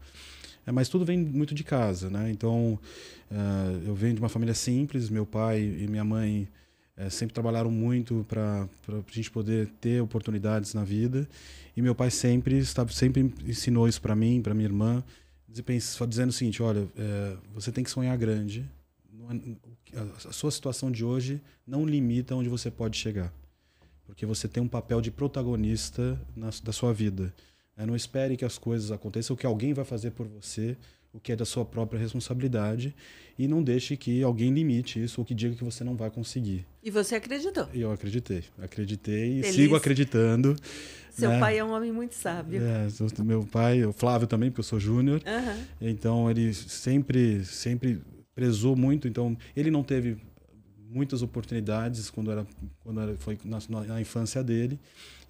É, 0.67 0.73
mas 0.73 0.89
tudo 0.89 1.05
vem 1.05 1.19
muito 1.19 1.55
de 1.55 1.63
casa, 1.63 2.11
né? 2.11 2.33
Então, 2.33 2.77
é, 3.31 3.87
eu 3.87 3.95
venho 3.95 4.15
de 4.15 4.21
uma 4.21 4.29
família 4.29 4.55
simples, 4.55 5.09
meu 5.09 5.25
pai 5.25 5.61
e 5.61 5.87
minha 5.87 6.03
mãe 6.03 6.49
é, 6.97 7.11
sempre 7.11 7.35
trabalharam 7.35 7.71
muito 7.71 8.25
para 8.29 8.69
a 8.89 9.13
gente 9.13 9.31
poder 9.31 9.69
ter 9.81 10.01
oportunidades 10.01 10.75
na 10.75 10.85
vida. 10.85 11.29
E 11.77 11.83
meu 11.83 11.95
pai 11.95 12.11
sempre 12.11 12.59
estava 12.59 12.93
sempre 12.93 13.33
ensinou 13.47 13.89
isso 13.89 14.01
para 14.01 14.15
mim, 14.15 14.41
para 14.41 14.55
minha 14.55 14.69
irmã, 14.69 15.03
dizendo 16.09 16.31
o 16.31 16.33
seguinte, 16.33 16.63
olha, 16.63 16.89
é, 16.97 17.37
você 17.53 17.73
tem 17.73 17.83
que 17.83 17.91
sonhar 17.91 18.17
grande, 18.17 18.69
é, 19.93 20.29
a 20.29 20.33
sua 20.33 20.51
situação 20.51 20.91
de 20.91 21.05
hoje 21.05 21.41
não 21.67 21.87
limita 21.87 22.35
onde 22.35 22.49
você 22.49 22.71
pode 22.71 22.97
chegar. 22.97 23.33
Porque 24.05 24.27
você 24.27 24.47
tem 24.47 24.63
um 24.63 24.69
papel 24.69 25.01
de 25.01 25.11
protagonista 25.11 26.21
na, 26.37 26.51
da 26.63 26.73
sua 26.73 26.93
vida. 26.93 27.33
É, 27.77 27.87
não 27.87 27.97
espere 27.97 28.37
que 28.37 28.45
as 28.45 28.59
coisas 28.59 28.91
aconteçam, 28.91 29.35
que 29.35 29.47
alguém 29.47 29.73
vai 29.73 29.85
fazer 29.85 30.11
por 30.11 30.27
você, 30.27 30.77
o 31.15 31.21
que 31.21 31.33
é 31.33 31.37
da 31.37 31.45
sua 31.45 31.65
própria 31.65 31.99
responsabilidade, 31.99 32.95
e 33.39 33.47
não 33.47 33.63
deixe 33.63 33.97
que 33.97 34.23
alguém 34.23 34.53
limite 34.53 35.03
isso 35.03 35.21
ou 35.21 35.25
que 35.25 35.35
diga 35.35 35.55
que 35.55 35.65
você 35.65 35.85
não 35.85 35.97
vai 35.97 36.11
conseguir. 36.11 36.67
E 36.83 36.91
você 36.91 37.15
acreditou? 37.15 37.69
Eu 37.73 37.93
acreditei. 37.93 38.45
Acreditei 38.61 39.41
e 39.41 39.45
sigo 39.45 39.77
acreditando. 39.77 40.57
Seu 41.11 41.31
né? 41.31 41.39
pai 41.39 41.59
é 41.59 41.65
um 41.65 41.71
homem 41.71 41.93
muito 41.93 42.15
sábio. 42.15 42.61
É, 42.61 42.89
meu 43.23 43.45
pai, 43.45 43.85
o 43.85 43.93
Flávio 43.93 44.27
também, 44.27 44.51
porque 44.51 44.61
eu 44.61 44.65
sou 44.65 44.81
júnior. 44.81 45.23
Uhum. 45.25 45.65
Então 45.81 46.29
ele 46.29 46.53
sempre, 46.53 47.45
sempre 47.45 48.03
prezou 48.35 48.75
muito. 48.75 49.07
Então 49.07 49.37
ele 49.57 49.71
não 49.71 49.85
teve 49.85 50.17
muitas 50.91 51.23
oportunidades 51.23 52.11
quando 52.11 52.31
era 52.31 52.47
quando 52.83 53.01
era, 53.01 53.17
foi 53.17 53.39
na, 53.45 53.59
na 53.85 54.01
infância 54.01 54.45
dele 54.45 54.79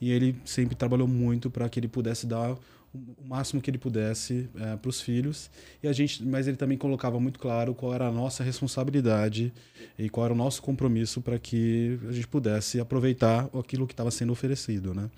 e 0.01 0.11
ele 0.11 0.37
sempre 0.45 0.75
trabalhou 0.75 1.09
muito 1.09 1.51
para 1.51 1.69
que 1.69 1.81
ele 1.81 1.89
pudesse 1.89 2.27
dar 2.27 2.55
o 2.95 3.27
máximo 3.27 3.61
que 3.61 3.69
ele 3.69 3.79
pudesse 3.79 4.49
é, 4.55 4.77
para 4.77 4.89
os 4.89 5.01
filhos 5.01 5.51
e 5.83 5.89
a 5.89 5.93
gente 5.93 6.25
mas 6.25 6.47
ele 6.47 6.57
também 6.57 6.79
colocava 6.79 7.19
muito 7.19 7.39
claro 7.39 7.75
qual 7.75 7.93
era 7.93 8.07
a 8.07 8.13
nossa 8.13 8.45
responsabilidade 8.45 9.53
e 9.99 10.09
qual 10.09 10.27
era 10.27 10.35
o 10.35 10.37
nosso 10.37 10.63
compromisso 10.63 11.21
para 11.21 11.39
que 11.39 11.99
a 12.09 12.13
gente 12.13 12.29
pudesse 12.29 12.79
aproveitar 12.79 13.49
aquilo 13.59 13.87
que 13.87 13.93
estava 13.93 14.11
sendo 14.11 14.33
oferecido 14.33 14.95
né 14.95 15.11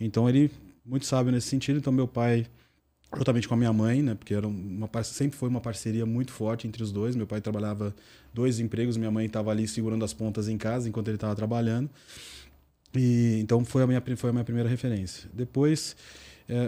então 0.00 0.28
ele 0.28 0.50
muito 0.84 1.04
sábio 1.04 1.30
nesse 1.30 1.48
sentido 1.48 1.78
então 1.78 1.92
meu 1.92 2.08
pai 2.08 2.46
juntamente 3.16 3.48
com 3.48 3.54
a 3.54 3.56
minha 3.56 3.72
mãe, 3.72 4.02
né? 4.02 4.14
Porque 4.14 4.32
era 4.32 4.46
uma 4.46 4.88
sempre 5.02 5.36
foi 5.36 5.48
uma 5.48 5.60
parceria 5.60 6.06
muito 6.06 6.32
forte 6.32 6.66
entre 6.66 6.82
os 6.82 6.92
dois. 6.92 7.16
Meu 7.16 7.26
pai 7.26 7.40
trabalhava 7.40 7.94
dois 8.32 8.60
empregos, 8.60 8.96
minha 8.96 9.10
mãe 9.10 9.26
estava 9.26 9.50
ali 9.50 9.66
segurando 9.66 10.04
as 10.04 10.12
pontas 10.12 10.48
em 10.48 10.56
casa 10.56 10.88
enquanto 10.88 11.08
ele 11.08 11.16
estava 11.16 11.34
trabalhando. 11.34 11.90
E 12.94 13.38
então 13.40 13.64
foi 13.64 13.82
a 13.82 13.86
minha 13.86 14.02
foi 14.16 14.30
a 14.30 14.32
minha 14.32 14.44
primeira 14.44 14.68
referência. 14.68 15.28
Depois 15.32 15.96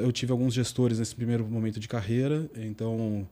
eu 0.02 0.12
tive 0.12 0.32
alguns 0.32 0.54
gestores 0.54 0.98
nesse 0.98 1.14
primeiro 1.14 1.44
momento 1.44 1.80
de 1.80 1.88
carreira. 1.88 2.48
Então 2.56 3.26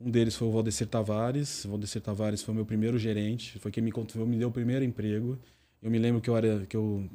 um 0.00 0.10
deles 0.10 0.34
foi 0.36 0.48
o 0.48 0.52
Valdecir 0.52 0.86
Tavares. 0.86 1.64
O 1.64 1.70
Valdecir 1.70 2.00
Tavares 2.00 2.42
foi 2.42 2.54
meu 2.54 2.64
primeiro 2.64 2.98
gerente, 2.98 3.58
foi 3.58 3.70
quem 3.70 3.82
me 3.82 3.92
me 4.26 4.36
deu 4.36 4.48
o 4.48 4.52
primeiro 4.52 4.84
emprego. 4.84 5.38
Eu 5.82 5.90
me 5.90 5.98
lembro 5.98 6.20
que 6.20 6.30
eu 6.30 6.36
era 6.36 6.66
que 6.66 6.76
eu 6.76 7.08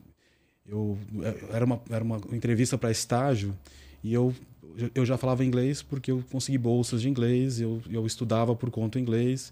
eu 0.68 0.98
era 1.52 1.66
uma 1.66 1.82
era 1.90 2.04
uma 2.04 2.18
entrevista 2.32 2.78
para 2.78 2.92
estágio 2.92 3.58
e 4.04 4.14
eu 4.14 4.34
eu 4.96 5.06
já 5.06 5.18
falava 5.18 5.44
inglês 5.44 5.82
porque 5.82 6.12
eu 6.12 6.24
consegui 6.32 6.58
bolsas 6.58 7.02
de 7.02 7.10
inglês, 7.10 7.60
eu, 7.60 7.82
eu 7.90 8.06
estudava 8.06 8.56
por 8.56 8.70
conta 8.72 9.00
inglês, 9.00 9.52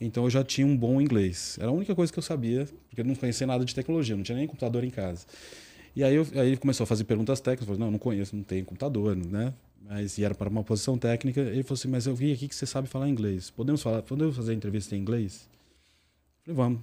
então 0.00 0.24
eu 0.24 0.30
já 0.30 0.44
tinha 0.44 0.66
um 0.66 0.76
bom 0.76 1.00
inglês. 1.00 1.56
Era 1.58 1.70
a 1.70 1.72
única 1.72 1.94
coisa 1.94 2.12
que 2.12 2.18
eu 2.18 2.22
sabia, 2.22 2.68
porque 2.88 3.00
eu 3.00 3.04
não 3.04 3.14
conhecia 3.14 3.46
nada 3.46 3.64
de 3.64 3.74
tecnologia, 3.74 4.14
não 4.14 4.22
tinha 4.22 4.36
nem 4.36 4.46
computador 4.46 4.84
em 4.84 4.90
casa. 4.90 5.26
E 5.98 6.04
aí, 6.04 6.14
eu, 6.14 6.24
aí 6.34 6.46
ele 6.46 6.56
começou 6.56 6.84
a 6.84 6.86
fazer 6.86 7.02
perguntas 7.02 7.40
técnicas. 7.40 7.66
Falei, 7.66 7.80
não, 7.80 7.90
não 7.90 7.98
conheço, 7.98 8.36
não 8.36 8.44
tenho 8.44 8.64
computador, 8.64 9.16
né? 9.16 9.52
Mas 9.82 10.16
e 10.16 10.22
era 10.22 10.32
para 10.32 10.48
uma 10.48 10.62
posição 10.62 10.96
técnica. 10.96 11.40
Ele 11.40 11.64
falou 11.64 11.74
assim, 11.74 11.88
mas 11.88 12.06
eu 12.06 12.14
vi 12.14 12.32
aqui 12.32 12.46
que 12.46 12.54
você 12.54 12.66
sabe 12.66 12.86
falar 12.86 13.08
inglês. 13.08 13.50
Podemos 13.50 13.82
falar, 13.82 14.00
podemos 14.02 14.36
fazer 14.36 14.52
a 14.52 14.54
entrevista 14.54 14.94
em 14.94 15.00
inglês? 15.00 15.48
Eu 16.46 16.54
falei, 16.54 16.56
vamos. 16.56 16.80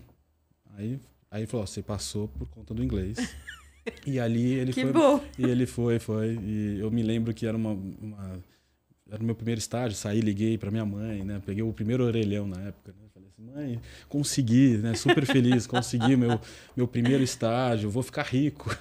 Aí, 0.76 1.00
aí 1.32 1.40
ele 1.44 1.48
falou, 1.48 1.66
você 1.66 1.82
passou 1.82 2.28
por 2.28 2.46
conta 2.50 2.74
do 2.74 2.84
inglês. 2.84 3.16
e 4.06 4.20
ali 4.20 4.52
ele 4.52 4.74
que 4.74 4.82
foi. 4.82 4.92
Bom. 4.92 5.24
E 5.40 5.46
ele 5.46 5.66
foi, 5.66 5.98
foi. 5.98 6.38
E 6.44 6.80
eu 6.82 6.92
me 6.92 7.02
lembro 7.02 7.34
que 7.34 7.46
era 7.46 7.56
uma, 7.56 7.72
uma 7.72 8.44
era 9.10 9.24
o 9.24 9.26
meu 9.26 9.36
primeiro 9.36 9.60
estágio, 9.60 9.96
saí, 9.96 10.20
liguei 10.20 10.58
para 10.58 10.70
minha 10.70 10.86
mãe, 10.86 11.24
né? 11.24 11.42
Peguei 11.46 11.64
o 11.64 11.72
primeiro 11.72 12.04
orelhão 12.04 12.48
na 12.48 12.60
época, 12.64 12.92
né? 12.92 13.08
Mãe, 13.38 13.82
consegui, 14.08 14.78
né? 14.78 14.94
Super 14.94 15.26
feliz, 15.26 15.68
consegui 15.68 16.16
meu, 16.16 16.40
meu 16.76 16.88
primeiro 16.88 17.22
estágio, 17.22 17.90
vou 17.90 18.02
ficar 18.02 18.24
rico. 18.24 18.74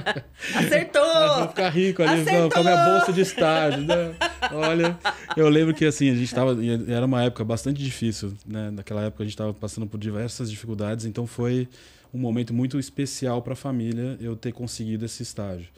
Acertou! 0.56 1.02
vou 1.40 1.48
ficar 1.48 1.68
rico 1.68 2.02
ali 2.02 2.22
Acertou! 2.22 2.50
com 2.50 2.58
a 2.58 2.62
minha 2.62 2.84
bolsa 2.86 3.12
de 3.12 3.20
estágio, 3.20 3.82
né? 3.82 4.16
Olha, 4.50 4.98
eu 5.36 5.46
lembro 5.50 5.74
que 5.74 5.84
assim, 5.84 6.08
a 6.08 6.14
gente 6.14 6.24
estava 6.24 6.56
era 6.90 7.04
uma 7.04 7.22
época 7.22 7.44
bastante 7.44 7.84
difícil, 7.84 8.32
né? 8.46 8.70
Naquela 8.70 9.02
época 9.02 9.24
a 9.24 9.26
gente 9.26 9.34
estava 9.34 9.52
passando 9.52 9.86
por 9.86 10.00
diversas 10.00 10.50
dificuldades, 10.50 11.04
então 11.04 11.26
foi 11.26 11.68
um 12.12 12.18
momento 12.18 12.54
muito 12.54 12.78
especial 12.78 13.42
para 13.42 13.52
a 13.52 13.56
família 13.56 14.16
eu 14.22 14.34
ter 14.34 14.52
conseguido 14.52 15.04
esse 15.04 15.22
estágio. 15.22 15.68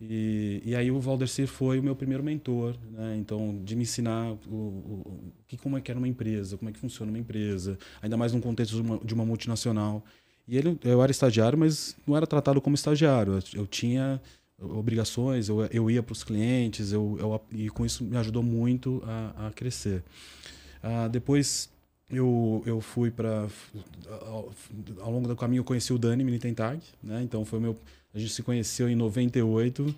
E, 0.00 0.60
e 0.64 0.74
aí 0.74 0.90
o 0.90 1.00
Valdecir 1.00 1.46
foi 1.46 1.78
o 1.78 1.82
meu 1.82 1.94
primeiro 1.94 2.22
mentor, 2.22 2.76
né? 2.90 3.16
Então, 3.18 3.60
de 3.64 3.76
me 3.76 3.82
ensinar 3.82 4.32
o, 4.48 4.54
o, 4.54 5.32
que, 5.46 5.56
como 5.56 5.78
é 5.78 5.80
que 5.80 5.90
era 5.90 5.98
uma 5.98 6.08
empresa, 6.08 6.56
como 6.56 6.68
é 6.68 6.72
que 6.72 6.78
funciona 6.78 7.10
uma 7.10 7.18
empresa, 7.18 7.78
ainda 8.02 8.16
mais 8.16 8.32
num 8.32 8.40
contexto 8.40 8.74
de 8.74 8.82
uma, 8.82 8.98
de 8.98 9.14
uma 9.14 9.24
multinacional. 9.24 10.04
E 10.46 10.56
ele, 10.56 10.78
eu 10.84 11.02
era 11.02 11.10
estagiário, 11.10 11.58
mas 11.58 11.96
não 12.06 12.16
era 12.16 12.26
tratado 12.26 12.60
como 12.60 12.74
estagiário. 12.74 13.38
Eu, 13.54 13.66
tinha 13.66 14.20
obrigações, 14.58 15.48
eu, 15.48 15.64
eu 15.66 15.90
ia 15.90 16.02
para 16.02 16.12
os 16.12 16.22
clientes, 16.22 16.92
eu, 16.92 17.16
eu, 17.18 17.40
e 17.52 17.70
com 17.70 17.86
isso 17.86 18.04
me 18.04 18.16
ajudou 18.16 18.42
muito 18.42 19.02
a, 19.06 19.46
a 19.46 19.50
crescer. 19.52 20.02
Ah, 20.82 21.08
depois 21.08 21.70
eu, 22.10 22.62
eu 22.66 22.80
fui 22.80 23.10
para. 23.10 23.48
Ao, 24.26 24.52
ao, 25.00 25.10
longo 25.10 25.26
do 25.26 25.36
caminho 25.36 25.60
eu 25.60 25.64
conheci 25.64 25.92
o 25.92 25.98
Dani 25.98 26.22
Militentag, 26.22 26.80
né? 27.02 27.22
Então 27.22 27.44
foi 27.44 27.58
meu. 27.58 27.76
A 28.14 28.18
gente 28.18 28.32
se 28.32 28.42
conheceu 28.42 28.88
em 28.88 28.94
98 28.94 29.94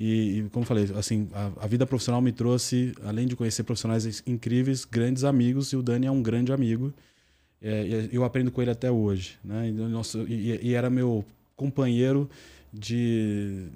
e, 0.00 0.38
e 0.38 0.48
como 0.50 0.64
falei, 0.64 0.88
assim, 0.96 1.28
a, 1.32 1.64
a, 1.64 1.66
vida 1.66 1.86
profissional 1.86 2.20
me 2.22 2.32
trouxe, 2.32 2.94
além 3.04 3.26
de 3.26 3.36
conhecer 3.36 3.64
profissionais 3.64 4.22
incríveis, 4.26 4.84
grandes 4.84 5.24
amigos 5.24 5.72
e 5.72 5.76
o 5.76 5.82
Dani 5.82 6.06
é 6.06 6.10
um 6.10 6.22
grande 6.22 6.52
amigo. 6.52 6.94
É, 7.60 8.08
eu 8.12 8.24
aprendo 8.24 8.50
com 8.52 8.62
ele 8.62 8.70
até 8.70 8.90
hoje, 8.90 9.36
né? 9.44 9.70
Nossa, 9.72 10.18
e, 10.20 10.60
e 10.62 10.74
era 10.74 10.88
meu 10.88 11.24
companheiro 11.56 12.30
de 12.72 13.68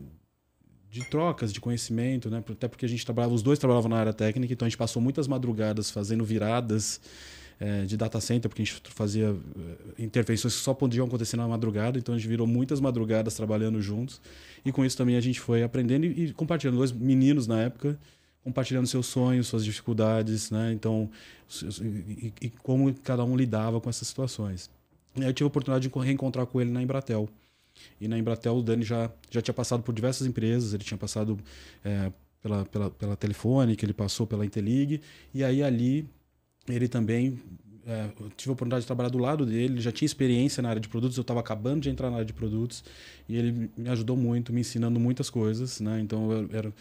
de 0.93 1.03
trocas 1.07 1.51
de 1.51 1.59
conhecimento, 1.59 2.29
né? 2.29 2.45
Até 2.47 2.69
porque 2.69 2.85
a 2.85 2.89
gente 2.89 3.03
trabalhava, 3.03 3.33
os 3.33 3.43
dois 3.43 3.59
trabalhavam 3.59 3.89
na 3.89 3.97
área 3.97 4.13
técnica, 4.13 4.53
então 4.53 4.67
a 4.67 4.69
gente 4.69 4.77
passou 4.77 5.01
muitas 5.01 5.27
madrugadas 5.27 5.91
fazendo 5.91 6.23
viradas 6.23 7.01
é, 7.63 7.85
de 7.85 7.97
data 7.97 8.21
center, 8.21 8.49
porque 8.49 8.61
a 8.61 8.65
gente 8.65 8.83
fazia 8.87 9.37
eh, 9.57 10.03
intervenções 10.03 10.53
que 10.53 10.61
só 10.61 10.75
podiam 10.75 11.07
acontecer 11.07 11.37
na 11.37 11.47
madrugada, 11.47 11.97
então 11.97 12.13
a 12.13 12.19
gente 12.19 12.27
virou 12.27 12.45
muitas 12.45 12.81
madrugadas 12.81 13.35
trabalhando 13.35 13.81
juntos. 13.81 14.21
E 14.65 14.73
com 14.73 14.85
isso 14.85 14.97
também 14.97 15.17
a 15.17 15.21
gente 15.21 15.39
foi 15.39 15.63
aprendendo 15.63 16.05
e, 16.05 16.25
e 16.25 16.33
compartilhando. 16.33 16.79
Dois 16.79 16.91
meninos 16.91 17.47
na 17.47 17.61
época, 17.61 17.97
compartilhando 18.43 18.89
seus 18.89 19.07
sonhos, 19.07 19.47
suas 19.47 19.65
dificuldades, 19.65 20.51
né? 20.51 20.73
Então, 20.73 21.09
e, 21.81 22.33
e 22.41 22.51
como 22.51 22.93
cada 22.95 23.23
um 23.23 23.37
lidava 23.37 23.81
com 23.81 23.89
essas 23.89 24.09
situações. 24.09 24.69
E 25.15 25.21
aí 25.21 25.29
eu 25.29 25.33
tive 25.33 25.45
a 25.45 25.47
oportunidade 25.47 25.89
de 25.89 25.99
reencontrar 26.01 26.47
com 26.47 26.61
ele 26.61 26.73
na 26.73 26.83
Embratel. 26.83 27.29
E 28.01 28.09
na 28.09 28.19
Embratel 28.19 28.57
o 28.57 28.63
Dani 28.63 28.83
já, 28.83 29.09
já 29.31 29.41
tinha 29.41 29.55
passado 29.55 29.85
por 29.85 29.95
diversas 29.95 30.27
empresas, 30.27 30.75
ele 30.75 30.83
tinha 30.83 30.99
passado 30.99 31.39
é, 31.85 32.11
pela, 32.43 32.65
pela, 32.65 32.91
pela 32.91 33.17
Telefônica, 33.17 33.85
ele 33.85 33.93
passou 33.93 34.27
pela 34.27 34.45
Intelig, 34.45 35.01
e 35.33 35.45
aí 35.45 35.63
ali 35.63 36.09
ele 36.69 36.89
também 36.89 37.39
é, 37.87 38.09
tive 38.37 38.51
a 38.51 38.53
oportunidade 38.53 38.83
de 38.83 38.87
trabalhar 38.87 39.09
do 39.09 39.19
lado 39.19 39.45
dele, 39.45 39.75
ele 39.75 39.81
já 39.81 39.91
tinha 39.91 40.07
experiência 40.07 40.63
na 40.63 40.69
área 40.69 40.81
de 40.81 40.89
produtos, 40.89 41.17
eu 41.17 41.23
estava 41.23 41.41
acabando 41.41 41.81
de 41.81 41.91
entrar 41.91 42.11
na 42.11 42.17
área 42.17 42.27
de 42.27 42.33
produtos 42.33 42.85
e 43.29 43.37
ele 43.37 43.71
me 43.77 43.89
ajudou 43.89 44.17
muito, 44.17 44.53
me 44.53 44.61
ensinando 44.61 45.01
muitas 45.01 45.29
coisas, 45.29 45.81
né? 45.81 46.01
Então 46.01 46.31
eu 46.31 46.49
era, 46.53 46.73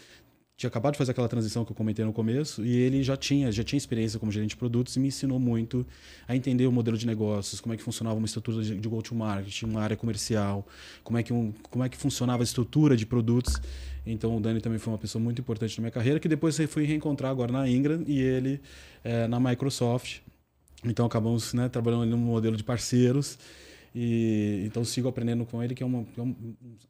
tinha 0.62 0.68
acabado 0.68 0.92
de 0.92 0.98
fazer 0.98 1.10
aquela 1.10 1.28
transição 1.28 1.64
que 1.64 1.72
eu 1.72 1.76
comentei 1.76 2.04
no 2.04 2.12
começo 2.12 2.64
e 2.64 2.72
ele 2.76 3.02
já 3.02 3.16
tinha 3.16 3.50
já 3.50 3.64
tinha 3.64 3.76
experiência 3.76 4.18
como 4.20 4.30
gerente 4.30 4.50
de 4.50 4.56
produtos 4.56 4.94
e 4.94 5.00
me 5.00 5.08
ensinou 5.08 5.40
muito 5.40 5.84
a 6.28 6.36
entender 6.36 6.68
o 6.68 6.72
modelo 6.72 6.96
de 6.96 7.04
negócios, 7.04 7.60
como 7.60 7.74
é 7.74 7.76
que 7.76 7.82
funcionava 7.82 8.16
uma 8.16 8.26
estrutura 8.26 8.62
de, 8.62 8.78
de 8.78 8.88
go-to-market, 8.88 9.64
uma 9.64 9.80
área 9.80 9.96
comercial, 9.96 10.64
como 11.02 11.18
é 11.18 11.22
que 11.24 11.32
um, 11.32 11.52
como 11.68 11.82
é 11.82 11.88
que 11.88 11.96
funcionava 11.96 12.42
a 12.42 12.44
estrutura 12.44 12.96
de 12.96 13.04
produtos. 13.04 13.60
Então 14.06 14.36
o 14.36 14.40
Dani 14.40 14.60
também 14.60 14.78
foi 14.78 14.92
uma 14.92 14.98
pessoa 14.98 15.22
muito 15.22 15.40
importante 15.40 15.76
na 15.78 15.82
minha 15.82 15.90
carreira, 15.90 16.20
que 16.20 16.28
depois 16.28 16.56
eu 16.60 16.68
fui 16.68 16.84
reencontrar 16.84 17.32
agora 17.32 17.50
na 17.50 17.68
Ingram 17.68 18.04
e 18.06 18.20
ele 18.20 18.60
é, 19.02 19.26
na 19.26 19.40
Microsoft. 19.40 20.20
Então 20.84 21.04
acabamos 21.06 21.54
né, 21.54 21.68
trabalhando 21.68 22.02
ali 22.02 22.10
num 22.12 22.18
modelo 22.18 22.56
de 22.56 22.62
parceiros. 22.62 23.36
E, 23.94 24.62
então 24.66 24.84
sigo 24.84 25.08
aprendendo 25.08 25.44
com 25.44 25.62
ele, 25.62 25.74
que 25.74 25.82
é, 25.82 25.86
uma, 25.86 26.04
é 26.16 26.22
um, 26.22 26.34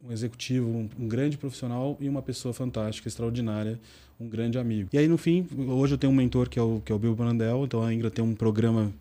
um, 0.05 0.13
executivo, 0.13 0.69
um, 0.69 0.89
um, 1.01 1.09
grande 1.09 1.37
profissional 1.37 1.97
e 2.01 2.09
uma 2.09 2.23
pessoa 2.23 2.55
fantástica, 2.55 3.09
extraordinária, 3.09 3.79
um 4.21 4.29
grande 4.29 4.59
amigo. 4.59 4.89
E 4.93 4.99
aí, 4.99 5.09
no 5.09 5.19
fim, 5.19 5.47
hoje 5.69 5.95
eu 5.95 5.99
tenho 5.99 6.13
um 6.13 6.17
mentor 6.17 6.49
que 6.49 6.59
é 6.59 6.63
o, 6.63 6.81
que 6.85 6.93
é 6.93 6.95
o 6.95 6.99
Bill 6.99 7.15
Brandel, 7.15 7.65
então 7.65 7.83
a 7.83 7.93
Ingra 7.93 8.11
tem 8.11 8.25
um 8.25 8.35
programa 8.35 8.93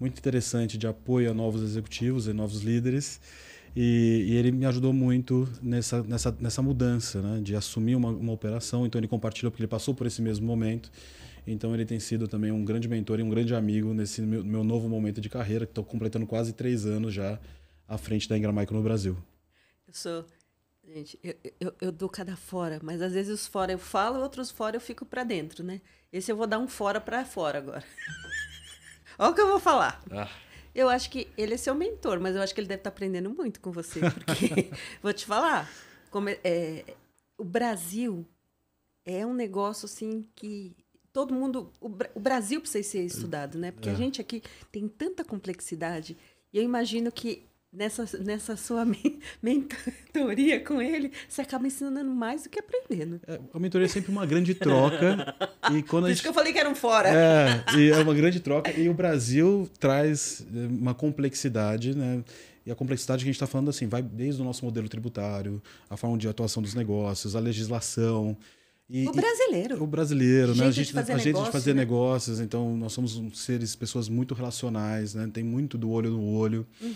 muito 0.00 0.18
interessante 0.18 0.76
de 0.76 0.86
apoio 0.86 1.30
a 1.30 1.34
novos 1.34 1.62
executivos 1.62 2.26
e 2.26 2.32
novos 2.32 2.62
líderes. 2.62 3.20
E, 3.76 4.26
e, 4.28 4.36
ele 4.36 4.52
me 4.52 4.66
ajudou 4.66 4.92
muito 4.92 5.48
nessa, 5.60 6.02
nessa, 6.02 6.36
nessa 6.40 6.62
mudança, 6.62 7.20
né? 7.20 7.40
de 7.42 7.56
assumir 7.56 7.96
uma, 7.96 8.08
uma 8.08 8.32
operação. 8.32 8.86
Então 8.86 9.00
ele 9.00 9.08
compartilhou 9.08 9.50
porque 9.50 9.62
ele 9.62 9.68
passou 9.68 9.94
por 9.94 10.06
esse 10.06 10.22
mesmo 10.22 10.46
momento. 10.46 10.90
Então 11.46 11.74
ele 11.74 11.84
tem 11.84 12.00
sido 12.00 12.26
também 12.26 12.50
um 12.50 12.64
grande 12.64 12.88
mentor 12.88 13.20
e 13.20 13.22
um 13.22 13.28
grande 13.28 13.54
amigo 13.54 13.92
nesse 13.92 14.22
meu, 14.22 14.44
meu 14.44 14.64
novo 14.64 14.88
momento 14.88 15.20
de 15.20 15.28
carreira, 15.28 15.66
que 15.66 15.72
estou 15.72 15.84
completando 15.84 16.26
quase 16.26 16.52
três 16.52 16.86
anos 16.86 17.12
já 17.12 17.38
à 17.86 17.98
frente 17.98 18.28
da 18.28 18.36
Ingram 18.36 18.52
Micro 18.52 18.76
no 18.76 18.82
Brasil. 18.82 19.16
Eu 19.86 19.94
sou. 19.94 20.24
Gente, 20.86 21.18
eu, 21.22 21.34
eu, 21.60 21.74
eu, 21.80 21.92
dou 21.92 22.08
cada 22.08 22.36
fora, 22.36 22.78
mas 22.82 23.00
às 23.00 23.14
vezes 23.14 23.32
os 23.32 23.46
fora 23.46 23.72
eu 23.72 23.78
falo, 23.78 24.20
outros 24.20 24.50
fora 24.50 24.76
eu 24.76 24.80
fico 24.80 25.04
para 25.06 25.24
dentro, 25.24 25.64
né? 25.64 25.80
Esse 26.12 26.30
eu 26.30 26.36
vou 26.36 26.46
dar 26.46 26.58
um 26.58 26.68
fora 26.68 27.00
para 27.00 27.24
fora 27.24 27.58
agora. 27.58 27.84
Olha 29.18 29.30
o 29.30 29.34
que 29.34 29.40
eu 29.40 29.48
vou 29.48 29.58
falar. 29.58 30.02
Ah. 30.10 30.28
Eu 30.74 30.88
acho 30.88 31.08
que 31.08 31.28
ele 31.38 31.54
é 31.54 31.56
seu 31.56 31.74
mentor, 31.74 32.20
mas 32.20 32.36
eu 32.36 32.42
acho 32.42 32.54
que 32.54 32.60
ele 32.60 32.68
deve 32.68 32.80
estar 32.80 32.90
tá 32.90 32.94
aprendendo 32.94 33.30
muito 33.30 33.60
com 33.60 33.72
você, 33.72 34.00
porque 34.10 34.70
vou 35.02 35.12
te 35.12 35.24
falar, 35.24 35.70
como 36.10 36.28
é, 36.28 36.38
é, 36.44 36.84
o 37.38 37.44
Brasil 37.44 38.26
é 39.06 39.24
um 39.24 39.32
negócio 39.32 39.86
assim 39.86 40.28
que 40.34 40.76
todo 41.14 41.32
mundo, 41.32 41.72
o, 41.80 41.86
o 42.16 42.20
Brasil 42.20 42.60
precisa 42.60 42.86
ser 42.86 43.04
estudado, 43.04 43.56
né? 43.56 43.70
Porque 43.70 43.88
é. 43.88 43.92
a 43.92 43.94
gente 43.94 44.20
aqui 44.20 44.42
tem 44.72 44.88
tanta 44.88 45.24
complexidade 45.24 46.16
e 46.52 46.58
eu 46.58 46.64
imagino 46.64 47.10
que 47.12 47.44
nessa, 47.72 48.04
nessa 48.18 48.56
sua 48.56 48.84
mentoria 49.40 50.58
com 50.58 50.82
ele, 50.82 51.12
você 51.28 51.42
acaba 51.42 51.68
ensinando 51.68 52.10
mais 52.10 52.42
do 52.42 52.48
que 52.48 52.58
aprendendo. 52.58 53.20
É, 53.28 53.38
a 53.52 53.58
mentoria 53.60 53.86
é 53.86 53.88
sempre 53.88 54.10
uma 54.10 54.26
grande 54.26 54.56
troca. 54.56 55.36
e 55.72 55.84
quando 55.84 56.02
Por 56.02 56.08
gente... 56.08 56.14
isso 56.14 56.22
que 56.22 56.28
eu 56.28 56.34
falei 56.34 56.52
que 56.52 56.58
era 56.58 56.68
um 56.68 56.74
fora. 56.74 57.08
É, 57.08 57.64
e 57.78 57.90
é 57.90 57.98
uma 57.98 58.12
grande 58.12 58.40
troca. 58.40 58.72
E 58.72 58.88
o 58.88 58.94
Brasil 58.94 59.70
traz 59.78 60.44
é, 60.52 60.66
uma 60.66 60.94
complexidade, 60.94 61.96
né? 61.96 62.24
E 62.66 62.72
a 62.72 62.74
complexidade 62.74 63.22
que 63.22 63.28
a 63.28 63.30
gente 63.30 63.36
está 63.36 63.46
falando 63.46 63.68
assim, 63.68 63.86
vai 63.86 64.02
desde 64.02 64.42
o 64.42 64.44
nosso 64.44 64.64
modelo 64.64 64.88
tributário, 64.88 65.62
a 65.88 65.96
forma 65.96 66.18
de 66.18 66.26
atuação 66.26 66.60
dos 66.60 66.74
negócios, 66.74 67.36
a 67.36 67.40
legislação. 67.40 68.36
E, 68.88 69.08
o 69.08 69.12
brasileiro. 69.12 69.76
E, 69.76 69.80
o 69.80 69.86
brasileiro, 69.86 70.54
né? 70.54 70.66
A 70.66 70.70
gente, 70.70 70.96
a 70.98 71.18
gente 71.18 71.42
de 71.42 71.50
fazer 71.50 71.72
né? 71.74 71.80
negócios, 71.80 72.38
então 72.38 72.76
nós 72.76 72.92
somos 72.92 73.20
seres, 73.38 73.74
pessoas 73.74 74.08
muito 74.08 74.34
relacionais, 74.34 75.14
né? 75.14 75.28
Tem 75.32 75.42
muito 75.42 75.78
do 75.78 75.90
olho 75.90 76.10
no 76.10 76.22
olho. 76.22 76.66
Uhum. 76.80 76.94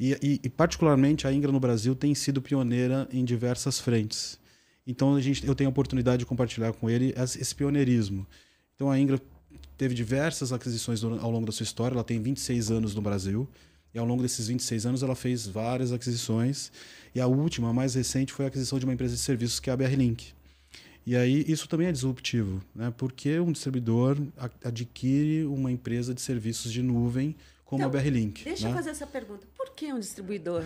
E, 0.00 0.12
e, 0.22 0.40
e, 0.44 0.48
particularmente 0.48 1.26
a 1.26 1.32
Ingra 1.32 1.50
no 1.50 1.58
Brasil 1.58 1.94
tem 1.94 2.14
sido 2.14 2.40
pioneira 2.42 3.08
em 3.12 3.24
diversas 3.24 3.80
frentes. 3.80 4.38
Então 4.86 5.14
a 5.14 5.20
gente, 5.20 5.46
eu 5.46 5.54
tenho 5.54 5.68
a 5.68 5.70
oportunidade 5.70 6.20
de 6.20 6.26
compartilhar 6.26 6.72
com 6.72 6.88
ele 6.88 7.14
esse 7.16 7.54
pioneirismo. 7.54 8.26
Então 8.74 8.90
a 8.90 8.98
Ingra 8.98 9.20
teve 9.76 9.94
diversas 9.94 10.52
aquisições 10.52 11.02
ao 11.04 11.30
longo 11.30 11.46
da 11.46 11.52
sua 11.52 11.64
história, 11.64 11.94
ela 11.94 12.04
tem 12.04 12.20
26 12.20 12.70
anos 12.70 12.94
no 12.94 13.02
Brasil. 13.02 13.48
E 13.94 13.98
ao 13.98 14.04
longo 14.04 14.22
desses 14.22 14.48
26 14.48 14.86
anos 14.86 15.02
ela 15.02 15.14
fez 15.14 15.46
várias 15.46 15.92
aquisições. 15.92 16.70
E 17.14 17.20
a 17.20 17.26
última, 17.26 17.70
a 17.70 17.72
mais 17.72 17.94
recente, 17.94 18.32
foi 18.32 18.44
a 18.44 18.48
aquisição 18.48 18.78
de 18.78 18.84
uma 18.84 18.94
empresa 18.94 19.14
de 19.14 19.20
serviços 19.20 19.58
que 19.60 19.70
é 19.70 19.72
a 19.72 19.76
BR 19.76 19.94
Link. 19.96 20.32
E 21.08 21.16
aí 21.16 21.42
isso 21.48 21.66
também 21.66 21.86
é 21.86 21.92
disruptivo, 21.92 22.60
né? 22.74 22.92
Porque 22.94 23.40
um 23.40 23.50
distribuidor 23.50 24.18
adquire 24.62 25.46
uma 25.46 25.72
empresa 25.72 26.12
de 26.12 26.20
serviços 26.20 26.70
de 26.70 26.82
nuvem 26.82 27.34
como 27.64 27.82
então, 27.82 27.98
a 27.98 28.02
BR-Link. 28.02 28.44
Deixa 28.44 28.64
né? 28.64 28.70
eu 28.70 28.76
fazer 28.76 28.90
essa 28.90 29.06
pergunta. 29.06 29.46
Por 29.56 29.70
que 29.70 29.90
um 29.90 29.98
distribuidor 29.98 30.64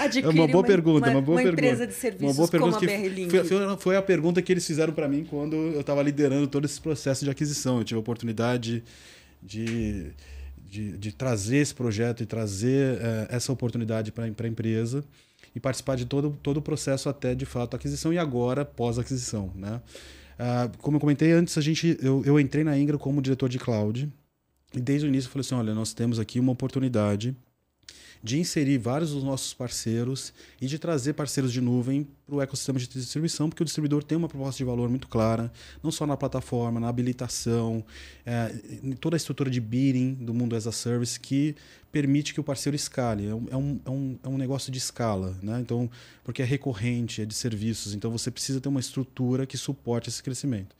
adquire 0.00 0.24
é 0.24 0.30
uma 0.30 0.48
boa 0.48 0.60
uma, 0.60 0.66
pergunta, 0.66 1.08
uma, 1.08 1.16
uma 1.16 1.20
boa 1.20 1.36
uma 1.36 1.42
pergunta. 1.42 1.62
empresa 1.62 1.86
de 1.86 1.92
serviços 1.92 2.38
uma 2.38 2.46
boa 2.48 2.58
como 2.58 2.74
a 2.74 2.80
BR-Link? 2.80 3.30
Foi, 3.30 3.76
foi, 3.76 3.96
a 3.96 4.02
pergunta 4.02 4.40
que 4.40 4.50
eles 4.50 4.66
fizeram 4.66 4.94
para 4.94 5.06
mim 5.06 5.26
quando 5.28 5.56
eu 5.56 5.80
estava 5.82 6.02
liderando 6.02 6.46
todo 6.46 6.64
esse 6.64 6.80
processo 6.80 7.22
de 7.22 7.30
aquisição. 7.30 7.76
Eu 7.76 7.84
tive 7.84 7.98
a 7.98 8.00
oportunidade 8.00 8.82
de, 9.42 10.10
de, 10.66 10.96
de 10.96 11.12
trazer 11.12 11.58
esse 11.58 11.74
projeto 11.74 12.22
e 12.22 12.26
trazer 12.26 12.94
uh, 12.94 13.26
essa 13.28 13.52
oportunidade 13.52 14.10
para 14.10 14.24
a 14.24 14.48
empresa. 14.48 15.04
E 15.56 15.60
participar 15.60 15.96
de 15.96 16.04
todo, 16.04 16.38
todo 16.42 16.58
o 16.58 16.62
processo 16.62 17.08
até 17.08 17.34
de 17.34 17.46
fato 17.46 17.74
aquisição 17.74 18.12
e 18.12 18.18
agora 18.18 18.62
pós-aquisição. 18.62 19.50
Né? 19.54 19.80
Ah, 20.38 20.70
como 20.82 20.98
eu 20.98 21.00
comentei 21.00 21.32
antes, 21.32 21.56
a 21.56 21.62
gente, 21.62 21.96
eu, 22.02 22.22
eu 22.26 22.38
entrei 22.38 22.62
na 22.62 22.78
Ingra 22.78 22.98
como 22.98 23.22
diretor 23.22 23.48
de 23.48 23.58
cloud 23.58 24.12
e 24.74 24.80
desde 24.80 25.06
o 25.06 25.08
início 25.08 25.28
eu 25.28 25.32
falei 25.32 25.40
assim: 25.40 25.54
olha, 25.54 25.74
nós 25.74 25.94
temos 25.94 26.20
aqui 26.20 26.38
uma 26.38 26.52
oportunidade 26.52 27.34
de 28.26 28.40
inserir 28.40 28.76
vários 28.76 29.12
dos 29.12 29.22
nossos 29.22 29.54
parceiros 29.54 30.34
e 30.60 30.66
de 30.66 30.80
trazer 30.80 31.12
parceiros 31.12 31.52
de 31.52 31.60
nuvem 31.60 32.08
para 32.26 32.34
o 32.34 32.42
ecossistema 32.42 32.76
de 32.76 32.88
distribuição, 32.88 33.48
porque 33.48 33.62
o 33.62 33.64
distribuidor 33.64 34.02
tem 34.02 34.18
uma 34.18 34.28
proposta 34.28 34.58
de 34.58 34.64
valor 34.64 34.90
muito 34.90 35.06
clara, 35.06 35.50
não 35.80 35.92
só 35.92 36.04
na 36.04 36.16
plataforma, 36.16 36.80
na 36.80 36.88
habilitação, 36.88 37.84
é, 38.26 38.52
em 38.82 38.92
toda 38.92 39.14
a 39.14 39.18
estrutura 39.18 39.48
de 39.48 39.60
bidding 39.60 40.14
do 40.14 40.34
mundo 40.34 40.56
as 40.56 40.66
a 40.66 40.72
service 40.72 41.20
que 41.20 41.54
permite 41.92 42.34
que 42.34 42.40
o 42.40 42.44
parceiro 42.44 42.74
escale. 42.74 43.28
É 43.28 43.34
um, 43.34 43.46
é 43.48 43.56
um, 43.56 43.80
é 44.24 44.28
um, 44.28 44.34
é 44.34 44.38
negócio 44.38 44.72
de 44.72 44.78
escala, 44.78 45.38
né? 45.40 45.60
então, 45.60 45.88
porque 46.24 46.42
é 46.42 46.44
recorrente, 46.44 47.22
é 47.22 47.24
de 47.24 47.34
serviços, 47.34 47.94
então 47.94 48.10
você 48.10 48.28
precisa 48.28 48.60
ter 48.60 48.68
uma 48.68 48.80
estrutura 48.80 49.46
que 49.46 49.56
suporte 49.56 50.08
esse 50.08 50.20
crescimento. 50.20 50.74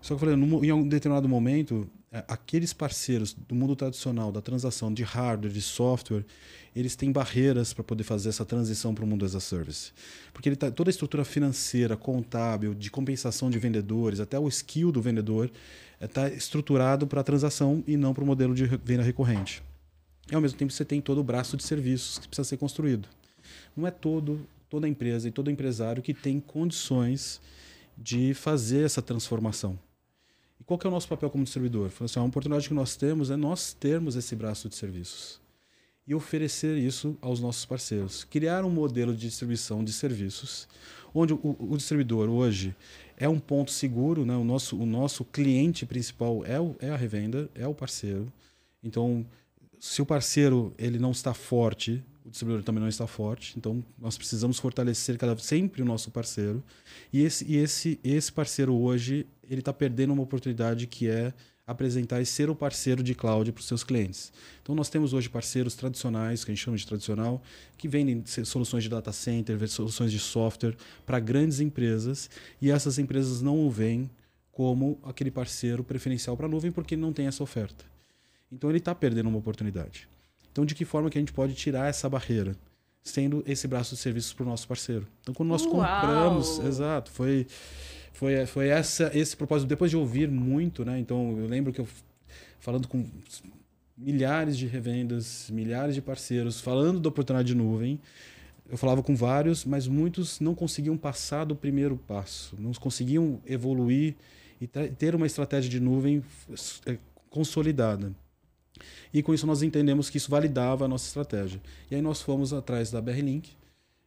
Só 0.00 0.16
que 0.16 0.24
eu 0.24 0.30
falei, 0.30 0.34
em 0.34 0.72
um 0.72 0.88
determinado 0.88 1.28
momento, 1.28 1.86
é, 2.14 2.22
aqueles 2.28 2.74
parceiros 2.74 3.32
do 3.32 3.54
mundo 3.54 3.74
tradicional, 3.74 4.30
da 4.30 4.42
transação 4.42 4.92
de 4.92 5.02
hardware, 5.02 5.50
de 5.50 5.62
software, 5.62 6.26
eles 6.74 6.96
têm 6.96 7.12
barreiras 7.12 7.72
para 7.72 7.84
poder 7.84 8.02
fazer 8.02 8.30
essa 8.30 8.44
transição 8.44 8.94
para 8.94 9.04
o 9.04 9.06
mundo 9.06 9.24
as 9.24 9.34
a 9.34 9.40
service. 9.40 9.92
Porque 10.32 10.48
ele 10.48 10.56
tá, 10.56 10.70
toda 10.70 10.88
a 10.88 10.92
estrutura 10.92 11.24
financeira, 11.24 11.96
contábil, 11.96 12.74
de 12.74 12.90
compensação 12.90 13.50
de 13.50 13.58
vendedores, 13.58 14.20
até 14.20 14.38
o 14.38 14.48
skill 14.48 14.90
do 14.90 15.02
vendedor, 15.02 15.50
está 16.00 16.28
é, 16.28 16.34
estruturado 16.34 17.06
para 17.06 17.20
a 17.20 17.24
transação 17.24 17.84
e 17.86 17.96
não 17.96 18.14
para 18.14 18.24
o 18.24 18.26
modelo 18.26 18.54
de 18.54 18.64
venda 18.64 19.02
recorrente. 19.02 19.62
E 20.30 20.34
ao 20.34 20.40
mesmo 20.40 20.58
tempo 20.58 20.72
você 20.72 20.84
tem 20.84 21.00
todo 21.00 21.18
o 21.18 21.24
braço 21.24 21.56
de 21.56 21.62
serviços 21.62 22.18
que 22.18 22.26
precisa 22.26 22.48
ser 22.48 22.56
construído. 22.56 23.06
Não 23.76 23.86
é 23.86 23.90
todo, 23.90 24.40
toda 24.70 24.88
empresa 24.88 25.28
e 25.28 25.30
todo 25.30 25.50
empresário 25.50 26.02
que 26.02 26.14
tem 26.14 26.40
condições 26.40 27.40
de 27.98 28.32
fazer 28.32 28.84
essa 28.84 29.02
transformação. 29.02 29.78
E 30.58 30.64
qual 30.64 30.78
que 30.78 30.86
é 30.86 30.88
o 30.88 30.92
nosso 30.92 31.08
papel 31.08 31.28
como 31.28 31.44
distribuidor? 31.44 31.90
Assim, 32.00 32.18
a 32.18 32.22
oportunidade 32.22 32.66
que 32.66 32.74
nós 32.74 32.96
temos 32.96 33.30
é 33.30 33.36
nós 33.36 33.74
termos 33.74 34.16
esse 34.16 34.34
braço 34.34 34.70
de 34.70 34.76
serviços 34.76 35.41
e 36.06 36.14
oferecer 36.14 36.76
isso 36.76 37.16
aos 37.20 37.40
nossos 37.40 37.64
parceiros. 37.64 38.24
Criar 38.24 38.64
um 38.64 38.70
modelo 38.70 39.14
de 39.14 39.28
distribuição 39.28 39.84
de 39.84 39.92
serviços, 39.92 40.68
onde 41.14 41.32
o, 41.32 41.56
o 41.58 41.76
distribuidor 41.76 42.28
hoje 42.28 42.74
é 43.16 43.28
um 43.28 43.38
ponto 43.38 43.70
seguro, 43.70 44.24
né? 44.24 44.36
o, 44.36 44.44
nosso, 44.44 44.76
o 44.76 44.86
nosso 44.86 45.24
cliente 45.24 45.86
principal 45.86 46.44
é, 46.44 46.60
o, 46.60 46.74
é 46.80 46.90
a 46.90 46.96
revenda, 46.96 47.48
é 47.54 47.66
o 47.66 47.74
parceiro. 47.74 48.32
Então, 48.82 49.24
se 49.78 50.02
o 50.02 50.06
parceiro 50.06 50.74
ele 50.76 50.98
não 50.98 51.12
está 51.12 51.32
forte, 51.32 52.02
o 52.24 52.30
distribuidor 52.30 52.64
também 52.64 52.80
não 52.80 52.88
está 52.88 53.06
forte. 53.06 53.54
Então, 53.56 53.84
nós 53.98 54.16
precisamos 54.16 54.58
fortalecer 54.58 55.16
cada, 55.16 55.36
sempre 55.38 55.82
o 55.82 55.84
nosso 55.84 56.10
parceiro. 56.10 56.62
E 57.12 57.22
esse, 57.22 57.44
e 57.44 57.56
esse, 57.56 58.00
esse 58.02 58.32
parceiro 58.32 58.74
hoje 58.74 59.26
ele 59.48 59.60
está 59.60 59.72
perdendo 59.72 60.12
uma 60.12 60.22
oportunidade 60.22 60.86
que 60.86 61.08
é 61.08 61.32
apresentar 61.72 62.20
e 62.20 62.26
ser 62.26 62.48
o 62.48 62.54
parceiro 62.54 63.02
de 63.02 63.14
cloud 63.14 63.50
para 63.52 63.60
os 63.60 63.66
seus 63.66 63.82
clientes. 63.82 64.32
Então, 64.62 64.74
nós 64.74 64.88
temos 64.88 65.12
hoje 65.12 65.28
parceiros 65.28 65.74
tradicionais, 65.74 66.44
que 66.44 66.50
a 66.50 66.54
gente 66.54 66.64
chama 66.64 66.76
de 66.76 66.86
tradicional, 66.86 67.42
que 67.76 67.88
vendem 67.88 68.22
soluções 68.44 68.84
de 68.84 68.88
data 68.88 69.12
center, 69.12 69.68
soluções 69.68 70.12
de 70.12 70.18
software 70.18 70.76
para 71.04 71.18
grandes 71.18 71.60
empresas, 71.60 72.30
e 72.60 72.70
essas 72.70 72.98
empresas 72.98 73.42
não 73.42 73.66
o 73.66 73.70
veem 73.70 74.10
como 74.52 74.98
aquele 75.02 75.30
parceiro 75.30 75.82
preferencial 75.82 76.36
para 76.36 76.46
a 76.46 76.48
nuvem 76.48 76.70
porque 76.70 76.96
não 76.96 77.12
tem 77.12 77.26
essa 77.26 77.42
oferta. 77.42 77.84
Então, 78.50 78.70
ele 78.70 78.78
está 78.78 78.94
perdendo 78.94 79.28
uma 79.28 79.38
oportunidade. 79.38 80.08
Então, 80.52 80.64
de 80.64 80.74
que 80.74 80.84
forma 80.84 81.08
que 81.08 81.18
a 81.18 81.20
gente 81.20 81.32
pode 81.32 81.54
tirar 81.54 81.88
essa 81.88 82.08
barreira? 82.08 82.54
Sendo 83.02 83.42
esse 83.46 83.66
braço 83.66 83.96
de 83.96 84.00
serviços 84.00 84.32
para 84.32 84.44
o 84.44 84.48
nosso 84.48 84.68
parceiro. 84.68 85.08
Então, 85.22 85.34
quando 85.34 85.48
nós 85.48 85.62
Uau! 85.62 85.72
compramos, 85.72 86.60
exato, 86.60 87.10
foi 87.10 87.46
foi, 88.22 88.46
foi 88.46 88.68
essa, 88.68 89.10
esse 89.18 89.36
propósito. 89.36 89.68
Depois 89.68 89.90
de 89.90 89.96
ouvir 89.96 90.30
muito, 90.30 90.84
né? 90.84 90.96
Então, 90.96 91.36
eu 91.36 91.48
lembro 91.48 91.72
que 91.72 91.80
eu 91.80 91.88
falando 92.60 92.86
com 92.86 93.04
milhares 93.98 94.56
de 94.56 94.68
revendas, 94.68 95.50
milhares 95.50 95.92
de 95.96 96.00
parceiros, 96.00 96.60
falando 96.60 97.00
da 97.00 97.08
oportunidade 97.08 97.48
de 97.48 97.54
nuvem, 97.56 97.98
eu 98.70 98.78
falava 98.78 99.02
com 99.02 99.16
vários, 99.16 99.64
mas 99.64 99.88
muitos 99.88 100.38
não 100.38 100.54
conseguiam 100.54 100.96
passar 100.96 101.44
do 101.44 101.56
primeiro 101.56 101.96
passo, 101.96 102.54
não 102.60 102.70
conseguiam 102.74 103.40
evoluir 103.44 104.14
e 104.60 104.68
ter 104.68 105.16
uma 105.16 105.26
estratégia 105.26 105.68
de 105.68 105.80
nuvem 105.80 106.22
é, 106.86 106.96
consolidada. 107.28 108.12
E 109.12 109.20
com 109.20 109.34
isso 109.34 109.48
nós 109.48 109.64
entendemos 109.64 110.08
que 110.08 110.16
isso 110.16 110.30
validava 110.30 110.84
a 110.84 110.88
nossa 110.88 111.08
estratégia. 111.08 111.60
E 111.90 111.96
aí 111.96 112.00
nós 112.00 112.22
fomos 112.22 112.52
atrás 112.52 112.88
da 112.88 113.00
BR-Link, 113.00 113.50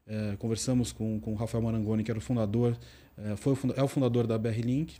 é, 0.08 0.38
conversamos 0.38 0.94
com, 0.94 1.20
com 1.20 1.34
o 1.34 1.36
Rafael 1.36 1.62
Marangoni, 1.62 2.02
que 2.02 2.12
era 2.12 2.18
o 2.18 2.22
fundador, 2.22 2.78
é, 3.18 3.36
foi 3.36 3.54
o, 3.54 3.58
é 3.76 3.84
o 3.84 3.88
fundador 3.88 4.28
da 4.28 4.38
BR-Link, 4.38 5.00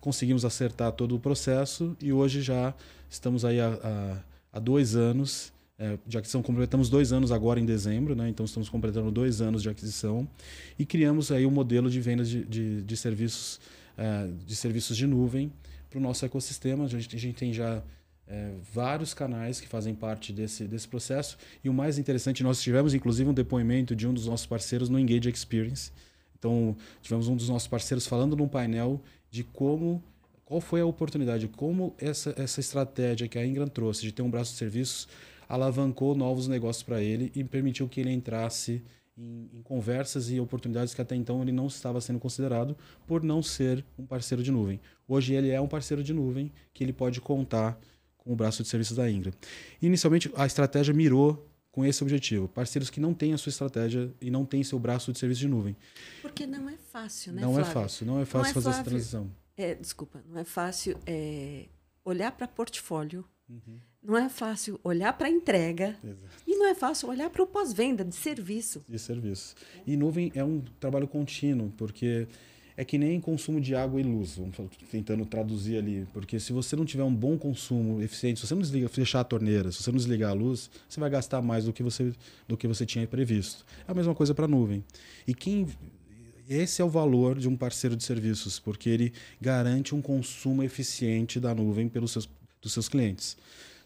conseguimos 0.00 0.44
acertar 0.44 0.92
todo 0.92 1.14
o 1.14 1.20
processo 1.20 1.96
e 2.00 2.12
hoje 2.12 2.40
já 2.40 2.74
estamos 3.08 3.44
aí 3.44 3.60
há, 3.60 3.78
há, 3.82 4.18
há 4.52 4.58
dois 4.58 4.96
anos, 4.96 5.52
é, 5.78 5.98
de 6.06 6.16
aquisição, 6.16 6.42
completamos 6.42 6.88
dois 6.88 7.12
anos 7.12 7.32
agora 7.32 7.58
em 7.58 7.66
dezembro, 7.66 8.14
né? 8.14 8.28
então 8.28 8.46
estamos 8.46 8.68
completando 8.68 9.10
dois 9.10 9.40
anos 9.40 9.62
de 9.62 9.68
aquisição 9.68 10.28
e 10.78 10.86
criamos 10.86 11.32
aí 11.32 11.44
um 11.44 11.50
modelo 11.50 11.90
de 11.90 12.00
vendas 12.00 12.28
de, 12.28 12.44
de, 12.44 12.82
de 12.82 12.96
serviços, 12.96 13.60
é, 13.98 14.28
de 14.46 14.54
serviços 14.54 14.96
de 14.96 15.06
nuvem 15.06 15.52
para 15.90 15.98
o 15.98 16.02
nosso 16.02 16.24
ecossistema. 16.24 16.84
A 16.84 16.88
gente, 16.88 17.14
a 17.14 17.18
gente 17.18 17.36
tem 17.36 17.52
já 17.52 17.82
é, 18.26 18.52
vários 18.72 19.12
canais 19.14 19.60
que 19.60 19.68
fazem 19.68 19.94
parte 19.94 20.32
desse, 20.32 20.64
desse 20.64 20.88
processo. 20.88 21.36
E 21.62 21.68
o 21.68 21.74
mais 21.74 21.98
interessante, 21.98 22.42
nós 22.42 22.62
tivemos 22.62 22.94
inclusive 22.94 23.28
um 23.28 23.34
depoimento 23.34 23.94
de 23.94 24.06
um 24.06 24.14
dos 24.14 24.26
nossos 24.26 24.46
parceiros 24.46 24.88
no 24.88 24.98
Engage 24.98 25.28
Experience. 25.28 25.90
Então, 26.44 26.76
tivemos 27.00 27.26
um 27.26 27.34
dos 27.34 27.48
nossos 27.48 27.66
parceiros 27.66 28.06
falando 28.06 28.36
num 28.36 28.46
painel 28.46 29.00
de 29.30 29.42
como, 29.42 30.02
qual 30.44 30.60
foi 30.60 30.82
a 30.82 30.86
oportunidade, 30.86 31.48
como 31.48 31.94
essa, 31.98 32.34
essa 32.36 32.60
estratégia 32.60 33.26
que 33.26 33.38
a 33.38 33.46
Ingram 33.46 33.66
trouxe 33.66 34.02
de 34.02 34.12
ter 34.12 34.20
um 34.20 34.30
braço 34.30 34.52
de 34.52 34.58
serviços 34.58 35.08
alavancou 35.48 36.14
novos 36.14 36.46
negócios 36.46 36.82
para 36.82 37.02
ele 37.02 37.32
e 37.34 37.42
permitiu 37.42 37.88
que 37.88 37.98
ele 37.98 38.10
entrasse 38.10 38.82
em, 39.16 39.48
em, 39.54 39.62
conversas 39.62 40.30
e 40.30 40.38
oportunidades 40.38 40.92
que 40.92 41.00
até 41.00 41.14
então 41.16 41.40
ele 41.40 41.52
não 41.52 41.66
estava 41.66 41.98
sendo 42.00 42.18
considerado 42.18 42.76
por 43.06 43.22
não 43.22 43.42
ser 43.42 43.82
um 43.98 44.04
parceiro 44.04 44.42
de 44.42 44.50
nuvem. 44.50 44.80
Hoje 45.08 45.32
ele 45.32 45.50
é 45.50 45.60
um 45.60 45.68
parceiro 45.68 46.02
de 46.02 46.12
nuvem 46.12 46.52
que 46.74 46.84
ele 46.84 46.92
pode 46.92 47.20
contar 47.22 47.78
com 48.18 48.32
o 48.32 48.36
braço 48.36 48.62
de 48.62 48.68
serviços 48.68 48.96
da 48.96 49.10
Ingram. 49.10 49.32
Inicialmente, 49.80 50.30
a 50.34 50.44
estratégia 50.44 50.92
mirou 50.92 51.46
com 51.74 51.84
esse 51.84 52.04
objetivo. 52.04 52.46
Parceiros 52.46 52.88
que 52.88 53.00
não 53.00 53.12
têm 53.12 53.34
a 53.34 53.38
sua 53.38 53.50
estratégia 53.50 54.08
e 54.20 54.30
não 54.30 54.44
têm 54.46 54.62
seu 54.62 54.78
braço 54.78 55.12
de 55.12 55.18
serviço 55.18 55.40
de 55.40 55.48
nuvem. 55.48 55.76
Porque 56.22 56.46
não 56.46 56.68
é 56.68 56.76
fácil, 56.76 57.32
né, 57.32 57.42
Não 57.42 57.52
Flávio? 57.52 57.68
é 57.68 57.74
fácil, 57.74 58.06
não 58.06 58.20
é 58.20 58.24
fácil 58.24 58.44
não 58.44 58.50
é 58.50 58.54
fazer 58.54 58.70
essa 58.70 58.84
transição. 58.84 59.30
É, 59.56 59.74
desculpa, 59.74 60.22
não 60.28 60.38
é 60.38 60.44
fácil 60.44 60.96
é, 61.04 61.66
olhar 62.04 62.30
para 62.30 62.46
portfólio, 62.46 63.24
uhum. 63.48 63.80
não 64.00 64.16
é 64.16 64.28
fácil 64.28 64.78
olhar 64.84 65.12
para 65.14 65.26
a 65.26 65.30
entrega 65.30 65.96
Exato. 66.04 66.36
e 66.46 66.56
não 66.56 66.66
é 66.68 66.76
fácil 66.76 67.08
olhar 67.08 67.28
para 67.28 67.42
o 67.42 67.46
pós-venda 67.46 68.04
de 68.04 68.14
serviço. 68.14 68.84
De 68.88 68.98
serviço. 68.98 69.56
E 69.84 69.96
nuvem 69.96 70.30
é 70.32 70.44
um 70.44 70.62
trabalho 70.78 71.08
contínuo, 71.08 71.72
porque 71.76 72.28
é 72.76 72.84
que 72.84 72.98
nem 72.98 73.20
consumo 73.20 73.60
de 73.60 73.74
água 73.74 74.00
e 74.00 74.02
luz, 74.02 74.36
vamos 74.36 74.56
tentando 74.90 75.24
traduzir 75.24 75.78
ali, 75.78 76.06
porque 76.12 76.40
se 76.40 76.52
você 76.52 76.74
não 76.74 76.84
tiver 76.84 77.04
um 77.04 77.14
bom 77.14 77.38
consumo 77.38 78.02
eficiente, 78.02 78.40
se 78.40 78.46
você 78.46 78.54
não 78.54 78.62
desliga, 78.62 78.88
fechar 78.88 79.20
a 79.20 79.24
torneira, 79.24 79.70
se 79.70 79.82
você 79.82 79.90
não 79.90 79.98
desligar 79.98 80.30
a 80.30 80.34
luz, 80.34 80.70
você 80.88 80.98
vai 80.98 81.08
gastar 81.08 81.40
mais 81.40 81.64
do 81.64 81.72
que 81.72 81.82
você 81.82 82.12
do 82.48 82.56
que 82.56 82.66
você 82.66 82.84
tinha 82.84 83.06
previsto. 83.06 83.64
É 83.86 83.92
a 83.92 83.94
mesma 83.94 84.14
coisa 84.14 84.34
para 84.34 84.46
a 84.46 84.48
nuvem. 84.48 84.82
E 85.26 85.34
quem 85.34 85.66
esse 86.48 86.82
é 86.82 86.84
o 86.84 86.90
valor 86.90 87.38
de 87.38 87.48
um 87.48 87.56
parceiro 87.56 87.96
de 87.96 88.04
serviços, 88.04 88.58
porque 88.58 88.90
ele 88.90 89.12
garante 89.40 89.94
um 89.94 90.02
consumo 90.02 90.62
eficiente 90.62 91.40
da 91.40 91.54
nuvem 91.54 91.88
pelos 91.88 92.10
seus 92.10 92.28
dos 92.64 92.72
seus 92.72 92.88
clientes. 92.88 93.36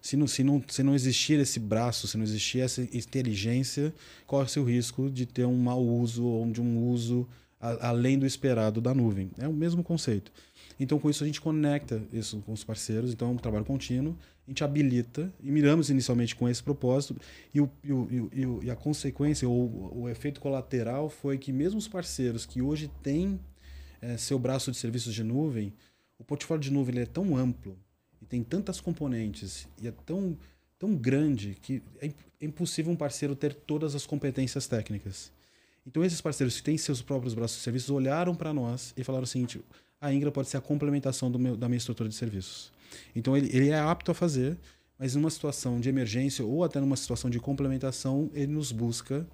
Se 0.00 0.16
não, 0.16 0.28
se, 0.28 0.44
não, 0.44 0.62
se 0.68 0.82
não 0.82 0.94
existir 0.94 1.40
esse 1.40 1.58
braço, 1.58 2.06
se 2.06 2.16
não 2.16 2.24
existir 2.24 2.60
essa 2.60 2.82
inteligência, 2.82 3.92
corre-se 4.26 4.60
o 4.60 4.64
risco 4.64 5.10
de 5.10 5.26
ter 5.26 5.44
um 5.44 5.56
mau 5.56 5.84
uso 5.84 6.24
ou 6.24 6.48
de 6.50 6.60
um 6.62 6.86
uso 6.86 7.28
a, 7.60 7.88
além 7.88 8.18
do 8.18 8.26
esperado 8.26 8.80
da 8.80 8.94
nuvem. 8.94 9.30
É 9.38 9.48
o 9.48 9.52
mesmo 9.52 9.82
conceito. 9.82 10.32
Então, 10.78 10.98
com 10.98 11.10
isso, 11.10 11.24
a 11.24 11.26
gente 11.26 11.40
conecta 11.40 12.02
isso 12.12 12.40
com 12.46 12.52
os 12.52 12.62
parceiros. 12.62 13.12
Então, 13.12 13.28
é 13.28 13.30
um 13.32 13.36
trabalho 13.36 13.64
contínuo. 13.64 14.16
A 14.46 14.50
gente 14.50 14.62
habilita 14.64 15.32
e 15.42 15.50
miramos 15.50 15.90
inicialmente 15.90 16.34
com 16.34 16.48
esse 16.48 16.62
propósito. 16.62 17.16
E, 17.52 17.60
o, 17.60 17.70
e, 17.82 17.92
o, 17.92 18.60
e, 18.62 18.70
a 18.70 18.76
consequência, 18.76 19.48
ou 19.48 20.02
o 20.02 20.08
efeito 20.08 20.40
colateral, 20.40 21.10
foi 21.10 21.36
que 21.36 21.52
mesmo 21.52 21.78
os 21.78 21.88
parceiros 21.88 22.46
que 22.46 22.62
hoje 22.62 22.90
têm 23.02 23.38
é, 24.00 24.16
seu 24.16 24.38
braço 24.38 24.70
de 24.70 24.76
serviços 24.76 25.12
de 25.12 25.24
nuvem, 25.24 25.72
o 26.18 26.24
portfólio 26.24 26.62
de 26.62 26.72
nuvem 26.72 27.00
é 27.00 27.06
tão 27.06 27.36
amplo 27.36 27.76
e 28.20 28.26
tem 28.26 28.42
tantas 28.42 28.80
componentes 28.80 29.68
e 29.80 29.86
é 29.86 29.92
tão, 30.04 30.36
tão 30.78 30.94
grande 30.94 31.56
que 31.60 31.82
é, 32.00 32.06
é 32.06 32.44
impossível 32.44 32.92
um 32.92 32.96
parceiro 32.96 33.36
ter 33.36 33.54
todas 33.54 33.94
as 33.94 34.06
competências 34.06 34.66
técnicas. 34.66 35.32
Então, 35.88 36.04
esses 36.04 36.20
parceiros 36.20 36.58
que 36.58 36.62
têm 36.62 36.76
seus 36.76 37.00
próprios 37.00 37.32
braços 37.32 37.56
de 37.56 37.62
serviços 37.62 37.88
olharam 37.88 38.34
para 38.34 38.52
nós 38.52 38.92
e 38.94 39.02
falaram 39.02 39.24
o 39.24 39.26
seguinte: 39.26 39.58
a 39.98 40.12
Ingra 40.12 40.30
pode 40.30 40.48
ser 40.48 40.58
a 40.58 40.60
complementação 40.60 41.30
meu, 41.30 41.56
da 41.56 41.66
minha 41.66 41.78
estrutura 41.78 42.10
de 42.10 42.14
serviços. 42.14 42.70
Então, 43.16 43.34
ele, 43.34 43.48
ele 43.56 43.70
é 43.70 43.80
apto 43.80 44.10
a 44.10 44.14
fazer, 44.14 44.58
mas 44.98 45.14
numa 45.14 45.30
situação 45.30 45.80
de 45.80 45.88
emergência 45.88 46.44
ou 46.44 46.64
até 46.64 46.80
numa 46.80 46.96
situação 46.96 47.30
de 47.30 47.38
complementação, 47.38 48.30
ele 48.34 48.52
nos 48.52 48.72
busca 48.72 49.26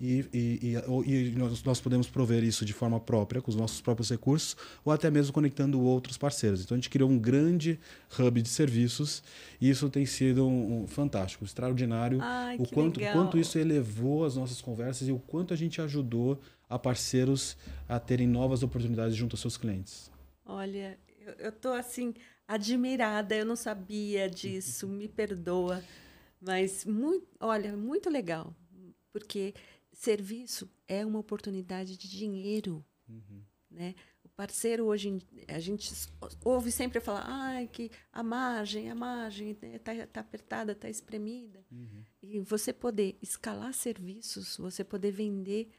e, 0.00 0.24
e, 0.32 0.76
e, 1.06 1.14
e 1.14 1.30
nós, 1.36 1.62
nós, 1.62 1.80
podemos 1.80 2.08
prover 2.08 2.42
isso 2.44 2.64
de 2.64 2.72
forma 2.72 2.98
própria, 3.00 3.42
com 3.42 3.50
os 3.50 3.56
nossos 3.56 3.80
próprios 3.80 4.08
recursos, 4.08 4.56
ou 4.84 4.92
até 4.92 5.10
mesmo 5.10 5.32
conectando 5.32 5.80
outros 5.80 6.16
parceiros. 6.16 6.62
Então 6.62 6.74
a 6.74 6.78
gente 6.78 6.88
criou 6.88 7.10
um 7.10 7.18
grande 7.18 7.78
hub 8.18 8.40
de 8.40 8.48
serviços 8.48 9.22
e 9.60 9.68
isso 9.68 9.90
tem 9.90 10.06
sido 10.06 10.46
um, 10.46 10.82
um 10.82 10.86
fantástico, 10.86 11.44
extraordinário. 11.44 12.18
Ai, 12.22 12.56
o 12.58 12.66
quanto, 12.66 13.00
quanto 13.12 13.38
isso 13.38 13.58
elevou 13.58 14.24
as 14.24 14.36
nossas 14.36 14.60
conversas 14.60 15.08
e 15.08 15.12
o 15.12 15.18
quanto 15.18 15.52
a 15.52 15.56
gente 15.56 15.80
ajudou 15.80 16.40
a 16.68 16.78
parceiros 16.78 17.56
a 17.88 17.98
terem 17.98 18.26
novas 18.26 18.62
oportunidades 18.62 19.16
junto 19.16 19.34
aos 19.34 19.40
seus 19.40 19.56
clientes. 19.56 20.10
Olha, 20.44 20.98
eu 21.38 21.50
estou 21.50 21.72
assim 21.72 22.14
admirada, 22.48 23.36
eu 23.36 23.44
não 23.44 23.54
sabia 23.54 24.28
disso, 24.28 24.88
me 24.88 25.06
perdoa, 25.06 25.84
mas 26.40 26.86
muito, 26.86 27.28
olha, 27.38 27.76
muito 27.76 28.08
legal, 28.08 28.56
porque 29.12 29.54
serviço 29.92 30.70
é 30.86 31.04
uma 31.04 31.18
oportunidade 31.18 31.98
de 31.98 32.08
dinheiro, 32.08 32.82
uhum. 33.06 33.42
né? 33.70 33.94
O 34.24 34.28
parceiro 34.30 34.84
hoje 34.84 35.18
a 35.46 35.58
gente 35.58 35.92
ouve 36.42 36.72
sempre 36.72 37.00
falar, 37.00 37.24
ai 37.26 37.66
que 37.66 37.90
a 38.10 38.22
margem, 38.22 38.90
a 38.90 38.94
margem 38.94 39.50
está 39.50 39.92
né, 39.92 40.06
tá 40.06 40.20
apertada, 40.20 40.72
está 40.72 40.88
espremida, 40.88 41.62
uhum. 41.70 42.02
e 42.22 42.40
você 42.40 42.72
poder 42.72 43.18
escalar 43.20 43.74
serviços, 43.74 44.56
você 44.56 44.82
poder 44.82 45.10
vender 45.10 45.70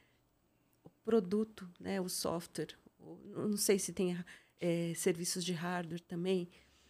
o 0.84 0.90
produto, 1.04 1.68
né? 1.80 2.00
O 2.00 2.10
software, 2.10 2.78
não 3.34 3.58
sei 3.58 3.80
se 3.80 3.92
tem 3.92 4.16
é, 4.60 4.94
serviços 4.96 5.44
de 5.44 5.54
hardware 5.54 6.02
também. 6.02 6.48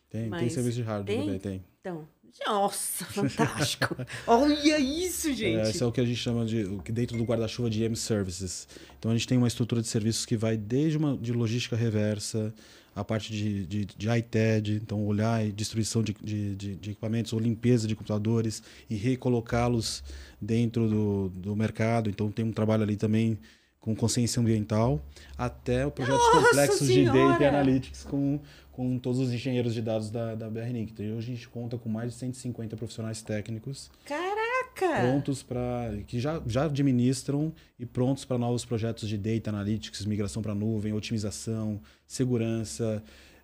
Tem, 0.10 0.30
tem 0.30 0.50
serviço 0.50 0.78
de 0.78 0.84
hardware 0.84 1.18
tem? 1.18 1.26
também, 1.26 1.40
tem. 1.40 1.64
Então, 1.80 2.08
nossa, 2.46 3.06
fantástico. 3.12 3.96
Olha 4.28 4.80
isso, 4.80 5.34
gente. 5.34 5.60
É, 5.60 5.70
esse 5.70 5.82
é 5.82 5.86
o 5.86 5.92
que 5.92 6.02
a 6.02 6.06
gente 6.06 6.18
chama 6.18 6.46
de, 6.46 6.64
dentro 6.92 7.18
do 7.18 7.24
guarda-chuva 7.24 7.70
de 7.70 7.84
M-Services. 7.84 8.68
Então, 8.98 9.12
a 9.12 9.14
gente 9.16 9.28
tem 9.28 9.38
uma 9.38 9.48
estrutura 9.48 9.82
de 9.82 9.88
serviços 9.88 10.26
que 10.26 10.38
vai 10.38 10.58
desde 10.58 10.98
uma 10.98 11.18
de 11.18 11.32
logística 11.32 11.76
reversa, 11.76 12.54
a 12.96 13.04
parte 13.04 13.32
de, 13.32 13.66
de, 13.66 13.86
de 13.86 14.10
ITED, 14.10 14.76
então 14.84 15.06
olhar 15.06 15.46
e 15.46 15.52
destruição 15.52 16.04
de, 16.04 16.14
de, 16.22 16.56
de, 16.56 16.92
equipamentos 16.92 17.32
ou 17.32 17.40
limpeza 17.40 17.88
de 17.88 17.96
computadores 17.96 18.62
e 18.90 18.96
recolocá-los 18.96 20.04
dentro 20.42 20.90
do, 20.90 21.30
do 21.30 21.56
mercado. 21.56 22.10
Então, 22.10 22.32
tem 22.32 22.44
um 22.44 22.52
trabalho 22.52 22.84
ali 22.84 22.98
também 22.98 23.38
com 23.80 23.96
consciência 23.96 24.42
ambiental, 24.42 25.02
até 25.38 25.90
projetos 25.90 26.20
Nossa 26.20 26.48
complexos 26.48 26.88
senhora! 26.88 27.20
de 27.20 27.34
data 27.34 27.48
analytics 27.48 28.04
com, 28.04 28.40
com 28.72 29.00
todos 29.00 29.20
os 29.20 29.34
engenheiros 29.34 29.74
de 29.74 29.82
dados 29.82 30.10
da, 30.10 30.36
da 30.36 30.50
BRNIC. 30.50 30.92
Então, 30.92 31.06
hoje 31.18 31.32
a 31.32 31.36
gente 31.36 31.48
conta 31.48 31.78
com 31.78 31.88
mais 31.88 32.12
de 32.12 32.18
150 32.18 32.76
profissionais 32.76 33.22
técnicos. 33.22 33.90
Caraca! 34.06 35.02
Prontos 35.02 35.42
para. 35.44 35.92
que 36.08 36.20
já, 36.20 36.42
já 36.46 36.66
administram 36.66 37.54
e 37.80 37.86
prontos 37.86 38.26
para 38.26 38.38
novos 38.38 38.66
projetos 38.66 39.08
de 39.08 39.18
data 39.18 39.50
analytics, 39.50 40.06
migração 40.06 40.42
para 40.42 40.54
nuvem, 40.54 40.94
otimização, 40.94 41.80
segurança. 42.06 43.02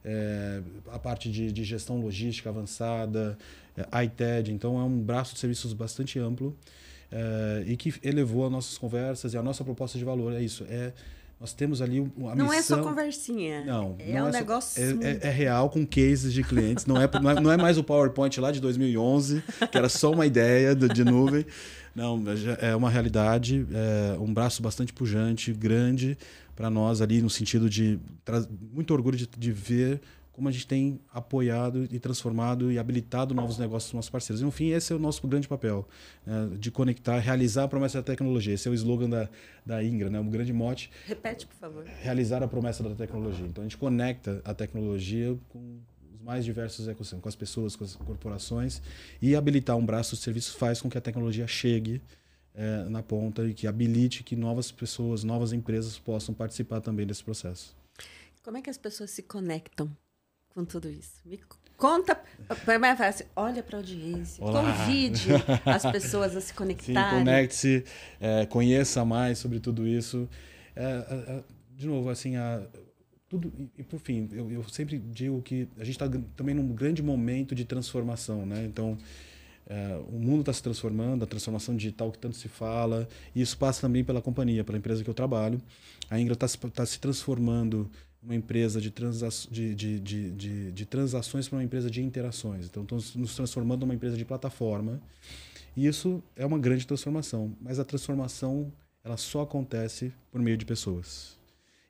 É, 0.07 0.61
a 0.91 0.99
parte 0.99 1.31
de, 1.31 1.51
de, 1.51 1.63
gestão 1.63 1.99
logística 1.99 2.47
avançada, 2.47 3.35
é, 3.75 4.03
ITED, 4.03 4.51
então 4.51 4.79
é 4.79 4.83
um 4.83 4.99
braço 4.99 5.33
de 5.33 5.39
serviços 5.39 5.73
bastante 5.73 6.19
amplo 6.19 6.55
é, 7.11 7.63
e 7.67 7.77
que 7.77 7.93
elevou 8.03 8.45
as 8.45 8.51
nossas 8.51 8.77
conversas 8.77 9.33
e 9.33 9.37
a 9.37 9.43
nossa 9.43 9.63
proposta 9.63 9.97
de 9.97 10.03
valor. 10.03 10.33
É 10.33 10.41
isso. 10.41 10.65
É, 10.69 10.93
nós 11.39 11.53
temos 11.53 11.81
ali 11.81 11.99
uma 11.99 12.33
não 12.33 12.45
missão... 12.45 12.57
é 12.57 12.61
só 12.61 12.81
conversinha. 12.81 13.65
Não. 13.65 13.95
É 13.99 14.13
não 14.13 14.25
um 14.25 14.29
é 14.29 14.31
negócio... 14.31 14.81
Só, 14.81 15.01
é, 15.01 15.11
é, 15.11 15.19
é, 15.23 15.29
real, 15.29 15.69
com 15.69 15.85
cases 15.85 16.33
de 16.33 16.43
clientes. 16.43 16.85
Não 16.85 17.01
é, 17.01 17.09
não 17.21 17.29
é, 17.29 17.41
não 17.41 17.51
é 17.51 17.57
mais 17.57 17.77
o 17.77 17.83
PowerPoint 17.83 18.39
lá 18.39 18.51
de 18.51 18.61
2011, 18.61 19.43
que 19.71 19.77
era 19.77 19.89
só 19.89 20.11
uma 20.11 20.25
ideia 20.25 20.75
de 20.75 21.03
nuvem. 21.03 21.45
Não, 21.93 22.21
é 22.59 22.75
uma 22.75 22.89
realidade, 22.89 23.65
é 23.71 24.19
um 24.19 24.33
braço 24.33 24.61
bastante 24.61 24.91
pujante, 24.91 25.53
grande 25.53 26.17
para 26.55 26.69
nós 26.69 27.01
ali, 27.01 27.21
no 27.21 27.29
sentido 27.29 27.69
de... 27.69 27.99
Muito 28.73 28.93
orgulho 28.93 29.17
de, 29.17 29.27
de 29.27 29.51
ver 29.51 30.01
como 30.35 30.49
a 30.49 30.51
gente 30.51 30.67
tem 30.67 30.99
apoiado 31.13 31.87
e 31.89 31.97
transformado 31.97 32.69
e 32.69 32.77
habilitado 32.77 33.33
novos 33.33 33.57
negócios 33.57 33.89
dos 33.89 33.93
nossos 33.93 34.09
parceiros. 34.09 34.41
Enfim, 34.41 34.71
esse 34.71 34.91
é 34.91 34.95
o 34.95 34.99
nosso 34.99 35.25
grande 35.25 35.47
papel, 35.47 35.87
né? 36.25 36.49
de 36.59 36.69
conectar, 36.69 37.17
realizar 37.19 37.63
a 37.63 37.67
promessa 37.69 37.99
da 37.99 38.03
tecnologia. 38.03 38.53
Esse 38.53 38.67
é 38.67 38.71
o 38.71 38.73
slogan 38.73 39.09
da, 39.09 39.29
da 39.65 39.81
Ingra, 39.81 40.09
né? 40.09 40.19
um 40.19 40.29
grande 40.29 40.51
mote. 40.51 40.91
Repete, 41.07 41.47
por 41.47 41.55
favor. 41.55 41.85
Realizar 41.85 42.43
a 42.43 42.49
promessa 42.49 42.83
da 42.83 42.93
tecnologia. 42.93 43.45
Então, 43.45 43.61
a 43.63 43.65
gente 43.65 43.77
conecta 43.77 44.41
a 44.43 44.53
tecnologia 44.53 45.37
com 45.47 45.79
os 46.13 46.21
mais 46.21 46.43
diversos 46.43 46.85
ecossistemas, 46.89 47.23
com 47.23 47.29
as 47.29 47.35
pessoas, 47.35 47.75
com 47.77 47.85
as 47.85 47.95
corporações, 47.95 48.81
e 49.21 49.37
habilitar 49.37 49.77
um 49.77 49.85
braço 49.85 50.17
de 50.17 50.21
serviço 50.21 50.57
faz 50.57 50.81
com 50.81 50.89
que 50.89 50.97
a 50.97 51.01
tecnologia 51.01 51.47
chegue 51.47 52.01
é, 52.53 52.83
na 52.89 53.01
ponta 53.01 53.47
e 53.47 53.53
que 53.53 53.67
habilite 53.67 54.21
que 54.21 54.35
novas 54.35 54.69
pessoas, 54.69 55.23
novas 55.23 55.53
empresas 55.53 55.97
possam 55.97 56.35
participar 56.35 56.81
também 56.81 57.07
desse 57.07 57.23
processo. 57.23 57.73
Como 58.43 58.57
é 58.57 58.61
que 58.61 58.69
as 58.69 58.77
pessoas 58.77 59.11
se 59.11 59.23
conectam 59.23 59.89
com 60.55 60.63
tudo 60.63 60.89
isso? 60.89 61.19
Me 61.25 61.37
conta, 61.75 62.17
é 62.65 62.77
mais 62.77 62.97
fácil, 62.97 63.25
olha 63.35 63.61
para 63.61 63.77
a 63.77 63.79
audiência, 63.81 64.41
Olá. 64.41 64.63
convide 64.63 65.27
as 65.65 65.83
pessoas 65.91 66.33
a 66.33 66.39
se 66.39 66.53
conectarem. 66.53 67.19
Conecte-se, 67.19 67.83
é, 68.21 68.45
conheça 68.45 69.03
mais 69.03 69.37
sobre 69.37 69.59
tudo 69.59 69.85
isso. 69.85 70.29
É, 70.73 70.83
é, 70.83 71.31
é 71.33 71.43
de 71.75 71.85
novo, 71.85 72.09
assim, 72.09 72.37
a, 72.37 72.65
tudo 73.27 73.51
e, 73.77 73.83
por 73.83 73.99
fim, 73.99 74.29
eu, 74.31 74.49
eu, 74.49 74.63
sempre 74.69 74.97
digo 74.97 75.41
que 75.41 75.67
a 75.77 75.83
gente 75.83 76.01
está 76.01 76.09
também 76.37 76.55
num 76.55 76.73
grande 76.73 77.03
momento 77.03 77.53
de 77.53 77.65
transformação, 77.65 78.45
né? 78.45 78.63
Então, 78.63 78.97
é, 79.67 79.99
o 80.07 80.17
mundo 80.17 80.39
está 80.39 80.53
se 80.53 80.63
transformando, 80.63 81.23
a 81.23 81.27
transformação 81.27 81.75
digital 81.75 82.13
que 82.13 82.19
tanto 82.19 82.37
se 82.37 82.47
fala, 82.47 83.09
e 83.35 83.41
isso 83.41 83.57
passa 83.57 83.81
também 83.81 84.05
pela 84.05 84.21
companhia, 84.21 84.63
pela 84.63 84.77
empresa 84.77 85.03
que 85.03 85.09
eu 85.09 85.13
trabalho. 85.13 85.61
A 86.09 86.17
Ingra 86.17 86.33
está 86.33 86.47
tá 86.69 86.85
se 86.85 86.97
transformando 86.97 87.91
uma 88.25 88.35
empresa 88.35 88.81
de, 88.81 88.89
transa 88.89 89.29
de, 89.49 89.75
de, 89.75 89.99
de, 89.99 90.31
de, 90.31 90.71
de 90.71 90.85
transações 90.85 91.47
para 91.47 91.57
uma 91.57 91.63
empresa 91.63 91.89
de 91.89 92.01
interações. 92.01 92.65
Então, 92.65 92.83
estamos 92.83 93.15
nos 93.15 93.35
transformando 93.35 93.81
numa 93.81 93.93
empresa 93.93 94.17
de 94.17 94.25
plataforma. 94.25 94.99
E 95.77 95.85
isso 95.85 96.23
é 96.35 96.45
uma 96.45 96.57
grande 96.57 96.87
transformação. 96.87 97.55
Mas 97.61 97.79
a 97.79 97.85
transformação 97.85 98.71
ela 99.03 99.17
só 99.17 99.41
acontece 99.41 100.11
por 100.31 100.41
meio 100.41 100.57
de 100.57 100.65
pessoas. 100.65 101.34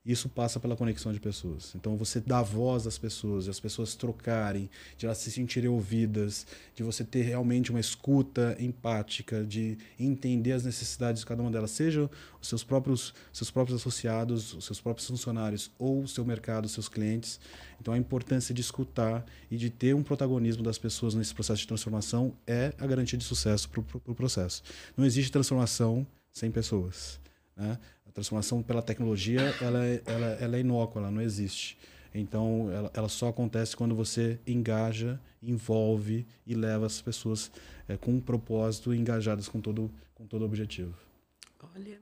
Isso 0.05 0.29
passa 0.29 0.59
pela 0.59 0.75
conexão 0.75 1.11
de 1.11 1.19
pessoas. 1.19 1.73
Então 1.75 1.97
você 1.97 2.19
dá 2.19 2.43
voz 2.43 2.85
às 2.85 2.95
pessoas, 2.95 3.45
de 3.45 3.49
as 3.49 3.59
pessoas 3.59 3.95
trocarem, 3.95 4.69
de 4.97 5.07
elas 5.07 5.17
se 5.17 5.31
sentirem 5.31 5.67
ouvidas, 5.67 6.45
de 6.75 6.83
você 6.83 7.03
ter 7.03 7.23
realmente 7.23 7.71
uma 7.71 7.79
escuta 7.79 8.55
empática, 8.59 9.43
de 9.43 9.77
entender 9.99 10.51
as 10.51 10.63
necessidades 10.63 11.21
de 11.21 11.25
cada 11.25 11.41
uma 11.41 11.49
delas, 11.49 11.71
seja 11.71 12.07
os 12.39 12.47
seus 12.47 12.63
próprios, 12.63 13.15
seus 13.33 13.49
próprios 13.49 13.81
associados, 13.81 14.53
os 14.53 14.65
seus 14.65 14.79
próprios 14.79 15.07
funcionários 15.07 15.71
ou 15.79 16.03
o 16.03 16.07
seu 16.07 16.23
mercado, 16.23 16.65
os 16.65 16.71
seus 16.71 16.87
clientes. 16.87 17.39
Então 17.81 17.91
a 17.91 17.97
importância 17.97 18.53
de 18.53 18.61
escutar 18.61 19.25
e 19.49 19.57
de 19.57 19.71
ter 19.71 19.95
um 19.95 20.03
protagonismo 20.03 20.61
das 20.61 20.77
pessoas 20.77 21.15
nesse 21.15 21.33
processo 21.33 21.61
de 21.61 21.67
transformação 21.67 22.35
é 22.45 22.73
a 22.77 22.85
garantia 22.85 23.17
de 23.17 23.25
sucesso 23.25 23.67
para 23.69 23.79
o 23.79 23.83
pro 23.83 24.13
processo. 24.13 24.61
Não 24.95 25.03
existe 25.03 25.31
transformação 25.31 26.05
sem 26.31 26.51
pessoas. 26.51 27.19
Né? 27.55 27.79
Transformação 28.15 28.63
pela 28.63 28.81
tecnologia 28.81 29.41
ela 29.61 29.85
é, 29.85 30.01
ela, 30.05 30.25
ela 30.25 30.57
é 30.57 30.59
inócua, 30.61 31.01
ela 31.01 31.11
não 31.11 31.21
existe. 31.21 31.77
Então, 32.13 32.71
ela, 32.71 32.89
ela 32.93 33.09
só 33.09 33.27
acontece 33.27 33.75
quando 33.75 33.93
você 33.93 34.39
engaja, 34.47 35.19
envolve 35.43 36.25
e 36.47 36.55
leva 36.55 36.85
as 36.85 37.01
pessoas 37.01 37.51
é, 37.89 37.97
com 37.97 38.11
um 38.11 38.21
propósito 38.21 38.93
engajadas 38.93 39.49
com 39.49 39.59
todo, 39.59 39.91
com 40.15 40.25
todo 40.25 40.43
o 40.43 40.45
objetivo. 40.45 40.95
Olha, 41.75 41.99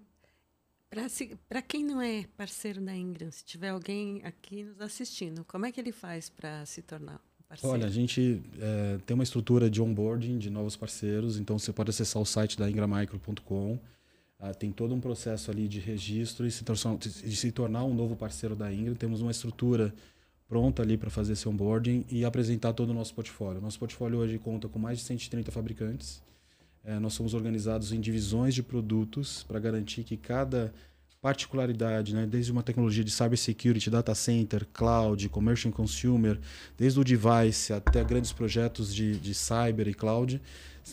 para 1.49 1.63
quem 1.63 1.83
não 1.83 1.99
é 1.99 2.25
parceiro 2.37 2.79
da 2.79 2.95
Ingram, 2.95 3.31
se 3.31 3.43
tiver 3.43 3.69
alguém 3.69 4.21
aqui 4.23 4.63
nos 4.63 4.79
assistindo, 4.81 5.43
como 5.45 5.65
é 5.65 5.71
que 5.71 5.81
ele 5.81 5.91
faz 5.91 6.29
para 6.29 6.63
se 6.67 6.83
tornar 6.83 7.19
parceiro? 7.49 7.73
Olha, 7.73 7.87
a 7.87 7.89
gente 7.89 8.39
é, 8.59 8.99
tem 9.03 9.15
uma 9.15 9.23
estrutura 9.23 9.67
de 9.67 9.81
onboarding 9.81 10.37
de 10.37 10.51
novos 10.51 10.75
parceiros, 10.75 11.39
então 11.39 11.57
você 11.57 11.73
pode 11.73 11.89
acessar 11.89 12.21
o 12.21 12.25
site 12.25 12.55
da 12.55 12.69
ingramicro.com 12.69 13.79
ah, 14.45 14.53
tem 14.53 14.73
todo 14.73 14.93
um 14.93 14.99
processo 14.99 15.49
ali 15.49 15.69
de 15.69 15.79
registro 15.79 16.45
e 16.45 16.51
se, 16.51 16.65
de 17.23 17.35
se 17.37 17.49
tornar 17.49 17.85
um 17.85 17.93
novo 17.93 18.13
parceiro 18.13 18.57
da 18.57 18.73
Ingram. 18.73 18.93
Temos 18.93 19.21
uma 19.21 19.31
estrutura 19.31 19.93
pronta 20.49 20.81
ali 20.81 20.97
para 20.97 21.09
fazer 21.09 21.31
esse 21.31 21.47
onboarding 21.47 22.05
e 22.11 22.25
apresentar 22.25 22.73
todo 22.73 22.89
o 22.89 22.93
nosso 22.93 23.13
portfólio. 23.15 23.61
Nosso 23.61 23.79
portfólio 23.79 24.19
hoje 24.19 24.37
conta 24.37 24.67
com 24.67 24.77
mais 24.77 24.97
de 24.97 25.05
130 25.05 25.49
fabricantes. 25.49 26.21
É, 26.83 26.99
nós 26.99 27.13
somos 27.13 27.33
organizados 27.33 27.93
em 27.93 28.01
divisões 28.01 28.53
de 28.53 28.61
produtos 28.61 29.43
para 29.43 29.61
garantir 29.61 30.03
que 30.03 30.17
cada 30.17 30.73
particularidade, 31.21 32.13
né, 32.13 32.27
desde 32.27 32.51
uma 32.51 32.61
tecnologia 32.61 33.01
de 33.01 33.11
cybersecurity, 33.11 33.89
data 33.89 34.13
center, 34.13 34.67
cloud, 34.73 35.29
commercial 35.29 35.71
and 35.71 35.73
consumer, 35.73 36.37
desde 36.77 36.99
o 36.99 37.03
device 37.05 37.71
até 37.71 38.03
grandes 38.03 38.33
projetos 38.33 38.93
de, 38.93 39.17
de 39.17 39.33
cyber 39.33 39.87
e 39.87 39.93
cloud, 39.93 40.41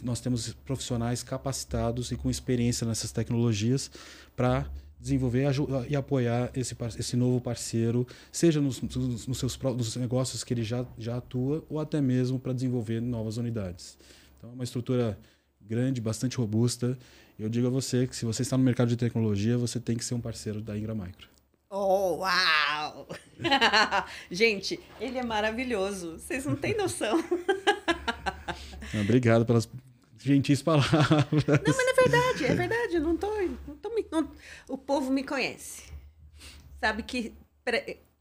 nós 0.03 0.21
temos 0.21 0.53
profissionais 0.65 1.23
capacitados 1.23 2.11
e 2.11 2.17
com 2.17 2.31
experiência 2.31 2.87
nessas 2.87 3.13
tecnologias 3.13 3.91
para 4.37 4.71
desenvolver 5.01 5.47
e 5.89 5.97
apoiar 5.97 6.51
esse, 6.55 6.77
esse 6.99 7.17
novo 7.17 7.41
parceiro, 7.41 8.07
seja 8.31 8.61
nos, 8.61 8.81
nos, 8.83 9.39
seus 9.39 9.59
nos 9.59 9.97
negócios 9.97 10.45
que 10.45 10.53
ele 10.53 10.63
já, 10.63 10.85
já 10.99 11.17
atua, 11.17 11.65
ou 11.71 11.81
até 11.81 12.01
mesmo 12.01 12.39
para 12.39 12.53
desenvolver 12.53 13.01
novas 13.01 13.39
unidades. 13.39 13.97
Então, 14.37 14.51
é 14.51 14.53
uma 14.53 14.65
estrutura 14.65 15.19
grande, 15.61 16.01
bastante 16.01 16.37
robusta. 16.37 16.99
Eu 17.39 17.49
digo 17.49 17.67
a 17.67 17.71
você 17.71 18.07
que 18.07 18.15
se 18.15 18.27
você 18.27 18.43
está 18.43 18.59
no 18.59 18.65
mercado 18.65 18.89
de 18.89 18.97
tecnologia, 18.97 19.57
você 19.57 19.81
tem 19.81 19.97
que 19.97 20.05
ser 20.05 20.15
um 20.15 20.21
parceiro 20.21 20.61
da 20.61 20.77
Ingra 20.77 20.95
Micro. 20.95 21.29
Oh, 21.71 22.17
uau! 22.19 23.09
Gente, 24.31 24.79
ele 25.01 25.19
é 25.19 25.23
maravilhoso. 25.23 26.19
Vocês 26.19 26.45
não 26.45 26.57
têm 26.57 26.77
noção. 26.77 27.23
Obrigado 28.95 29.45
pelas 29.45 29.69
gentis 30.19 30.63
palavras. 30.63 31.45
Não, 31.47 31.75
mas 31.77 31.79
é 31.79 31.93
verdade, 31.95 32.45
é 32.45 32.55
verdade. 32.55 32.95
Eu 32.97 33.03
não 33.03 33.17
tô, 33.17 33.31
não 33.67 33.77
tô 33.77 33.91
não, 34.11 34.31
o 34.69 34.77
povo 34.77 35.11
me 35.11 35.23
conhece. 35.23 35.85
Sabe 36.81 37.03
que 37.03 37.35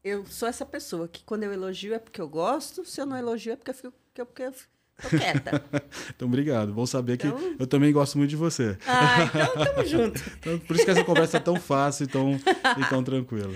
eu 0.04 0.24
sou 0.26 0.48
essa 0.48 0.64
pessoa 0.64 1.08
que 1.08 1.24
quando 1.24 1.44
eu 1.44 1.52
elogio 1.52 1.94
é 1.94 1.98
porque 1.98 2.20
eu 2.20 2.28
gosto, 2.28 2.84
se 2.84 3.00
eu 3.00 3.06
não 3.06 3.16
elogio 3.16 3.52
é 3.52 3.56
porque 3.56 3.70
eu 3.70 3.74
fico, 3.74 3.92
porque 4.06 4.20
eu 4.20 4.26
quieta. 4.26 5.64
então, 6.14 6.28
obrigado. 6.28 6.72
Bom 6.72 6.86
saber 6.86 7.14
então... 7.14 7.36
que 7.36 7.62
eu 7.62 7.66
também 7.66 7.92
gosto 7.92 8.18
muito 8.18 8.30
de 8.30 8.36
você. 8.36 8.76
Ah, 8.86 9.24
então 9.24 9.64
tamo 9.64 9.84
junto. 9.88 10.22
então, 10.38 10.58
por 10.60 10.76
isso 10.76 10.84
que 10.84 10.90
essa 10.90 11.04
conversa 11.04 11.38
é 11.38 11.40
tão 11.40 11.56
fácil 11.56 12.04
e 12.04 12.06
tão, 12.06 12.32
e 12.34 12.88
tão 12.88 13.02
tranquila. 13.02 13.54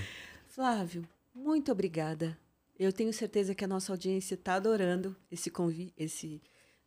Flávio, 0.49 1.07
muito 1.35 1.71
obrigada. 1.71 2.37
Eu 2.79 2.93
tenho 2.93 3.13
certeza 3.13 3.55
que 3.55 3.65
a 3.65 3.69
nossa 3.69 3.93
audiência 3.93 4.35
está 4.35 4.55
adorando 4.55 5.15
esse 5.31 5.51
convite, 5.51 5.93
esse 5.97 6.43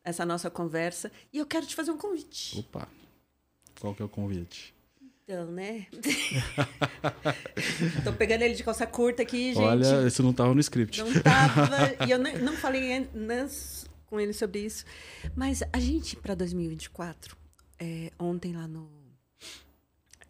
essa 0.07 0.25
nossa 0.25 0.49
conversa. 0.49 1.11
E 1.33 1.37
eu 1.37 1.45
quero 1.45 1.65
te 1.65 1.75
fazer 1.75 1.91
um 1.91 1.97
convite. 1.97 2.57
Opa! 2.59 2.87
Qual 3.79 3.93
que 3.93 4.01
é 4.01 4.05
o 4.05 4.09
convite? 4.09 4.73
Então, 5.23 5.51
né? 5.51 5.87
Tô 8.05 8.13
pegando 8.13 8.43
ele 8.43 8.53
de 8.53 8.63
calça 8.63 8.87
curta 8.87 9.23
aqui, 9.23 9.53
gente. 9.53 9.59
Olha, 9.59 10.07
isso 10.07 10.23
não 10.23 10.31
estava 10.31 10.53
no 10.53 10.61
script. 10.61 11.01
Não 11.01 11.11
estava. 11.11 11.69
e 12.07 12.11
eu 12.11 12.17
não, 12.17 12.33
não 12.37 12.53
falei 12.53 13.05
com 14.05 14.19
ele 14.19 14.31
sobre 14.31 14.61
isso. 14.61 14.85
Mas 15.35 15.61
a 15.73 15.79
gente, 15.79 16.15
para 16.15 16.33
2024, 16.33 17.35
é, 17.77 18.09
ontem 18.17 18.53
lá 18.53 18.65
no 18.65 18.89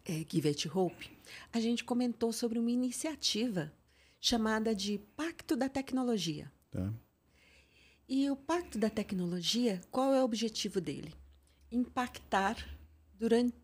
é, 0.04 0.24
Give 0.28 0.48
It 0.48 0.68
Hope, 0.68 1.16
a 1.52 1.60
gente 1.60 1.84
comentou 1.84 2.32
sobre 2.32 2.58
uma 2.58 2.70
iniciativa 2.70 3.72
chamada 4.20 4.74
de 4.74 4.98
Pacto 5.16 5.56
da 5.56 5.68
Tecnologia. 5.68 6.50
Tá. 6.72 6.92
E 8.08 8.30
o 8.30 8.36
Pacto 8.36 8.78
da 8.78 8.88
Tecnologia, 8.88 9.82
qual 9.90 10.14
é 10.14 10.22
o 10.22 10.24
objetivo 10.24 10.80
dele? 10.80 11.12
Impactar 11.70 12.56
durante. 13.12 13.54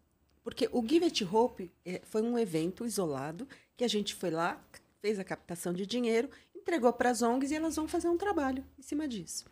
Porque 0.42 0.68
o 0.70 0.86
Give 0.86 1.07
It 1.07 1.24
Hope 1.24 1.72
é, 1.82 2.03
foi 2.05 2.20
um 2.20 2.38
evento 2.38 2.84
isolado 2.84 3.49
que 3.74 3.84
a 3.84 3.88
gente 3.88 4.14
foi 4.14 4.30
lá, 4.30 4.62
fez 5.01 5.18
a 5.18 5.24
captação 5.24 5.72
de 5.72 5.86
dinheiro, 5.86 6.28
entregou 6.55 6.92
para 6.92 7.09
as 7.09 7.22
ONGs 7.22 7.51
e 7.51 7.55
elas 7.55 7.74
vão 7.74 7.88
fazer 7.88 8.09
um 8.09 8.18
trabalho 8.18 8.62
em 8.78 8.82
cima 8.82 9.09
disso. 9.09 9.47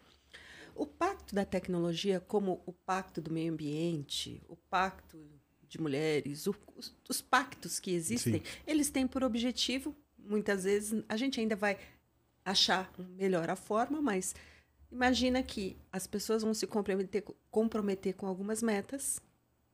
O 0.75 0.87
Pacto 0.87 1.35
da 1.35 1.47
Tecnologia, 1.47 2.21
como 2.21 2.63
o 2.67 2.73
Pacto 2.75 3.23
do 3.23 3.33
Meio 3.33 3.51
Ambiente, 3.51 4.43
o 4.47 4.57
Pacto 4.57 5.19
de 5.67 5.81
Mulheres, 5.81 6.47
o, 6.47 6.55
os, 6.77 6.95
os, 7.09 7.23
pactos 7.23 7.81
que 7.81 7.93
existem, 7.93 8.35
Sim. 8.35 8.43
eles 8.67 8.91
têm 8.91 9.07
por 9.07 9.25
objetivo, 9.25 9.97
muitas 10.19 10.65
vezes, 10.65 11.03
a 11.09 11.17
gente 11.17 11.41
ainda 11.41 11.57
vai 11.57 11.79
achar 12.45 12.93
melhor 13.17 13.49
a 13.49 13.57
forma, 13.57 14.03
mas 14.03 14.35
Imagina 14.93 15.43
que 15.43 15.77
as 15.91 16.07
pessoas 16.07 16.43
vão 16.43 16.53
se 16.53 16.67
comprometer, 16.67 17.25
comprometer 17.51 18.15
com 18.15 18.27
algumas 18.27 18.63
metas 18.63 19.19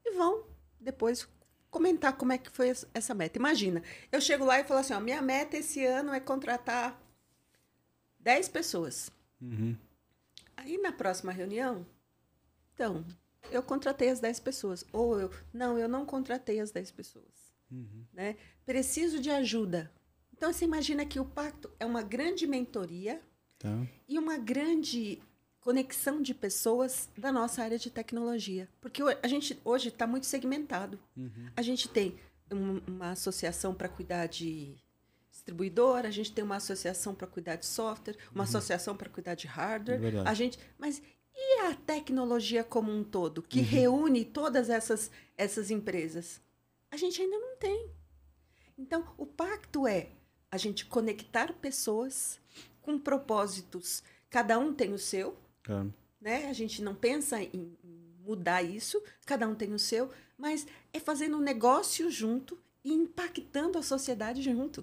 e 0.05 0.13
vão 0.13 0.47
depois 0.81 1.29
comentar 1.71 2.17
como 2.17 2.33
é 2.33 2.39
que 2.39 2.49
foi 2.51 2.73
essa 2.95 3.15
meta. 3.15 3.37
Imagina, 3.37 3.83
eu 4.13 4.21
chego 4.21 4.45
lá 4.45 4.61
e 4.61 4.65
falo 4.65 4.79
assim, 4.79 4.95
ó, 4.95 5.01
minha 5.01 5.21
meta 5.21 5.57
esse 5.57 5.85
ano 5.85 6.15
é 6.15 6.21
contratar 6.21 7.03
10 8.21 8.49
pessoas. 8.49 9.11
Uhum. 9.43 9.77
Aí 10.57 10.79
na 10.79 10.93
próxima 10.93 11.33
reunião, 11.33 11.85
então, 12.79 13.05
eu 13.51 13.61
contratei 13.61 14.09
as 14.09 14.21
10 14.21 14.39
pessoas. 14.39 14.85
Ou 14.93 15.19
eu, 15.19 15.31
não, 15.53 15.77
eu 15.77 15.89
não 15.89 16.07
contratei 16.07 16.61
as 16.61 16.71
10 16.71 16.93
pessoas. 16.93 17.53
Uhum. 17.69 18.05
Né? 18.13 18.37
Preciso 18.65 19.19
de 19.19 19.31
ajuda. 19.31 19.91
Então, 20.33 20.53
você 20.53 20.65
imagina 20.65 21.05
que 21.05 21.19
o 21.19 21.25
pacto 21.25 21.69
é 21.81 21.85
uma 21.85 22.03
grande 22.03 22.47
mentoria 22.47 23.21
Tá. 23.59 23.87
E 24.09 24.19
uma 24.19 24.39
grande 24.39 25.21
conexão 25.61 26.23
de 26.23 26.33
pessoas 26.33 27.09
da 27.17 27.33
nossa 27.33 27.63
área 27.63 27.79
de 27.79 27.91
tecnologia. 27.91 28.69
Porque 28.81 29.03
a 29.23 29.29
gente 29.29 29.59
hoje 29.65 29.89
está 29.89 30.07
muito 30.07 30.27
segmentado. 30.27 30.99
Uhum. 31.17 31.51
A 31.57 31.63
gente 31.63 31.89
tem 31.89 32.17
um, 32.51 32.81
uma 32.87 33.11
associação 33.11 33.75
para 33.75 33.89
cuidar 33.89 34.27
de 34.27 34.77
distribuidor, 35.31 36.07
a 36.07 36.11
gente 36.11 36.33
tem 36.33 36.45
uma 36.45 36.57
associação 36.57 37.15
para 37.15 37.27
cuidar 37.27 37.57
de 37.57 37.67
software, 37.67 38.17
uma 38.31 38.39
uhum. 38.39 38.43
associação 38.43 38.97
para 38.97 39.09
cuidar 39.09 39.35
de 39.35 39.47
hardware. 39.47 40.03
É 40.03 40.29
a 40.29 40.35
gente, 40.35 40.59
mas 40.79 41.03
e 41.35 41.61
a 41.61 41.75
tecnologia 41.75 42.65
como 42.65 42.91
um 42.91 43.05
todo, 43.05 43.43
que 43.43 43.61
uhum. 43.61 43.65
reúne 43.65 44.25
todas 44.25 44.69
essas, 44.69 45.11
essas 45.37 45.71
empresas? 45.71 46.41
A 46.91 46.97
gente 46.97 47.23
ainda 47.23 47.39
não 47.39 47.57
tem. 47.57 47.91
Então, 48.77 49.05
o 49.17 49.27
pacto 49.27 49.87
é 49.87 50.09
a 50.51 50.57
gente 50.57 50.87
conectar 50.87 51.53
pessoas 51.53 52.41
com 52.89 52.99
propósitos. 52.99 54.03
Cada 54.31 54.59
um 54.59 54.73
tem 54.73 54.95
o 54.95 54.99
seu, 54.99 55.37
é. 55.69 55.85
né? 56.19 56.47
A 56.49 56.55
gente 56.55 56.81
não 56.81 56.95
pensa 56.95 57.39
em 57.43 57.77
mudar 58.25 58.63
isso, 58.63 59.03
cada 59.27 59.47
um 59.47 59.55
tem 59.55 59.75
o 59.75 59.79
seu, 59.79 60.11
mas 60.39 60.67
é 60.91 60.99
fazendo 60.99 61.37
um 61.37 61.41
negócio 61.41 62.11
junto 62.11 62.59
e 62.83 62.91
impactando 62.91 63.77
a 63.77 63.83
sociedade 63.83 64.41
junto. 64.41 64.83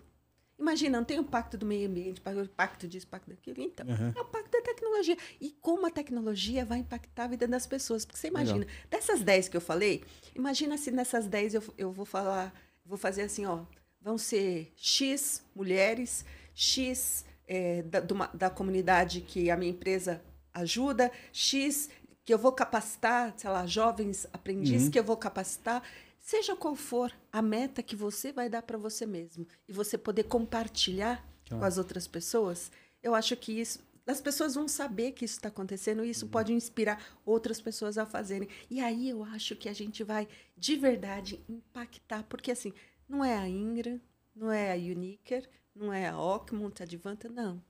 Imagina, 0.58 1.00
não 1.00 1.06
tem 1.06 1.20
o 1.20 1.24
pacto 1.24 1.58
do 1.58 1.66
meio 1.66 1.90
ambiente, 1.90 2.22
o 2.22 2.50
pacto 2.50 2.88
disso, 2.88 3.08
o 3.08 3.10
pacto 3.10 3.30
daquilo. 3.32 3.60
Então, 3.60 3.88
uhum. 3.88 4.14
é 4.16 4.22
o 4.22 4.26
pacto 4.26 4.52
da 4.52 4.62
tecnologia. 4.62 5.18
E 5.42 5.50
como 5.60 5.88
a 5.88 5.90
tecnologia 5.90 6.64
vai 6.64 6.78
impactar 6.78 7.24
a 7.24 7.28
vida 7.28 7.48
das 7.48 7.66
pessoas. 7.66 8.06
Porque 8.06 8.20
você 8.20 8.28
imagina, 8.28 8.60
Legal. 8.60 8.76
dessas 8.90 9.22
10 9.22 9.50
que 9.50 9.58
eu 9.58 9.62
falei, 9.62 10.04
imagina 10.36 10.78
se 10.78 10.92
nessas 10.92 11.28
10 11.28 11.56
eu, 11.56 11.64
eu 11.76 11.92
vou 11.92 12.06
falar, 12.06 12.54
vou 12.86 12.98
fazer 12.98 13.24
assim, 13.24 13.46
ó, 13.46 13.66
vão 14.00 14.18
ser 14.18 14.72
X 14.78 15.44
mulheres, 15.56 16.24
X 16.54 17.26
é, 17.48 17.82
da, 17.84 18.00
da 18.34 18.50
comunidade 18.50 19.22
que 19.22 19.50
a 19.50 19.58
minha 19.58 19.72
empresa 19.72 20.22
ajuda, 20.54 21.12
X 21.32 21.90
que 22.24 22.34
eu 22.34 22.40
vou 22.40 22.52
capacitar, 22.52 23.34
sei 23.38 23.50
lá, 23.52 23.68
jovens 23.68 24.26
aprendizes 24.34 24.88
uhum. 24.88 24.92
que 24.92 25.00
eu 25.00 25.04
vou 25.04 25.16
capacitar, 25.16 25.84
seja 26.20 26.56
qual 26.56 26.76
for 26.76 27.14
a 27.32 27.40
meta 27.40 27.84
que 27.84 27.96
você 27.96 28.32
vai 28.32 28.50
dar 28.50 28.64
para 28.64 28.80
você 28.80 29.06
mesmo 29.06 29.48
e 29.68 29.72
você 29.72 29.96
poder 29.96 30.24
compartilhar 30.24 31.24
com 31.48 31.64
as 31.64 31.78
outras 31.78 32.08
pessoas, 32.08 32.72
eu 33.04 33.14
acho 33.14 33.38
que 33.38 33.60
isso 33.60 33.86
as 34.08 34.22
pessoas 34.22 34.54
vão 34.54 34.68
saber 34.68 35.14
que 35.14 35.26
isso 35.26 35.38
está 35.38 35.50
acontecendo 35.50 36.06
e 36.06 36.12
isso 36.12 36.26
uhum. 36.26 36.32
pode 36.32 36.54
inspirar 36.54 37.04
outras 37.26 37.60
pessoas 37.60 37.98
a 37.98 38.06
fazerem. 38.06 38.48
E 38.70 38.80
aí 38.80 39.10
eu 39.10 39.24
acho 39.24 39.56
que 39.56 39.68
a 39.68 39.74
gente 39.74 40.04
vai 40.04 40.28
de 40.56 40.76
verdade 40.76 41.44
impactar, 41.50 42.24
porque 42.30 42.52
assim, 42.52 42.72
não 43.10 43.26
é 43.26 43.36
a 43.36 43.50
Ingra, 43.50 44.00
não 44.36 44.52
é 44.52 44.72
a 44.72 44.76
Uniker, 44.76 45.48
não 45.74 45.94
é 45.94 46.08
a 46.08 46.20
Ockmont, 46.20 46.82
a 46.82 46.86
Advanta, 46.86 47.30
não. 47.30 47.64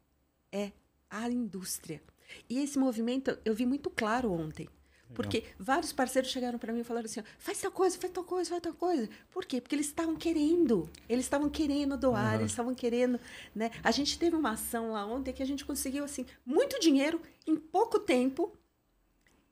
É 0.52 0.72
a 1.10 1.30
indústria. 1.30 2.02
E 2.50 2.60
esse 2.60 2.78
movimento 2.80 3.38
eu 3.46 3.54
vi 3.54 3.66
muito 3.66 3.90
claro 3.90 4.32
ontem. 4.32 4.68
Porque 5.14 5.38
Legal. 5.38 5.54
vários 5.60 5.94
parceiros 5.94 6.32
chegaram 6.32 6.58
para 6.58 6.74
mim 6.74 6.80
e 6.80 6.84
falaram 6.84 7.06
assim: 7.06 7.22
faz 7.38 7.62
tal 7.62 7.72
coisa, 7.72 7.98
faz 7.98 8.12
tal 8.12 8.24
coisa, 8.24 8.50
faz 8.50 8.62
tal 8.62 8.74
coisa. 8.74 9.08
Por 9.30 9.46
quê? 9.46 9.62
Porque 9.62 9.76
eles 9.76 9.86
estavam 9.86 10.16
querendo. 10.16 10.90
Eles 11.08 11.26
estavam 11.26 11.50
querendo 11.50 11.96
doar, 11.96 12.34
uhum. 12.34 12.40
eles 12.40 12.52
estavam 12.52 12.74
querendo. 12.74 13.20
Né? 13.54 13.70
A 13.84 13.92
gente 13.92 14.18
teve 14.18 14.36
uma 14.36 14.52
ação 14.52 14.92
lá 14.92 15.06
ontem 15.06 15.32
que 15.32 15.44
a 15.44 15.46
gente 15.46 15.64
conseguiu 15.64 16.04
assim 16.04 16.26
muito 16.46 16.80
dinheiro 16.80 17.22
em 17.46 17.56
pouco 17.56 18.00
tempo 18.00 18.58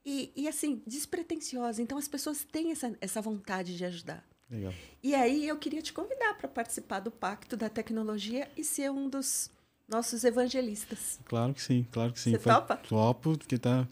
e, 0.03 0.31
e 0.35 0.47
assim, 0.47 0.81
despretensiosa. 0.87 1.81
Então 1.81 1.97
as 1.97 2.07
pessoas 2.07 2.43
têm 2.43 2.71
essa, 2.71 2.95
essa 2.99 3.21
vontade 3.21 3.77
de 3.77 3.85
ajudar. 3.85 4.27
Legal. 4.49 4.73
E 5.01 5.15
aí 5.15 5.47
eu 5.47 5.57
queria 5.57 5.81
te 5.81 5.91
convidar 5.91 6.35
para 6.35 6.47
participar 6.47 6.99
do 6.99 7.11
Pacto 7.11 7.57
da 7.57 7.69
Tecnologia 7.69 8.49
e 8.55 8.63
ser 8.63 8.91
um 8.91 9.09
dos 9.09 9.49
nossos 9.87 10.23
evangelistas. 10.23 11.19
Claro 11.25 11.53
que 11.53 11.61
sim, 11.61 11.85
claro 11.91 12.13
que 12.13 12.19
sim. 12.19 12.31
Você 12.31 12.39
topa? 12.39 12.77
Topo, 12.77 13.37
porque 13.37 13.57
tá. 13.57 13.87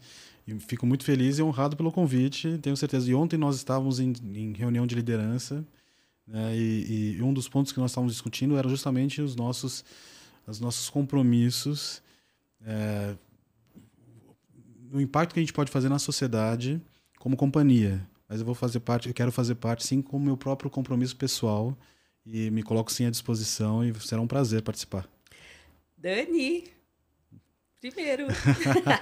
Fico 0.66 0.84
muito 0.84 1.04
feliz 1.04 1.38
e 1.38 1.42
honrado 1.42 1.76
pelo 1.76 1.92
convite, 1.92 2.58
tenho 2.58 2.76
certeza. 2.76 3.08
E 3.08 3.14
ontem 3.14 3.36
nós 3.36 3.56
estávamos 3.56 4.00
em, 4.00 4.12
em 4.34 4.52
reunião 4.52 4.86
de 4.86 4.94
liderança 4.94 5.64
né, 6.26 6.56
e, 6.56 7.16
e, 7.16 7.22
um 7.22 7.32
dos 7.32 7.48
pontos 7.48 7.72
que 7.72 7.78
nós 7.78 7.90
estávamos 7.90 8.12
discutindo 8.12 8.56
era 8.56 8.68
justamente 8.68 9.20
os 9.20 9.36
nossos, 9.36 9.84
os 10.46 10.60
nossos 10.60 10.90
compromissos, 10.90 12.02
é, 12.64 13.14
o 14.92 15.00
impacto 15.00 15.32
que 15.32 15.40
a 15.40 15.42
gente 15.42 15.52
pode 15.52 15.70
fazer 15.70 15.88
na 15.88 15.98
sociedade 15.98 16.80
como 17.18 17.36
companhia 17.36 18.06
mas 18.32 18.40
eu 18.40 18.46
vou 18.46 18.54
fazer 18.54 18.80
parte, 18.80 19.08
eu 19.08 19.14
quero 19.14 19.30
fazer 19.30 19.56
parte 19.56 19.86
sim 19.86 20.00
com 20.00 20.16
o 20.16 20.20
meu 20.20 20.38
próprio 20.38 20.70
compromisso 20.70 21.14
pessoal 21.14 21.76
e 22.24 22.50
me 22.50 22.62
coloco 22.62 22.90
sim 22.90 23.04
à 23.04 23.10
disposição 23.10 23.84
e 23.84 23.92
será 24.00 24.22
um 24.22 24.26
prazer 24.26 24.62
participar. 24.62 25.06
Dani, 25.98 26.64
Primeiro. 27.78 28.28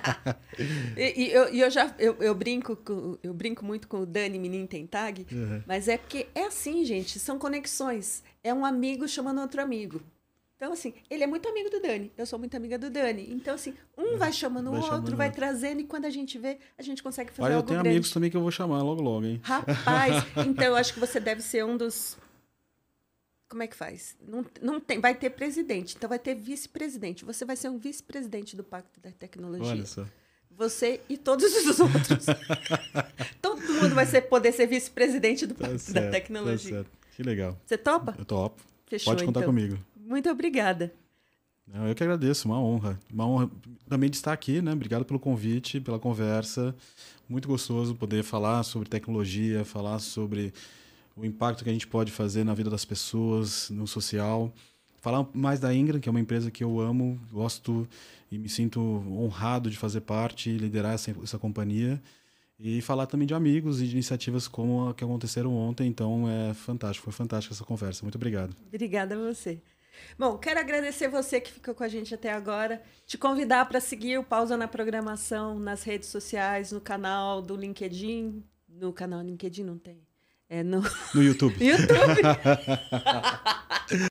e, 0.96 1.22
e, 1.22 1.30
eu, 1.30 1.44
eu, 1.44 1.70
já 1.70 1.94
eu, 1.96 2.14
eu, 2.14 2.34
brinco 2.34 2.74
com, 2.74 3.16
eu 3.22 3.32
brinco 3.32 3.64
muito 3.64 3.86
com 3.86 3.98
o 3.98 4.06
Dani 4.06 4.36
Menino 4.36 4.66
Tem 4.66 4.84
Tag, 4.84 5.24
uhum. 5.30 5.62
mas 5.64 5.86
é 5.86 5.96
porque 5.96 6.26
é 6.34 6.46
assim, 6.46 6.84
gente, 6.84 7.20
são 7.20 7.38
conexões. 7.38 8.24
É 8.42 8.52
um 8.52 8.64
amigo 8.64 9.06
chamando 9.06 9.42
outro 9.42 9.62
amigo. 9.62 10.02
Então, 10.60 10.74
assim, 10.74 10.92
ele 11.08 11.24
é 11.24 11.26
muito 11.26 11.48
amigo 11.48 11.70
do 11.70 11.80
Dani, 11.80 12.12
eu 12.18 12.26
sou 12.26 12.38
muito 12.38 12.54
amiga 12.54 12.78
do 12.78 12.90
Dani. 12.90 13.26
Então, 13.32 13.54
assim, 13.54 13.72
um 13.96 14.18
vai 14.18 14.30
chamando 14.30 14.66
o 14.66 14.74
outro, 14.74 14.88
chamando 14.88 15.16
vai 15.16 15.32
trazendo, 15.32 15.80
e 15.80 15.84
quando 15.84 16.04
a 16.04 16.10
gente 16.10 16.36
vê, 16.36 16.58
a 16.76 16.82
gente 16.82 17.02
consegue 17.02 17.30
fazer 17.30 17.46
Olha, 17.46 17.56
algo 17.56 17.64
eu 17.64 17.68
tenho 17.68 17.80
grande. 17.80 17.96
amigos 17.96 18.10
também 18.10 18.30
que 18.30 18.36
eu 18.36 18.42
vou 18.42 18.50
chamar 18.50 18.82
logo 18.82 19.00
logo, 19.00 19.24
hein? 19.24 19.40
Rapaz, 19.42 20.22
então 20.46 20.66
eu 20.66 20.76
acho 20.76 20.92
que 20.92 21.00
você 21.00 21.18
deve 21.18 21.40
ser 21.40 21.64
um 21.64 21.78
dos 21.78 22.18
como 23.48 23.62
é 23.62 23.66
que 23.66 23.74
faz? 23.74 24.18
Não, 24.20 24.44
não 24.60 24.78
tem, 24.78 25.00
vai 25.00 25.14
ter 25.14 25.30
presidente, 25.30 25.96
então 25.96 26.10
vai 26.10 26.18
ter 26.18 26.34
vice-presidente. 26.34 27.24
Você 27.24 27.46
vai 27.46 27.56
ser 27.56 27.70
um 27.70 27.78
vice-presidente 27.78 28.54
do 28.54 28.62
Pacto 28.62 29.00
da 29.00 29.10
Tecnologia. 29.12 29.66
Olha 29.66 29.86
só. 29.86 30.04
Você 30.50 31.00
e 31.08 31.16
todos 31.16 31.46
os 31.54 31.80
outros. 31.80 32.26
Todo 33.40 33.62
mundo 33.62 33.94
vai 33.94 34.04
ser, 34.04 34.20
poder 34.22 34.52
ser 34.52 34.66
vice-presidente 34.66 35.46
do 35.46 35.54
tá 35.54 35.68
Pacto 35.68 35.78
certo, 35.78 35.94
da 35.94 36.02
tá 36.02 36.10
Tecnologia. 36.10 36.70
Tá 36.70 36.82
certo. 36.82 36.90
Que 37.16 37.22
legal. 37.22 37.58
Você 37.64 37.78
topa? 37.78 38.14
Eu 38.18 38.26
topo. 38.26 38.62
Fechou, 38.86 39.12
Pode 39.12 39.24
contar 39.24 39.40
então. 39.40 39.54
comigo. 39.54 39.78
Muito 40.10 40.28
obrigada. 40.28 40.92
Eu 41.72 41.94
que 41.94 42.02
agradeço, 42.02 42.48
uma 42.48 42.60
honra. 42.60 42.98
Uma 43.12 43.28
honra 43.28 43.50
também 43.88 44.10
de 44.10 44.16
estar 44.16 44.32
aqui, 44.32 44.60
né? 44.60 44.72
Obrigado 44.72 45.04
pelo 45.04 45.20
convite, 45.20 45.80
pela 45.80 46.00
conversa. 46.00 46.74
Muito 47.28 47.46
gostoso 47.46 47.94
poder 47.94 48.24
falar 48.24 48.64
sobre 48.64 48.88
tecnologia, 48.88 49.64
falar 49.64 50.00
sobre 50.00 50.52
o 51.16 51.24
impacto 51.24 51.62
que 51.62 51.70
a 51.70 51.72
gente 51.72 51.86
pode 51.86 52.10
fazer 52.10 52.42
na 52.42 52.54
vida 52.54 52.68
das 52.68 52.84
pessoas, 52.84 53.70
no 53.70 53.86
social. 53.86 54.52
Falar 55.00 55.28
mais 55.32 55.60
da 55.60 55.72
Ingram, 55.72 56.00
que 56.00 56.08
é 56.08 56.10
uma 56.10 56.18
empresa 56.18 56.50
que 56.50 56.64
eu 56.64 56.80
amo, 56.80 57.16
gosto 57.30 57.88
e 58.32 58.36
me 58.36 58.48
sinto 58.48 58.80
honrado 58.80 59.70
de 59.70 59.76
fazer 59.76 60.00
parte 60.00 60.50
e 60.50 60.58
liderar 60.58 60.94
essa, 60.94 61.14
essa 61.22 61.38
companhia. 61.38 62.02
E 62.58 62.82
falar 62.82 63.06
também 63.06 63.28
de 63.28 63.32
amigos 63.32 63.80
e 63.80 63.86
de 63.86 63.92
iniciativas 63.92 64.48
como 64.48 64.88
a 64.88 64.94
que 64.94 65.04
aconteceram 65.04 65.54
ontem. 65.54 65.86
Então 65.86 66.28
é 66.28 66.52
fantástico, 66.52 67.04
foi 67.04 67.12
fantástica 67.12 67.54
essa 67.54 67.64
conversa. 67.64 68.02
Muito 68.02 68.16
obrigado. 68.16 68.56
Obrigada 68.66 69.14
a 69.14 69.32
você. 69.32 69.60
Bom, 70.18 70.38
quero 70.38 70.60
agradecer 70.60 71.08
você 71.08 71.40
que 71.40 71.52
ficou 71.52 71.74
com 71.74 71.82
a 71.84 71.88
gente 71.88 72.14
até 72.14 72.32
agora. 72.32 72.82
Te 73.06 73.16
convidar 73.18 73.66
para 73.66 73.80
seguir 73.80 74.18
o 74.18 74.24
Pausa 74.24 74.56
na 74.56 74.68
Programação 74.68 75.58
nas 75.58 75.82
redes 75.82 76.08
sociais, 76.08 76.72
no 76.72 76.80
canal 76.80 77.40
do 77.42 77.56
LinkedIn. 77.56 78.44
No 78.68 78.92
canal 78.92 79.22
LinkedIn 79.22 79.64
não 79.64 79.78
tem. 79.78 80.06
É 80.48 80.62
no, 80.62 80.82
no 81.14 81.22
YouTube. 81.22 81.56
YouTube. 81.62 82.20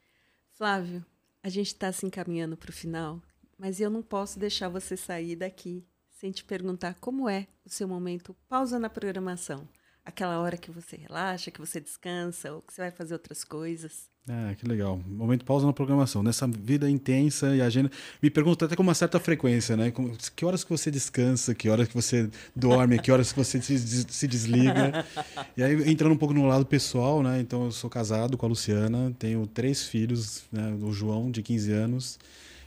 Flávio, 0.54 1.06
a 1.42 1.50
gente 1.50 1.68
está 1.68 1.92
se 1.92 2.06
encaminhando 2.06 2.58
para 2.58 2.70
o 2.70 2.74
final, 2.74 3.22
mas 3.58 3.80
eu 3.80 3.90
não 3.90 4.02
posso 4.02 4.38
deixar 4.38 4.70
você 4.70 4.98
sair 4.98 5.36
daqui 5.36 5.86
sem 6.10 6.32
te 6.32 6.44
perguntar 6.44 6.96
como 6.96 7.30
é 7.30 7.48
o 7.66 7.70
seu 7.70 7.88
momento 7.88 8.36
pausa 8.48 8.78
na 8.78 8.90
programação. 8.90 9.68
Aquela 10.06 10.40
hora 10.40 10.58
que 10.58 10.72
você 10.72 10.96
relaxa, 10.96 11.52
que 11.52 11.60
você 11.60 11.80
descansa 11.80 12.52
ou 12.54 12.62
que 12.62 12.74
você 12.74 12.82
vai 12.82 12.92
fazer 12.92 13.14
outras 13.14 13.44
coisas. 13.44 14.10
Ah, 14.32 14.54
que 14.56 14.68
legal. 14.68 15.02
Momento 15.08 15.44
pausa 15.44 15.66
na 15.66 15.74
programação. 15.74 16.22
Nessa 16.22 16.48
vida 16.48 16.88
intensa 16.88 17.56
e 17.56 17.62
agenda. 17.62 17.90
Me 18.22 18.30
pergunto 18.30 18.64
até 18.64 18.76
com 18.76 18.84
uma 18.84 18.94
certa 18.94 19.20
frequência, 19.20 19.76
né? 19.76 19.92
Que 20.36 20.46
horas 20.46 20.64
que 20.64 20.70
você 20.70 20.92
descansa, 20.92 21.56
que 21.56 21.68
horas 21.68 21.88
que 21.88 21.96
você 21.96 22.30
dorme, 22.56 23.00
que 23.00 23.12
horas 23.12 23.32
que 23.32 23.40
você 23.40 23.60
se 23.60 24.28
desliga. 24.28 25.04
e 25.58 25.64
aí, 25.64 25.90
entrando 25.90 26.14
um 26.14 26.18
pouco 26.18 26.34
no 26.34 26.46
lado 26.46 26.64
pessoal, 26.64 27.24
né? 27.24 27.40
Então, 27.40 27.66
eu 27.66 27.72
sou 27.72 27.90
casado 27.90 28.38
com 28.38 28.46
a 28.46 28.50
Luciana, 28.50 29.12
tenho 29.18 29.48
três 29.48 29.88
filhos, 29.88 30.44
né? 30.52 30.78
O 30.80 30.94
João, 30.94 31.32
de 31.32 31.42
15 31.42 31.72
anos, 31.72 32.20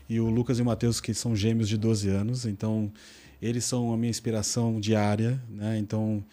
e 0.09 0.19
o 0.19 0.29
Lucas 0.29 0.59
e 0.59 0.63
o 0.63 0.65
Matheus, 0.65 1.01
que 1.01 1.15
são 1.15 1.37
gêmeos 1.37 1.69
de 1.69 1.77
12 1.77 2.09
anos. 2.09 2.45
Então, 2.45 2.93
eles 3.41 3.65
são 3.65 3.93
a 3.93 3.97
minha 3.97 4.11
inspiração 4.11 4.81
diária, 4.81 5.41
né? 5.49 5.79
Então, 5.79 6.25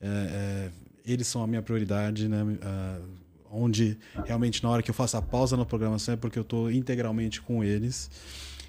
é, 0.00 0.08
é, 0.08 0.70
eles 1.04 1.26
são 1.26 1.42
a 1.42 1.46
minha 1.46 1.62
prioridade, 1.62 2.28
né? 2.28 2.42
Uh, 2.42 3.18
onde 3.50 3.98
realmente 4.26 4.62
na 4.62 4.68
hora 4.68 4.82
que 4.82 4.90
eu 4.90 4.94
faço 4.94 5.16
a 5.16 5.22
pausa 5.22 5.56
na 5.56 5.64
programação 5.64 6.14
é 6.14 6.16
porque 6.16 6.38
eu 6.38 6.42
estou 6.42 6.70
integralmente 6.70 7.40
com 7.40 7.64
eles. 7.64 8.10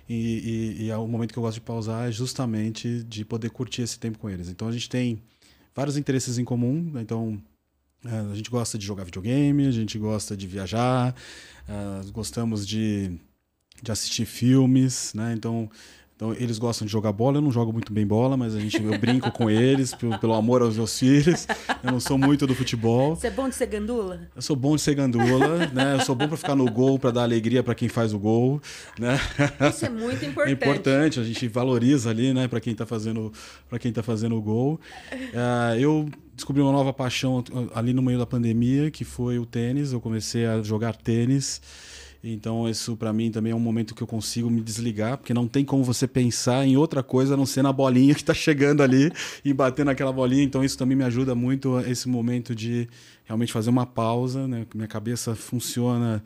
E, 0.08 0.78
e, 0.80 0.84
e, 0.86 0.90
é 0.90 0.98
o 0.98 1.08
momento 1.08 1.34
que 1.34 1.38
eu 1.38 1.44
gosto 1.44 1.56
de 1.56 1.62
pausar 1.62 2.08
é 2.08 2.12
justamente 2.12 3.04
de 3.04 3.24
poder 3.24 3.50
curtir 3.52 3.84
esse 3.84 4.00
tempo 4.00 4.18
com 4.18 4.30
eles. 4.30 4.50
Então 4.50 4.68
a 4.68 4.72
gente 4.72 4.90
tem 4.90 5.22
vários 5.76 5.98
interesses 5.98 6.38
em 6.38 6.46
comum. 6.46 6.90
Né? 6.94 7.02
Então 7.02 7.40
é, 8.06 8.32
a 8.32 8.36
gente 8.36 8.50
gosta 8.50 8.78
de 8.78 8.86
jogar 8.86 9.04
videogame, 9.04 9.68
a 9.68 9.72
gente 9.72 10.00
gosta 10.00 10.36
de 10.36 10.48
viajar, 10.48 11.14
uh, 11.68 12.12
gostamos 12.12 12.66
de, 12.66 13.12
de 13.84 13.92
assistir 13.92 14.26
filmes, 14.26 15.14
né? 15.14 15.34
Então 15.38 15.70
então, 16.20 16.36
eles 16.38 16.60
gostam 16.60 16.86
de 16.86 16.92
jogar 16.92 17.14
bola, 17.14 17.38
eu 17.38 17.42
não 17.42 17.50
jogo 17.50 17.72
muito 17.72 17.94
bem 17.94 18.06
bola, 18.06 18.36
mas 18.36 18.54
a 18.54 18.60
gente, 18.60 18.84
eu 18.84 19.00
brinco 19.00 19.32
com 19.32 19.50
eles 19.50 19.94
pelo, 19.96 20.20
pelo, 20.20 20.34
amor 20.34 20.62
aos 20.62 20.76
meus 20.76 21.00
filhos. 21.00 21.48
Eu 21.82 21.94
não 21.94 22.00
sou 22.02 22.18
muito 22.18 22.46
do 22.46 22.54
futebol. 22.54 23.16
Você 23.16 23.28
é 23.28 23.32
bom 23.32 23.48
de 23.48 23.56
ser 23.56 23.68
gandula? 23.68 24.28
Eu 24.36 24.42
sou 24.42 24.54
bom 24.54 24.76
de 24.76 24.82
ser 24.82 24.96
gandula, 24.96 25.68
né? 25.68 25.96
Eu 25.96 26.02
sou 26.02 26.14
bom 26.16 26.28
para 26.28 26.36
ficar 26.36 26.58
no 26.58 26.70
gol, 26.70 27.00
para 27.00 27.12
dar 27.12 27.24
alegria 27.24 27.64
para 27.64 27.74
quem 27.74 27.88
faz 27.88 28.14
o 28.14 28.20
gol, 28.20 28.62
né? 29.00 29.18
Isso 29.70 29.86
é 29.86 29.90
muito 29.90 30.26
importante. 30.26 30.50
É 30.50 30.52
importante, 30.52 31.20
a 31.22 31.24
gente 31.24 31.48
valoriza 31.48 32.10
ali, 32.10 32.34
né, 32.34 32.50
para 32.50 32.60
quem 32.60 32.74
está 32.74 32.86
fazendo, 32.86 33.32
para 33.70 33.80
quem 33.80 33.94
tá 33.94 34.04
fazendo 34.04 34.36
o 34.36 34.42
gol. 34.42 34.78
Uh, 35.14 35.80
eu 35.80 36.10
descobri 36.36 36.62
uma 36.62 36.74
nova 36.74 36.92
paixão 36.92 37.42
ali 37.74 37.94
no 37.94 38.02
meio 38.02 38.20
da 38.20 38.26
pandemia, 38.26 38.92
que 38.92 39.06
foi 39.06 39.40
o 39.40 39.46
tênis. 39.46 39.94
Eu 39.94 40.02
comecei 40.02 40.46
a 40.46 40.62
jogar 40.62 40.98
tênis. 40.98 41.62
Então, 42.24 42.68
isso 42.68 42.98
para 42.98 43.14
mim 43.14 43.32
também 43.32 43.54
é 43.54 43.56
um 43.56 43.60
momento 43.60 43.96
que 43.96 44.04
eu 44.04 44.08
consigo 44.08 44.50
me 44.50 44.60
desligar, 44.60 45.18
porque 45.18 45.34
não 45.34 45.48
tem 45.48 45.64
como 45.64 45.84
você 45.84 46.06
pensar 46.06 46.66
em 46.66 46.76
outra 46.76 47.02
coisa 47.02 47.34
a 47.34 47.38
não 47.38 47.46
ser 47.46 47.62
na 47.62 47.72
bolinha 47.72 48.14
que 48.14 48.22
está 48.22 48.34
chegando 48.34 48.84
ali 48.84 49.12
e 49.44 49.54
bater 49.54 49.86
naquela 49.86 50.12
bolinha. 50.12 50.44
Então, 50.44 50.64
isso 50.64 50.78
também 50.78 50.98
me 50.98 51.04
ajuda 51.04 51.34
muito 51.34 51.80
esse 51.82 52.10
momento 52.10 52.54
de 52.54 52.90
realmente 53.24 53.54
fazer 53.54 53.70
uma 53.70 53.86
pausa, 53.86 54.48
né? 54.48 54.66
Minha 54.76 54.88
cabeça 54.88 55.34
funciona 55.34 56.22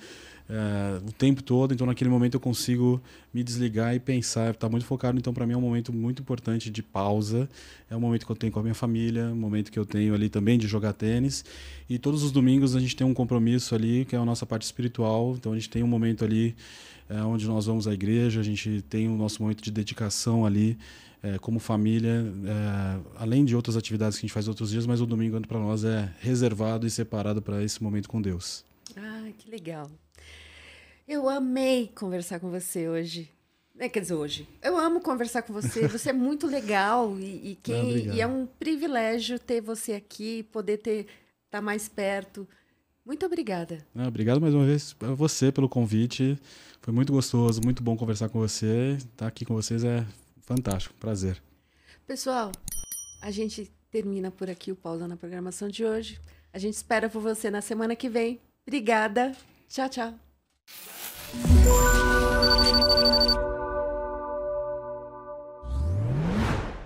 é, 0.49 0.99
o 1.07 1.11
tempo 1.11 1.41
todo, 1.41 1.73
então 1.73 1.87
naquele 1.87 2.09
momento 2.09 2.33
eu 2.33 2.39
consigo 2.39 3.01
me 3.33 3.43
desligar 3.43 3.95
e 3.95 3.99
pensar, 3.99 4.51
estar 4.51 4.67
tá 4.67 4.69
muito 4.69 4.85
focado. 4.85 5.17
Então, 5.17 5.33
para 5.33 5.45
mim 5.47 5.53
é 5.53 5.57
um 5.57 5.61
momento 5.61 5.93
muito 5.93 6.21
importante 6.21 6.69
de 6.69 6.83
pausa. 6.83 7.49
É 7.89 7.95
um 7.95 7.99
momento 7.99 8.25
que 8.25 8.31
eu 8.31 8.35
tenho 8.35 8.51
com 8.51 8.59
a 8.59 8.63
minha 8.63 8.75
família, 8.75 9.25
um 9.25 9.35
momento 9.35 9.71
que 9.71 9.79
eu 9.79 9.85
tenho 9.85 10.13
ali 10.13 10.29
também 10.29 10.57
de 10.57 10.67
jogar 10.67 10.93
tênis. 10.93 11.45
E 11.89 11.97
todos 11.97 12.23
os 12.23 12.31
domingos 12.31 12.75
a 12.75 12.79
gente 12.79 12.95
tem 12.95 13.05
um 13.07 13.13
compromisso 13.13 13.73
ali, 13.73 14.05
que 14.05 14.15
é 14.15 14.19
a 14.19 14.25
nossa 14.25 14.45
parte 14.45 14.63
espiritual. 14.63 15.35
Então, 15.37 15.53
a 15.53 15.55
gente 15.55 15.69
tem 15.69 15.81
um 15.81 15.87
momento 15.87 16.25
ali 16.25 16.55
é, 17.09 17.21
onde 17.21 17.47
nós 17.47 17.65
vamos 17.65 17.87
à 17.87 17.93
igreja, 17.93 18.39
a 18.39 18.43
gente 18.43 18.81
tem 18.89 19.07
o 19.07 19.15
nosso 19.15 19.41
momento 19.41 19.63
de 19.63 19.71
dedicação 19.71 20.45
ali. 20.45 20.77
É, 21.25 21.39
como 21.39 21.57
família, 21.57 22.25
é, 22.45 22.99
além 23.17 23.45
de 23.45 23.55
outras 23.55 23.77
atividades 23.77 24.19
que 24.19 24.25
a 24.25 24.27
gente 24.27 24.33
faz 24.33 24.49
outros 24.49 24.71
dias, 24.71 24.85
mas 24.85 24.99
o 24.99 25.05
domingo 25.05 25.39
para 25.47 25.57
nós 25.57 25.85
é 25.85 26.13
reservado 26.19 26.85
e 26.85 26.89
separado 26.89 27.41
para 27.41 27.63
esse 27.63 27.81
momento 27.81 28.09
com 28.09 28.21
Deus. 28.21 28.65
Ah, 28.97 29.29
que 29.37 29.49
legal. 29.49 29.89
Eu 31.13 31.29
amei 31.29 31.91
conversar 31.93 32.39
com 32.39 32.49
você 32.49 32.89
hoje. 32.89 33.29
É, 33.77 33.87
quer 33.87 33.99
dizer, 33.99 34.15
hoje. 34.15 34.49
Eu 34.63 34.75
amo 34.75 34.99
conversar 34.99 35.43
com 35.43 35.53
você. 35.53 35.85
Você 35.87 36.09
é 36.09 36.13
muito 36.13 36.47
legal 36.47 37.19
e, 37.19 37.51
e 37.51 37.59
quem, 37.61 38.07
Não, 38.07 38.15
e 38.15 38.19
é 38.19 38.25
um 38.25 38.47
privilégio 38.47 39.37
ter 39.37 39.61
você 39.61 39.93
aqui, 39.93 40.41
poder 40.51 40.77
ter 40.77 41.01
estar 41.01 41.59
tá 41.59 41.61
mais 41.61 41.87
perto. 41.87 42.47
Muito 43.05 43.27
obrigada. 43.27 43.85
Não, 43.93 44.07
obrigado 44.07 44.41
mais 44.41 44.55
uma 44.55 44.65
vez 44.65 44.95
a 45.01 45.13
você 45.13 45.51
pelo 45.51 45.69
convite. 45.69 46.35
Foi 46.81 46.91
muito 46.91 47.13
gostoso, 47.13 47.61
muito 47.63 47.83
bom 47.83 47.95
conversar 47.95 48.29
com 48.29 48.39
você. 48.39 48.95
Estar 48.97 49.09
tá 49.15 49.27
aqui 49.27 49.45
com 49.45 49.53
vocês 49.53 49.83
é 49.83 50.03
fantástico, 50.41 50.95
prazer. 50.95 51.39
Pessoal, 52.07 52.51
a 53.21 53.29
gente 53.29 53.71
termina 53.91 54.31
por 54.31 54.49
aqui 54.49 54.71
o 54.71 54.75
pausa 54.75 55.07
na 55.07 55.15
programação 55.15 55.69
de 55.69 55.85
hoje. 55.85 56.19
A 56.51 56.57
gente 56.57 56.73
espera 56.73 57.07
por 57.07 57.21
você 57.21 57.51
na 57.51 57.61
semana 57.61 57.95
que 57.95 58.09
vem. 58.09 58.41
Obrigada. 58.65 59.31
Tchau, 59.69 59.89
tchau. 59.89 61.02
Música 61.33 63.22